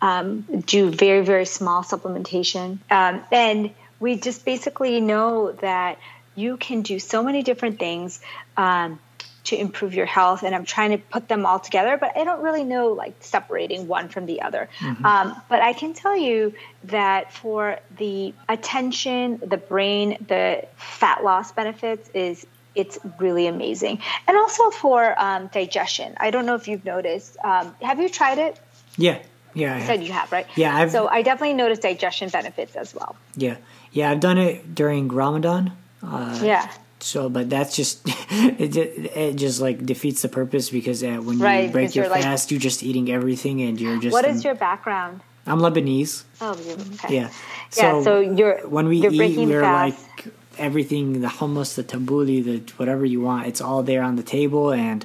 um, 0.00 0.42
do 0.64 0.90
very 0.90 1.24
very 1.24 1.44
small 1.44 1.82
supplementation, 1.82 2.78
um, 2.88 3.24
and 3.32 3.72
we 3.98 4.16
just 4.16 4.44
basically 4.44 5.00
know 5.00 5.52
that 5.60 5.98
you 6.34 6.56
can 6.56 6.82
do 6.82 6.98
so 6.98 7.22
many 7.22 7.42
different 7.42 7.78
things 7.78 8.20
um, 8.56 8.98
to 9.44 9.56
improve 9.56 9.94
your 9.94 10.06
health 10.06 10.44
and 10.44 10.54
i'm 10.54 10.64
trying 10.64 10.90
to 10.90 10.98
put 10.98 11.28
them 11.28 11.44
all 11.44 11.58
together 11.58 11.96
but 11.96 12.16
i 12.16 12.24
don't 12.24 12.42
really 12.42 12.64
know 12.64 12.88
like 12.88 13.14
separating 13.20 13.88
one 13.88 14.08
from 14.08 14.26
the 14.26 14.42
other. 14.42 14.68
Mm-hmm. 14.78 15.04
um, 15.04 15.42
but 15.48 15.60
i 15.60 15.72
can 15.72 15.94
tell 15.94 16.16
you 16.16 16.54
that 16.84 17.32
for 17.32 17.78
the 17.98 18.32
attention 18.48 19.42
the 19.44 19.56
brain 19.56 20.16
the 20.28 20.66
fat 20.76 21.24
loss 21.24 21.52
benefits 21.52 22.08
is 22.14 22.46
it's 22.74 22.98
really 23.18 23.46
amazing. 23.46 24.00
And 24.26 24.36
also 24.36 24.70
for 24.70 25.14
um, 25.20 25.48
digestion. 25.48 26.14
I 26.18 26.30
don't 26.30 26.46
know 26.46 26.54
if 26.54 26.68
you've 26.68 26.84
noticed 26.84 27.36
um, 27.44 27.74
have 27.82 28.00
you 28.00 28.08
tried 28.08 28.38
it? 28.38 28.58
Yeah. 28.96 29.18
Yeah 29.54 29.78
you 29.78 29.84
said 29.84 30.02
you 30.02 30.12
have 30.12 30.32
right? 30.32 30.46
Yeah 30.56 30.74
I've, 30.74 30.90
so 30.90 31.08
i 31.08 31.22
definitely 31.22 31.54
noticed 31.54 31.82
digestion 31.82 32.30
benefits 32.30 32.74
as 32.74 32.94
well. 32.94 33.16
Yeah. 33.36 33.56
Yeah 33.90 34.10
i've 34.10 34.20
done 34.20 34.38
it 34.38 34.74
during 34.74 35.08
ramadan 35.08 35.72
uh, 36.02 36.40
yeah. 36.42 36.70
So, 37.00 37.28
but 37.28 37.50
that's 37.50 37.74
just 37.74 38.00
it. 38.06 38.76
It 38.76 39.36
just 39.36 39.60
like 39.60 39.84
defeats 39.84 40.22
the 40.22 40.28
purpose 40.28 40.70
because 40.70 41.02
uh, 41.02 41.16
when 41.16 41.38
you 41.38 41.44
right, 41.44 41.72
break 41.72 41.94
your 41.94 42.06
fast, 42.06 42.46
like, 42.46 42.50
you're 42.50 42.60
just 42.60 42.82
eating 42.82 43.10
everything, 43.10 43.60
and 43.62 43.80
you're 43.80 43.98
just. 43.98 44.12
What 44.12 44.24
is 44.24 44.44
your 44.44 44.54
background? 44.54 45.20
I'm 45.46 45.58
Lebanese. 45.58 46.22
Oh, 46.40 46.52
okay. 46.94 47.16
Yeah. 47.16 47.30
So, 47.70 47.82
yeah. 47.82 48.02
So 48.02 48.20
you're 48.20 48.68
when 48.68 48.86
we 48.86 48.98
you're 48.98 49.12
eat, 49.12 49.38
we're 49.38 49.62
fast. 49.62 49.98
like 50.16 50.34
everything 50.58 51.20
the 51.20 51.28
hummus, 51.28 51.74
the 51.74 51.82
tabbouleh, 51.82 52.44
the 52.44 52.72
whatever 52.76 53.04
you 53.04 53.20
want. 53.20 53.48
It's 53.48 53.60
all 53.60 53.82
there 53.82 54.02
on 54.02 54.14
the 54.14 54.22
table, 54.22 54.72
and 54.72 55.04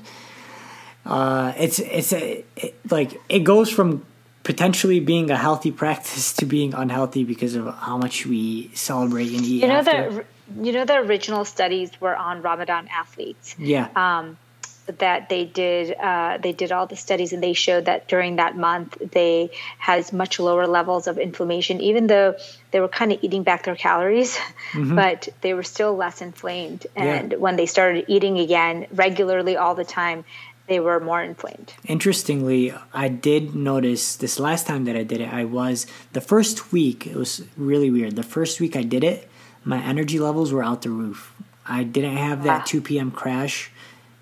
uh, 1.06 1.54
it's 1.58 1.80
it's 1.80 2.14
a, 2.14 2.43
it, 2.56 2.76
like 2.91 3.20
it 3.28 3.39
goes 3.39 3.72
from 3.72 4.06
potentially 4.43 5.00
being 5.00 5.32
a 5.32 5.38
healthy 5.38 5.72
practice 5.84 6.32
to 6.34 6.45
being 6.45 6.76
unhealthy 6.76 7.24
because 7.24 7.56
of 7.56 7.74
how 7.74 7.98
much 7.98 8.28
we 8.28 8.70
celebrate 8.76 9.32
and 9.32 9.43
eat. 9.43 9.64
You 9.64 9.68
know 9.68 9.76
after. 9.76 10.12
that 10.12 10.26
you 10.62 10.72
know 10.72 10.86
the 10.86 10.98
original 10.98 11.45
studies 11.45 11.89
were 12.00 12.16
on 12.16 12.41
Ramadan 12.41 12.88
athletes. 12.88 13.56
Yeah. 13.58 13.89
Um, 13.95 14.38
that 14.88 15.30
they 15.30 15.45
did 15.45 15.95
uh, 15.98 16.38
they 16.38 16.54
did 16.54 16.72
all 16.72 16.88
the 16.88 16.95
studies 16.95 17.34
and 17.34 17.43
they 17.43 17.54
showed 17.54 17.86
that 17.86 18.08
during 18.08 18.38
that 18.38 18.56
month 18.56 18.98
they 19.12 19.52
had 19.78 20.12
much 20.14 20.39
lower 20.39 20.66
levels 20.66 21.08
of 21.08 21.18
inflammation 21.18 21.82
even 21.82 22.08
though 22.08 22.36
they 22.72 22.80
were 22.80 22.88
kind 22.88 23.12
of 23.12 23.20
eating 23.22 23.43
back 23.43 23.64
their 23.64 23.76
calories 23.76 24.38
mm-hmm. 24.72 24.95
but 24.95 25.28
they 25.41 25.54
were 25.54 25.64
still 25.64 25.95
less 25.95 26.22
inflamed 26.22 26.88
and 26.95 27.34
yeah. 27.34 27.38
when 27.38 27.58
they 27.58 27.66
started 27.66 28.06
eating 28.08 28.39
again 28.39 28.88
regularly 28.93 29.58
all 29.58 29.76
the 29.76 29.86
time 29.86 30.24
they 30.68 30.80
were 30.80 31.00
more 31.00 31.22
inflamed 31.22 31.74
interestingly 31.86 32.74
i 32.93 33.10
did 33.10 33.56
notice 33.56 34.16
this 34.16 34.39
last 34.39 34.66
time 34.66 34.86
that 34.86 34.95
i 34.95 35.04
did 35.04 35.20
it 35.20 35.34
i 35.34 35.43
was 35.43 35.86
the 36.14 36.22
first 36.22 36.72
week 36.72 37.06
it 37.06 37.16
was 37.16 37.43
really 37.58 37.91
weird 37.91 38.16
the 38.16 38.24
first 38.24 38.62
week 38.62 38.76
i 38.76 38.84
did 38.84 39.04
it 39.04 39.30
my 39.68 39.84
energy 39.84 40.18
levels 40.18 40.53
were 40.53 40.63
out 40.63 40.82
the 40.82 40.89
roof. 40.89 41.34
I 41.65 41.84
didn't 41.84 42.15
have 42.15 42.43
that 42.43 42.65
2 42.65 42.80
p.m. 42.82 43.11
crash, 43.11 43.70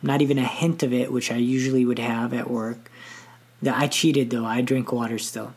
not 0.01 0.23
even 0.23 0.39
a 0.39 0.43
hint 0.43 0.81
of 0.81 0.91
it, 0.91 1.11
which 1.11 1.31
I 1.31 1.35
usually 1.35 1.85
would 1.85 1.99
have 1.99 2.33
at 2.33 2.49
work. 2.49 2.89
I 3.65 3.87
cheated 3.87 4.31
though. 4.31 4.45
I 4.45 4.61
drink 4.61 4.91
water 4.91 5.19
still. 5.19 5.53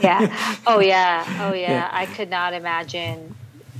yeah. 0.00 0.56
Oh 0.66 0.78
yeah. 0.78 1.24
Oh 1.40 1.52
yeah. 1.52 1.70
yeah. 1.70 1.88
I 1.90 2.06
could 2.06 2.30
not 2.30 2.54
imagine 2.54 3.34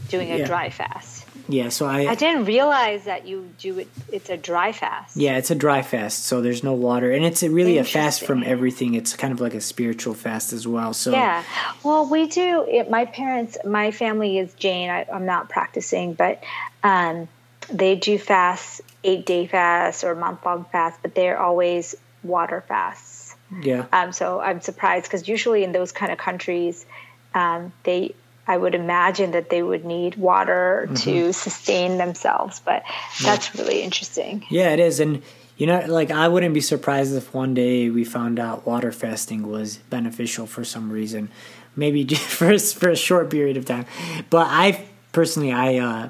doing 0.08 0.32
a 0.32 0.38
yeah. 0.38 0.46
dry 0.46 0.70
fast. 0.70 1.21
Yeah, 1.48 1.68
so 1.68 1.86
I 1.86 2.06
I 2.06 2.14
didn't 2.14 2.44
realize 2.44 3.04
that 3.04 3.26
you 3.26 3.50
do 3.58 3.80
it. 3.80 3.88
It's 4.10 4.30
a 4.30 4.36
dry 4.36 4.72
fast. 4.72 5.16
Yeah, 5.16 5.36
it's 5.36 5.50
a 5.50 5.54
dry 5.54 5.82
fast, 5.82 6.24
so 6.24 6.40
there's 6.40 6.62
no 6.62 6.72
water, 6.72 7.10
and 7.10 7.24
it's 7.24 7.42
really 7.42 7.78
a 7.78 7.84
fast 7.84 8.22
from 8.22 8.42
everything. 8.42 8.94
It's 8.94 9.14
kind 9.16 9.32
of 9.32 9.40
like 9.40 9.54
a 9.54 9.60
spiritual 9.60 10.14
fast 10.14 10.52
as 10.52 10.66
well. 10.66 10.94
So 10.94 11.10
yeah, 11.10 11.42
well, 11.82 12.08
we 12.08 12.28
do. 12.28 12.64
It, 12.68 12.90
my 12.90 13.06
parents, 13.06 13.58
my 13.64 13.90
family 13.90 14.38
is 14.38 14.52
Jain. 14.54 14.90
I, 14.90 15.06
am 15.10 15.26
not 15.26 15.48
practicing, 15.48 16.14
but 16.14 16.42
um, 16.82 17.28
they 17.70 17.96
do 17.96 18.18
fast, 18.18 18.80
eight 19.02 19.26
day 19.26 19.46
fast 19.46 20.04
or 20.04 20.14
month 20.14 20.44
long 20.44 20.64
fast, 20.70 21.00
but 21.02 21.14
they're 21.14 21.38
always 21.38 21.94
water 22.22 22.62
fasts. 22.66 23.34
Yeah. 23.60 23.86
Um. 23.92 24.12
So 24.12 24.40
I'm 24.40 24.60
surprised 24.60 25.04
because 25.04 25.28
usually 25.28 25.64
in 25.64 25.72
those 25.72 25.92
kind 25.92 26.12
of 26.12 26.18
countries, 26.18 26.86
um, 27.34 27.72
they 27.84 28.14
I 28.46 28.56
would 28.56 28.74
imagine 28.74 29.32
that 29.32 29.50
they 29.50 29.62
would 29.62 29.84
need 29.84 30.16
water 30.16 30.84
mm-hmm. 30.86 30.94
to 30.94 31.32
sustain 31.32 31.98
themselves. 31.98 32.60
But 32.60 32.82
that's 33.22 33.54
yeah. 33.54 33.62
really 33.62 33.82
interesting. 33.82 34.44
Yeah, 34.50 34.70
it 34.70 34.80
is. 34.80 35.00
And, 35.00 35.22
you 35.56 35.66
know, 35.66 35.84
like 35.86 36.10
I 36.10 36.28
wouldn't 36.28 36.54
be 36.54 36.60
surprised 36.60 37.14
if 37.14 37.32
one 37.32 37.54
day 37.54 37.88
we 37.90 38.04
found 38.04 38.40
out 38.40 38.66
water 38.66 38.90
fasting 38.90 39.48
was 39.48 39.76
beneficial 39.76 40.46
for 40.46 40.64
some 40.64 40.90
reason. 40.90 41.30
Maybe 41.76 42.04
for, 42.14 42.58
for 42.58 42.90
a 42.90 42.96
short 42.96 43.30
period 43.30 43.56
of 43.56 43.64
time. 43.64 43.86
But 44.28 44.48
I 44.50 44.86
personally, 45.12 45.52
I, 45.52 45.76
uh, 45.76 46.08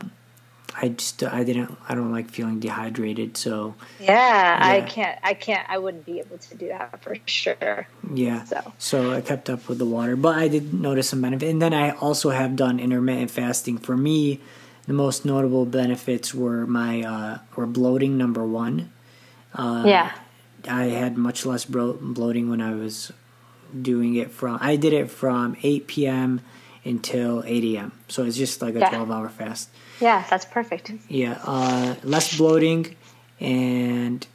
I 0.77 0.89
just 0.89 1.23
I 1.23 1.45
didn't 1.45 1.77
I 1.89 1.95
don't 1.95 2.13
like 2.13 2.31
feeling 2.31 2.61
dehydrated 2.61 3.37
so 3.37 3.75
yeah, 4.01 4.07
yeah, 4.09 4.59
I 4.61 4.81
can't 4.83 5.19
I 5.23 5.35
can't 5.35 5.69
I 5.69 5.79
wouldn't 5.79 6.07
be 6.07 6.19
able 6.19 6.39
to 6.39 6.55
do 6.55 6.69
that 6.69 7.03
for 7.03 7.17
sure 7.27 7.87
yeah 8.13 8.45
so 8.45 8.73
so 8.79 9.13
I 9.13 9.21
kept 9.21 9.51
up 9.51 9.69
with 9.69 9.79
the 9.79 9.87
water 9.87 10.17
but 10.17 10.37
I 10.37 10.49
did 10.49 10.73
notice 10.75 11.11
some 11.11 11.21
benefit 11.21 11.49
and 11.49 11.61
then 11.61 11.75
I 11.75 11.91
also 11.91 12.31
have 12.31 12.57
done 12.57 12.81
intermittent 12.81 13.31
fasting 13.31 13.79
for 13.79 13.97
me 13.97 14.41
the 14.87 14.93
most 14.93 15.25
notable 15.25 15.67
benefits 15.67 16.35
were 16.35 16.67
my 16.67 17.03
uh, 17.03 17.39
were 17.55 17.67
bloating 17.67 18.17
number 18.17 18.45
one 18.45 18.91
uh, 19.55 19.85
yeah 19.87 20.13
I 20.69 20.85
had 20.85 21.17
much 21.17 21.45
less 21.45 21.65
bro- 21.65 21.99
bloating 22.01 22.49
when 22.49 22.61
I 22.61 22.75
was 22.75 23.13
doing 23.81 24.15
it 24.15 24.31
from 24.31 24.59
I 24.61 24.77
did 24.77 24.93
it 24.93 25.11
from 25.11 25.57
8 25.63 25.87
p.m. 25.87 26.41
until 26.85 27.43
8 27.47 27.77
a.m. 27.77 27.93
So 28.09 28.25
it's 28.25 28.37
just 28.37 28.63
like 28.63 28.75
a 28.75 28.81
yeah. 28.81 28.91
12 28.91 29.11
hour 29.11 29.29
fast. 29.29 29.71
Yeah, 30.01 30.25
that's 30.29 30.45
perfect. 30.45 30.93
Yeah, 31.09 31.39
uh, 31.45 31.97
less 32.03 32.37
bloating, 32.37 32.97
and 33.41 34.27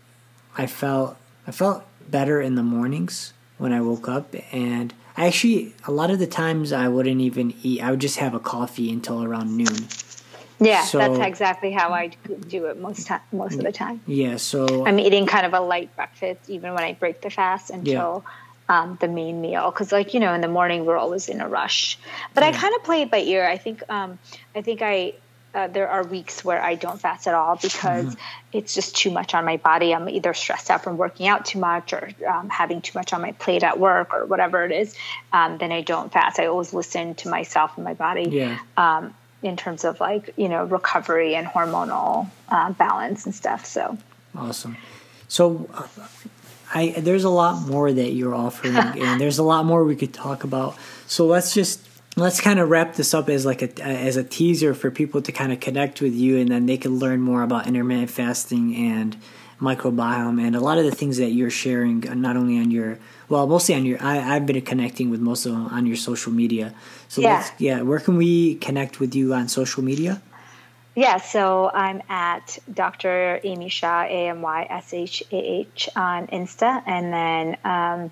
I 0.58 0.68
felt 0.68 1.18
I 1.46 1.52
felt 1.52 1.84
better 2.10 2.42
in 2.42 2.56
the 2.56 2.64
mornings 2.64 3.34
when 3.58 3.74
I 3.74 3.82
woke 3.82 4.08
up, 4.08 4.36
and 4.52 4.94
I 5.16 5.28
actually 5.28 5.74
a 5.86 5.92
lot 5.92 6.12
of 6.12 6.20
the 6.20 6.28
times 6.28 6.72
I 6.72 6.88
wouldn't 6.88 7.22
even 7.22 7.54
eat. 7.64 7.82
I 7.82 7.92
would 7.92 8.02
just 8.02 8.18
have 8.18 8.34
a 8.34 8.40
coffee 8.40 8.92
until 8.92 9.24
around 9.24 9.58
noon. 9.58 9.88
Yeah, 10.60 10.84
so, 10.84 10.98
that's 10.98 11.20
exactly 11.20 11.72
how 11.72 11.94
I 11.94 12.08
do 12.48 12.66
it 12.66 12.80
most 12.80 13.06
time, 13.06 13.22
most 13.32 13.56
of 13.56 13.64
the 13.64 13.72
time. 13.72 14.02
Yeah, 14.08 14.38
so 14.38 14.88
I'm 14.88 15.00
eating 15.00 15.28
kind 15.28 15.46
of 15.46 15.54
a 15.54 15.60
light 15.60 15.96
breakfast 15.96 16.50
even 16.50 16.74
when 16.74 16.84
I 16.84 16.94
break 16.94 17.22
the 17.22 17.30
fast 17.30 17.70
until 17.70 18.24
yeah. 18.70 18.82
um, 18.82 18.98
the 19.00 19.08
main 19.08 19.40
meal 19.40 19.70
because, 19.70 19.92
like 19.92 20.14
you 20.16 20.20
know, 20.20 20.34
in 20.34 20.42
the 20.42 20.48
morning 20.48 20.86
we're 20.86 20.98
always 20.98 21.30
in 21.30 21.42
a 21.42 21.48
rush. 21.48 22.00
But 22.34 22.44
yeah. 22.44 22.50
I 22.50 22.52
kind 22.54 22.74
of 22.76 22.84
play 22.84 23.04
it 23.04 23.12
by 23.12 23.20
ear. 23.20 23.48
I 23.48 23.58
think 23.58 23.84
um, 23.90 24.18
I 24.56 24.62
think 24.62 24.82
I 24.82 25.14
uh, 25.54 25.68
there 25.68 25.88
are 25.88 26.04
weeks 26.04 26.44
where 26.44 26.62
I 26.62 26.76
don't 26.76 27.00
fast 27.00 27.28
at 27.28 27.34
all 27.34 27.56
because 27.56 28.06
mm-hmm. 28.06 28.20
it's 28.54 28.74
just 28.74 28.96
too 28.96 29.12
much 29.12 29.34
on 29.34 29.46
my 29.46 29.58
body. 29.58 29.94
I'm 29.94 30.08
either 30.10 30.34
stressed 30.34 30.70
out 30.70 30.84
from 30.84 30.98
working 30.98 31.28
out 31.28 31.46
too 31.46 31.60
much 31.60 31.94
or 31.94 32.10
um, 32.28 32.50
having 32.50 32.82
too 32.82 32.98
much 32.98 33.14
on 33.14 33.22
my 33.22 33.32
plate 33.32 33.64
at 33.64 33.80
work 33.80 34.14
or 34.14 34.26
whatever 34.26 34.66
it 34.66 34.72
is. 34.72 34.96
Um, 35.34 35.58
then 35.58 35.72
I 35.72 35.82
don't 35.82 36.12
fast. 36.12 36.40
I 36.40 36.46
always 36.48 36.74
listen 36.74 37.16
to 37.16 37.30
myself 37.30 37.72
and 37.76 37.86
my 37.86 37.94
body. 37.94 38.30
Yeah. 38.30 38.60
Um, 38.76 39.16
in 39.44 39.56
terms 39.56 39.84
of 39.86 40.00
like 40.00 40.34
you 40.36 40.50
know 40.50 40.66
recovery 40.66 41.36
and 41.36 41.48
hormonal 41.48 42.28
uh, 42.50 42.72
balance 42.74 43.26
and 43.26 43.34
stuff. 43.34 43.66
So 43.66 43.98
awesome. 44.36 44.78
So 45.28 45.70
uh, 45.74 45.88
I 46.74 46.90
there's 46.98 47.24
a 47.24 47.30
lot 47.30 47.68
more 47.68 47.92
that 47.92 48.12
you're 48.14 48.36
offering, 48.36 48.76
and 48.76 49.22
there's 49.22 49.38
a 49.38 49.44
lot 49.44 49.66
more 49.66 49.84
we 49.84 49.96
could 49.96 50.14
talk 50.14 50.44
about. 50.44 50.76
So 51.06 51.26
let's 51.26 51.54
just 51.54 51.87
let's 52.18 52.42
kind 52.42 52.60
of 52.60 52.70
wrap 52.70 52.96
this 52.96 53.14
up 53.14 53.30
as 53.30 53.46
like 53.46 53.62
a 53.62 53.82
as 53.82 54.18
a 54.18 54.24
teaser 54.24 54.74
for 54.74 54.92
people 54.92 55.22
to 55.22 55.32
kind 55.32 55.52
of 55.54 55.60
connect 55.60 56.02
with 56.02 56.14
you, 56.14 56.38
and 56.38 56.50
then 56.50 56.66
they 56.66 56.78
can 56.78 57.00
learn 57.00 57.22
more 57.22 57.44
about 57.44 57.68
intermittent 57.68 58.10
fasting 58.10 58.76
and 58.76 59.16
microbiome 59.62 60.40
and 60.40 60.56
a 60.56 60.60
lot 60.60 60.78
of 60.78 60.86
the 60.86 60.92
things 60.92 61.18
that 61.18 61.32
you're 61.32 61.50
sharing, 61.50 62.08
uh, 62.08 62.14
not 62.14 62.38
only 62.38 62.60
on 62.60 62.70
your 62.70 63.00
well, 63.30 63.48
mostly 63.48 63.76
on 63.76 63.86
your. 63.86 64.02
I, 64.02 64.36
I've 64.36 64.46
been 64.46 64.62
connecting 64.62 65.10
with 65.10 65.20
most 65.20 65.46
of 65.46 65.52
them 65.52 65.68
on 65.68 65.86
your 65.86 65.96
social 65.96 66.32
media. 66.32 66.74
So 67.08 67.22
Yeah. 67.22 67.48
yeah, 67.58 67.82
where 67.82 68.00
can 68.00 68.18
we 68.18 68.56
connect 68.56 69.00
with 69.00 69.16
you 69.16 69.34
on 69.34 69.48
social 69.48 69.84
media? 69.84 70.22
Yeah, 70.96 71.18
so 71.18 71.70
I'm 71.72 72.02
at 72.10 72.58
Dr. 72.74 73.40
Amy 73.44 73.70
Shah, 73.70 74.04
A 74.04 74.30
M 74.30 74.42
Y 74.42 74.66
S 74.68 74.94
H 74.94 75.24
A 75.32 75.36
H 75.36 75.90
on 75.96 76.26
Insta, 76.28 76.82
and 76.88 77.14
then 77.14 77.58
um, 77.64 78.12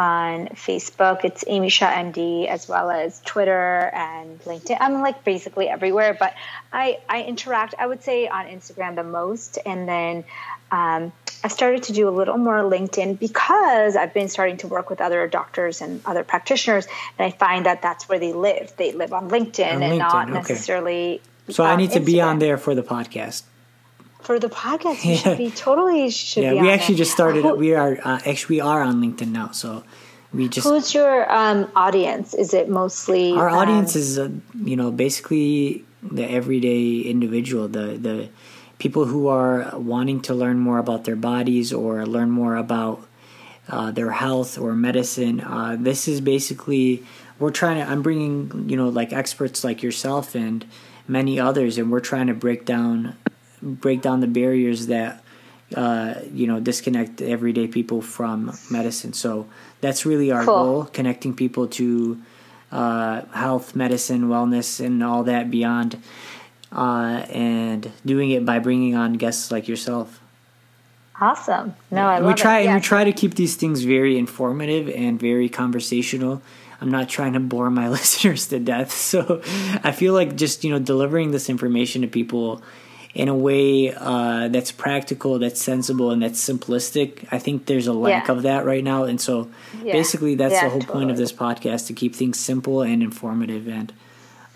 on 0.00 0.48
Facebook, 0.48 1.26
it's 1.26 1.44
Amy 1.46 1.68
Shah 1.68 1.92
MD, 1.92 2.46
as 2.46 2.66
well 2.66 2.90
as 2.90 3.20
Twitter 3.26 3.90
and 3.92 4.40
LinkedIn. 4.44 4.78
I'm 4.80 5.02
like 5.02 5.24
basically 5.24 5.68
everywhere, 5.68 6.16
but 6.18 6.32
I, 6.72 7.00
I 7.06 7.24
interact, 7.24 7.74
I 7.78 7.86
would 7.86 8.02
say, 8.02 8.26
on 8.26 8.46
Instagram 8.46 8.96
the 8.96 9.04
most. 9.04 9.58
And 9.66 9.86
then 9.86 10.24
um, 10.72 11.12
I've 11.44 11.52
started 11.52 11.82
to 11.84 11.92
do 11.92 12.08
a 12.08 12.10
little 12.10 12.38
more 12.38 12.60
LinkedIn 12.62 13.18
because 13.18 13.94
I've 13.94 14.14
been 14.14 14.28
starting 14.28 14.56
to 14.58 14.68
work 14.68 14.88
with 14.88 15.02
other 15.02 15.28
doctors 15.28 15.82
and 15.82 16.00
other 16.06 16.24
practitioners, 16.24 16.86
and 17.18 17.26
I 17.26 17.36
find 17.36 17.66
that 17.66 17.82
that's 17.82 18.08
where 18.08 18.18
they 18.18 18.32
live. 18.32 18.72
They 18.78 18.92
live 18.92 19.12
on 19.12 19.28
LinkedIn 19.28 19.74
On 19.74 19.82
and 19.82 19.98
not 19.98 20.14
LinkedIn, 20.14 20.30
okay. 20.30 20.32
necessarily. 20.32 21.20
So 21.50 21.62
I 21.62 21.76
need 21.76 21.90
to 21.90 22.00
be 22.00 22.22
on 22.22 22.38
there 22.38 22.56
for 22.56 22.74
the 22.74 22.82
podcast. 22.82 23.42
For 24.22 24.38
the 24.38 24.48
podcast. 24.48 25.04
You 25.04 25.12
Yeah. 25.12 25.16
should 25.18 25.38
be 25.38 25.50
totally 25.66 26.10
should 26.10 26.42
Yeah, 26.44 26.52
be. 26.54 26.60
we 26.62 26.70
actually 26.70 26.94
there. 26.96 27.04
just 27.04 27.12
started. 27.12 27.42
Who- 27.44 27.54
We 27.56 27.74
are 27.74 27.98
uh, 28.02 28.20
actually 28.26 28.56
we 28.56 28.60
are 28.60 28.82
on 28.82 29.00
LinkedIn 29.02 29.28
now, 29.32 29.50
so 29.52 29.82
we 30.32 30.48
just 30.48 30.66
who's 30.66 30.94
your 30.94 31.30
um, 31.32 31.68
audience? 31.74 32.34
Is 32.34 32.54
it 32.54 32.68
mostly 32.68 33.32
our 33.32 33.48
um, 33.50 33.56
audience 33.58 33.96
is 33.96 34.18
uh, 34.18 34.28
you 34.64 34.76
know 34.76 34.90
basically 34.90 35.84
the 36.02 36.24
everyday 36.30 37.00
individual 37.00 37.68
the 37.68 37.98
the 37.98 38.28
people 38.78 39.04
who 39.04 39.28
are 39.28 39.70
wanting 39.76 40.20
to 40.22 40.34
learn 40.34 40.58
more 40.58 40.78
about 40.78 41.04
their 41.04 41.16
bodies 41.16 41.72
or 41.72 42.06
learn 42.06 42.30
more 42.30 42.56
about 42.56 43.04
uh, 43.68 43.90
their 43.90 44.10
health 44.10 44.56
or 44.58 44.74
medicine 44.74 45.40
uh, 45.42 45.76
this 45.78 46.08
is 46.08 46.20
basically 46.22 47.04
we're 47.38 47.50
trying 47.50 47.76
to 47.76 47.84
i'm 47.90 48.00
bringing 48.00 48.50
you 48.70 48.76
know 48.76 48.88
like 48.88 49.12
experts 49.12 49.62
like 49.62 49.82
yourself 49.82 50.34
and 50.34 50.64
many 51.06 51.38
others 51.38 51.76
and 51.76 51.92
we're 51.92 52.00
trying 52.00 52.26
to 52.26 52.32
break 52.34 52.64
down 52.64 53.14
break 53.62 54.00
down 54.02 54.20
the 54.20 54.26
barriers 54.26 54.86
that 54.88 55.22
uh, 55.76 56.14
you 56.32 56.46
know 56.46 56.58
disconnect 56.60 57.20
everyday 57.22 57.66
people 57.68 58.02
from 58.02 58.52
medicine 58.70 59.12
so 59.12 59.46
that's 59.80 60.04
really 60.04 60.30
our 60.32 60.44
Cool. 60.44 60.54
goal 60.54 60.84
connecting 60.92 61.34
people 61.34 61.66
to 61.68 62.18
uh, 62.72 63.22
health 63.32 63.76
medicine 63.76 64.28
wellness 64.28 64.84
and 64.84 65.02
all 65.02 65.22
that 65.24 65.50
beyond 65.50 66.00
uh, 66.72 67.24
and 67.30 67.90
doing 68.06 68.30
it 68.30 68.44
by 68.44 68.58
bringing 68.58 68.94
on 68.96 69.14
guests 69.14 69.50
like 69.50 69.68
yourself 69.68 70.20
Awesome. 71.22 71.74
No, 71.90 72.06
I 72.06 72.16
and 72.16 72.24
love 72.24 72.34
we 72.34 72.40
try 72.40 72.60
it. 72.60 72.66
and 72.66 72.76
we 72.76 72.80
try 72.80 73.04
to 73.04 73.12
keep 73.12 73.34
these 73.34 73.54
things 73.54 73.82
very 73.82 74.16
informative 74.18 74.88
and 74.88 75.20
very 75.20 75.48
conversational 75.50 76.40
i'm 76.80 76.90
not 76.90 77.08
trying 77.10 77.34
to 77.34 77.40
bore 77.40 77.68
my 77.70 77.88
listeners 77.96 78.46
to 78.48 78.58
death 78.58 78.90
so 78.90 79.42
i 79.84 79.92
feel 79.92 80.14
like 80.14 80.34
just 80.34 80.64
you 80.64 80.70
know 80.70 80.78
delivering 80.78 81.30
this 81.30 81.50
information 81.50 82.00
to 82.02 82.08
people 82.08 82.62
in 83.14 83.28
a 83.28 83.34
way 83.34 83.92
uh, 83.92 84.46
that's 84.48 84.70
practical 84.70 85.38
that's 85.38 85.60
sensible 85.60 86.10
and 86.12 86.22
that's 86.22 86.40
simplistic 86.48 87.26
i 87.32 87.38
think 87.38 87.66
there's 87.66 87.86
a 87.88 87.92
lack 87.92 88.28
Yeah. 88.28 88.34
of 88.34 88.42
that 88.42 88.64
right 88.64 88.84
now 88.84 89.02
and 89.04 89.20
so 89.20 89.48
Yeah. 89.84 89.92
basically 89.92 90.36
that's 90.36 90.54
Yeah, 90.54 90.64
the 90.64 90.70
whole 90.70 90.82
point 90.96 91.10
of 91.10 91.16
this 91.16 91.32
podcast 91.32 91.86
to 91.88 91.92
keep 91.92 92.14
things 92.14 92.38
simple 92.38 92.82
and 92.82 93.02
informative 93.02 93.66
and 93.68 93.92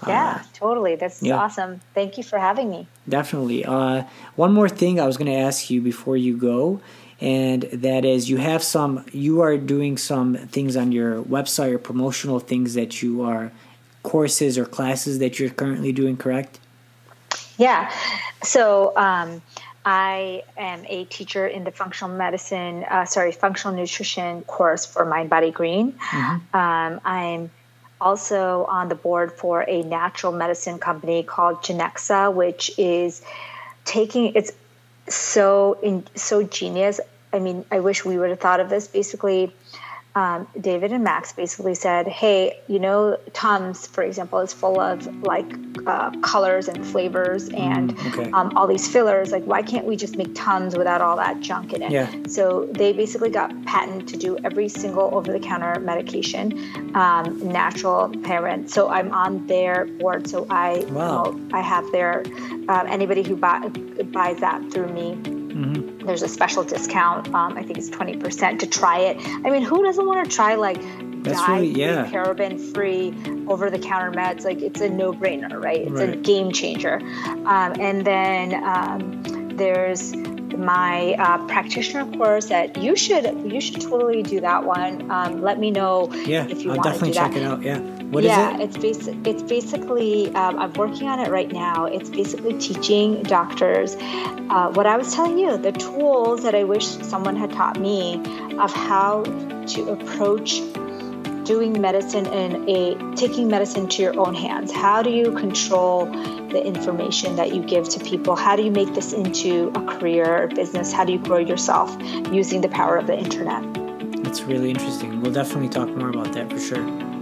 Yeah, 0.07 0.43
totally. 0.53 0.97
That's 0.97 1.23
yeah. 1.23 1.37
awesome. 1.39 1.81
Thank 1.95 2.19
you 2.19 2.25
for 2.25 2.39
having 2.39 2.69
me. 2.69 2.87
Definitely. 3.09 3.65
Uh, 3.65 4.03
one 4.37 4.53
more 4.53 4.69
thing 4.69 5.01
I 5.01 5.07
was 5.07 5.17
going 5.17 5.33
to 5.33 5.39
ask 5.49 5.71
you 5.71 5.81
before 5.81 6.17
you 6.19 6.37
go, 6.37 6.81
and 7.23 7.63
that 7.73 8.05
is 8.05 8.29
you 8.29 8.37
have 8.37 8.63
some, 8.63 9.03
you 9.13 9.41
are 9.41 9.57
doing 9.57 9.97
some 9.97 10.35
things 10.37 10.77
on 10.77 10.93
your 10.93 11.23
website 11.23 11.73
or 11.73 11.79
promotional 11.79 12.39
things 12.39 12.75
that 12.75 13.03
you 13.03 13.23
are, 13.23 13.51
courses 14.03 14.59
or 14.59 14.67
classes 14.67 15.21
that 15.21 15.39
you're 15.39 15.49
currently 15.49 15.91
doing, 15.93 16.19
correct? 16.19 16.61
Yeah. 17.59 17.93
So 18.43 18.97
um, 18.97 19.43
I 19.85 20.43
am 20.57 20.85
a 20.87 21.05
teacher 21.05 21.47
in 21.47 21.65
the 21.65 21.71
functional 21.71 22.17
medicine, 22.17 22.85
uh, 22.85 23.05
sorry, 23.05 23.33
functional 23.33 23.77
nutrition 23.77 24.43
course 24.43 24.87
for 24.87 25.05
Mind 25.05 25.31
Body 25.31 25.51
Green. 25.51 25.95
Um, 26.53 27.01
I'm 27.05 27.51
also 28.01 28.65
on 28.65 28.89
the 28.89 28.95
board 28.95 29.33
for 29.33 29.65
a 29.69 29.83
natural 29.83 30.33
medicine 30.33 30.79
company 30.79 31.23
called 31.23 31.63
Genexa, 31.63 32.33
which 32.33 32.73
is 32.79 33.23
taking 33.85 34.33
it's 34.35 34.53
so 35.09 35.79
in 35.83 36.05
so 36.15 36.43
genius. 36.43 37.01
I 37.33 37.39
mean, 37.39 37.65
I 37.71 37.81
wish 37.81 38.05
we 38.05 38.17
would 38.19 38.31
have 38.31 38.41
thought 38.41 38.61
of 38.61 38.69
this. 38.69 38.87
Basically, 38.89 39.53
um, 40.17 40.47
David 40.61 40.93
and 40.93 41.03
Max 41.03 41.33
basically 41.33 41.75
said, 41.75 42.07
"Hey, 42.07 42.61
you 42.69 42.79
know, 42.79 43.19
Tums, 43.33 43.87
for 43.87 44.05
example, 44.05 44.39
is 44.39 44.53
full 44.53 44.79
of 44.81 45.07
like 45.25 45.51
uh, 45.87 46.11
colors 46.21 46.69
and 46.69 46.87
flavors 46.87 47.49
and 47.49 47.99
okay. 48.07 48.31
um, 48.31 48.57
all 48.57 48.67
these 48.69 48.87
fillers. 48.87 49.33
Like, 49.33 49.45
why 49.45 49.63
can't 49.63 49.87
we 49.87 49.97
just 49.97 50.17
make 50.17 50.33
Tums 50.35 50.77
without 50.77 51.01
all 51.01 51.17
that 51.17 51.41
junk 51.41 51.73
in 51.73 51.83
it?" 51.83 51.91
Yeah. 51.91 52.11
So 52.29 52.67
they 52.73 52.93
basically 52.93 53.31
got 53.31 53.51
patent 53.65 54.09
to 54.11 54.17
do 54.17 54.39
every 54.45 54.69
single 54.69 55.13
over-the-counter 55.15 55.81
medication, 55.81 56.93
um, 56.95 57.53
natural 57.53 58.09
parent. 58.23 58.71
So 58.71 58.89
I'm 58.89 59.11
on 59.13 59.47
their 59.49 59.87
board. 59.87 60.29
So 60.29 60.47
I, 60.49 60.85
Wow. 60.91 61.25
promote- 61.25 61.55
I 61.55 61.61
have 61.61 61.91
their 61.91 62.23
um, 62.69 62.87
anybody 62.87 63.23
who 63.23 63.37
buy, 63.37 63.69
buys 64.13 64.39
that 64.41 64.63
through 64.73 64.89
me 64.89 65.44
Mm-hmm. 65.55 66.07
there's 66.07 66.23
a 66.23 66.29
special 66.29 66.65
discount. 66.65 67.33
Um, 67.35 67.57
I 67.57 67.63
think 67.63 67.79
it's 67.79 67.89
twenty 67.89 68.17
percent 68.17 68.61
to 68.61 68.67
try 68.67 68.99
it. 69.01 69.17
I 69.45 69.51
mean, 69.51 69.63
who 69.63 69.83
doesn't 69.85 70.05
want 70.07 70.29
to 70.29 70.35
try 70.37 70.57
like 70.57 70.81
That's 71.23 71.39
dye 71.41 71.61
really- 71.61 71.81
yeah. 71.81 72.07
paraben 72.11 72.59
free 72.75 73.15
over 73.47 73.71
the 73.71 73.79
counter 73.79 74.11
meds? 74.11 74.45
Like 74.45 74.61
it's 74.63 74.81
a 74.81 74.89
no 74.89 75.13
brainer, 75.13 75.63
right? 75.63 75.81
It's 75.81 76.01
a 76.01 76.17
game 76.17 76.51
changer. 76.53 76.97
Um, 77.27 77.75
and 77.81 78.05
then 78.05 78.55
um, 78.65 79.23
there's 79.57 80.15
my 80.15 81.15
uh, 81.19 81.47
practitioner 81.49 82.05
course 82.17 82.47
that 82.47 82.77
you 82.77 82.95
should 82.97 83.25
you 83.53 83.61
should 83.61 83.81
totally 83.81 84.23
do 84.23 84.41
that 84.41 84.65
one. 84.65 85.11
Um, 85.11 85.43
let 85.43 85.59
me 85.59 85.71
know 85.71 86.13
Yeah, 86.13 86.47
if 86.49 86.63
you 86.63 86.71
I'll 86.73 86.77
want 86.79 86.95
to 86.99 87.05
do 87.05 87.13
that 87.13 87.33
check 87.33 87.37
it 87.37 87.43
out. 87.43 87.63
Yeah. 87.63 87.79
What 88.11 88.25
is 88.25 88.29
yeah, 88.29 88.57
it? 88.57 88.61
it's 88.63 88.77
basic. 88.77 89.27
It's 89.27 89.43
basically 89.43 90.35
um, 90.35 90.59
I'm 90.59 90.73
working 90.75 91.09
on 91.09 91.21
it 91.21 91.31
right 91.31 91.51
now. 91.51 91.87
It's 91.87 92.11
basically 92.11 92.59
teaching 92.59 93.23
doctors 93.23 93.97
uh, 94.51 94.71
what 94.73 94.87
I 94.87 94.97
was 94.97 95.15
telling 95.15 95.39
you, 95.39 95.57
the 95.57 95.73
tools 95.73 96.43
that 96.43 96.55
I 96.55 96.65
wish 96.65 96.87
someone 96.87 97.37
had 97.37 97.53
taught 97.53 97.79
me 97.79 98.17
of 98.59 98.73
how 98.73 99.23
to 99.23 99.91
approach 99.91 100.61
doing 101.45 101.81
medicine 101.81 102.27
in 102.27 102.69
a 102.69 103.17
taking 103.17 103.49
medicine 103.49 103.89
to 103.89 104.03
your 104.03 104.19
own 104.19 104.35
hands. 104.35 104.73
How 104.73 105.03
do 105.03 105.11
you 105.11 105.33
control 105.33 106.07
the 106.07 106.65
information 106.65 107.37
that 107.37 107.55
you 107.55 107.63
give 107.63 107.89
to 107.91 108.01
people? 108.01 108.37
How 108.37 108.57
do 108.57 108.63
you 108.63 108.71
make 108.71 108.95
this 108.95 109.13
into 109.13 109.73
a 109.75 109.85
career 109.99 110.45
or 110.45 110.49
business? 110.49 110.93
How 110.93 111.05
do 111.05 111.13
you 111.13 111.19
grow 111.19 111.39
yourself 111.39 111.97
using 112.33 112.61
the 112.61 112.69
power 112.69 112.97
of 112.97 113.07
the 113.07 113.19
internet? 113.19 113.63
That's 114.23 114.43
really 114.43 114.71
interesting. 114.71 115.21
We'll 115.21 115.33
definitely 115.33 115.69
talk 115.69 115.89
more 115.91 116.09
about 116.09 116.33
that 116.33 116.51
for 116.51 116.59
sure. 116.59 117.14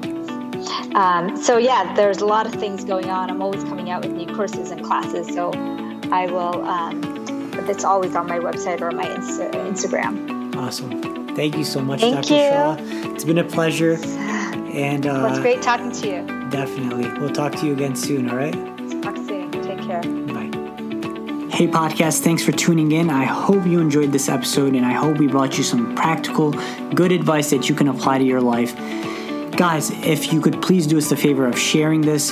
Um, 0.95 1.36
so 1.36 1.59
yeah, 1.59 1.95
there's 1.95 2.18
a 2.18 2.26
lot 2.26 2.47
of 2.47 2.55
things 2.55 2.84
going 2.84 3.09
on. 3.11 3.30
I'm 3.30 3.43
always 3.43 3.64
coming 3.64 3.90
out 3.90 4.05
with 4.05 4.12
new 4.12 4.34
courses 4.34 4.70
and 4.70 4.84
classes. 4.84 5.32
So 5.34 5.51
I 6.11 6.26
will. 6.26 6.64
Um, 6.66 7.12
always 7.84 8.14
on 8.16 8.26
my 8.26 8.38
website 8.38 8.80
or 8.80 8.90
my 8.90 9.05
Insta- 9.07 9.53
Instagram. 9.53 10.55
Awesome. 10.57 11.34
Thank 11.34 11.57
you 11.57 11.64
so 11.64 11.80
much, 11.80 12.01
Thank 12.01 12.16
Dr. 12.26 12.34
you. 12.34 12.40
Shah. 12.40 12.76
It's 13.12 13.24
been 13.24 13.38
a 13.38 13.45
pleasure. 13.45 13.99
And 14.74 15.07
uh, 15.07 15.11
well, 15.11 15.26
it's 15.28 15.38
great 15.40 15.62
talking 15.62 15.93
to 15.93 16.07
you. 16.07 16.51
definitely. 16.51 17.09
We'll 17.20 17.32
talk 17.32 17.53
to 17.57 17.66
you 17.66 17.72
again 17.72 17.97
soon, 17.97 18.30
all 18.30 18.36
right? 18.36 18.53
Talk 19.03 19.16
soon. 19.16 19.51
Take 19.62 19.82
care. 19.82 20.03
Bye. 20.03 20.51
Hey, 21.55 21.66
podcast, 21.66 22.20
thanks 22.20 22.43
for 22.43 22.53
tuning 22.53 22.93
in. 22.93 23.11
I 23.11 23.24
hope 23.24 23.66
you 23.66 23.80
enjoyed 23.80 24.12
this 24.12 24.28
episode 24.28 24.74
and 24.74 24.86
I 24.86 24.93
hope 24.93 25.18
we 25.18 25.26
brought 25.26 25.59
you 25.59 25.64
some 25.64 25.95
practical, 25.95 26.53
good 26.95 27.12
advice 27.12 27.51
that 27.51 27.68
you 27.68 27.74
can 27.74 27.88
apply 27.88 28.18
to 28.18 28.24
your 28.24 28.40
life. 28.40 28.74
Guys, 29.57 29.91
if 29.91 30.33
you 30.33 30.41
could 30.41 30.63
please 30.63 30.87
do 30.87 30.97
us 30.97 31.11
the 31.11 31.17
favor 31.17 31.47
of 31.47 31.59
sharing 31.59 32.01
this, 32.01 32.31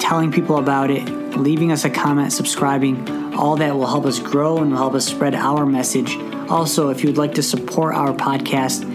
telling 0.00 0.32
people 0.32 0.56
about 0.58 0.90
it, 0.90 1.06
leaving 1.36 1.70
us 1.70 1.84
a 1.84 1.90
comment, 1.90 2.32
subscribing, 2.32 3.34
all 3.34 3.56
that 3.56 3.74
will 3.74 3.86
help 3.86 4.06
us 4.06 4.18
grow 4.18 4.58
and 4.58 4.70
will 4.70 4.78
help 4.78 4.94
us 4.94 5.06
spread 5.06 5.34
our 5.34 5.66
message. 5.66 6.16
Also, 6.48 6.88
if 6.88 7.04
you'd 7.04 7.18
like 7.18 7.34
to 7.34 7.42
support 7.42 7.94
our 7.94 8.14
podcast, 8.14 8.88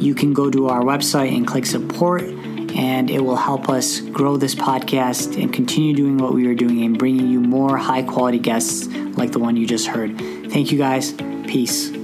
you 0.00 0.14
can 0.14 0.32
go 0.32 0.48
to 0.48 0.68
our 0.68 0.82
website 0.82 1.36
and 1.36 1.44
click 1.44 1.66
support, 1.66 2.22
and 2.22 3.10
it 3.10 3.20
will 3.20 3.36
help 3.36 3.68
us 3.68 4.00
grow 4.00 4.36
this 4.36 4.54
podcast 4.54 5.42
and 5.42 5.52
continue 5.52 5.94
doing 5.94 6.18
what 6.18 6.32
we 6.32 6.46
are 6.46 6.54
doing 6.54 6.84
and 6.84 6.98
bringing 6.98 7.28
you 7.28 7.40
more 7.40 7.76
high 7.76 8.04
quality 8.04 8.38
guests 8.38 8.86
like 9.16 9.32
the 9.32 9.40
one 9.40 9.56
you 9.56 9.66
just 9.66 9.88
heard. 9.88 10.16
Thank 10.16 10.70
you 10.70 10.78
guys. 10.78 11.12
Peace. 11.48 11.97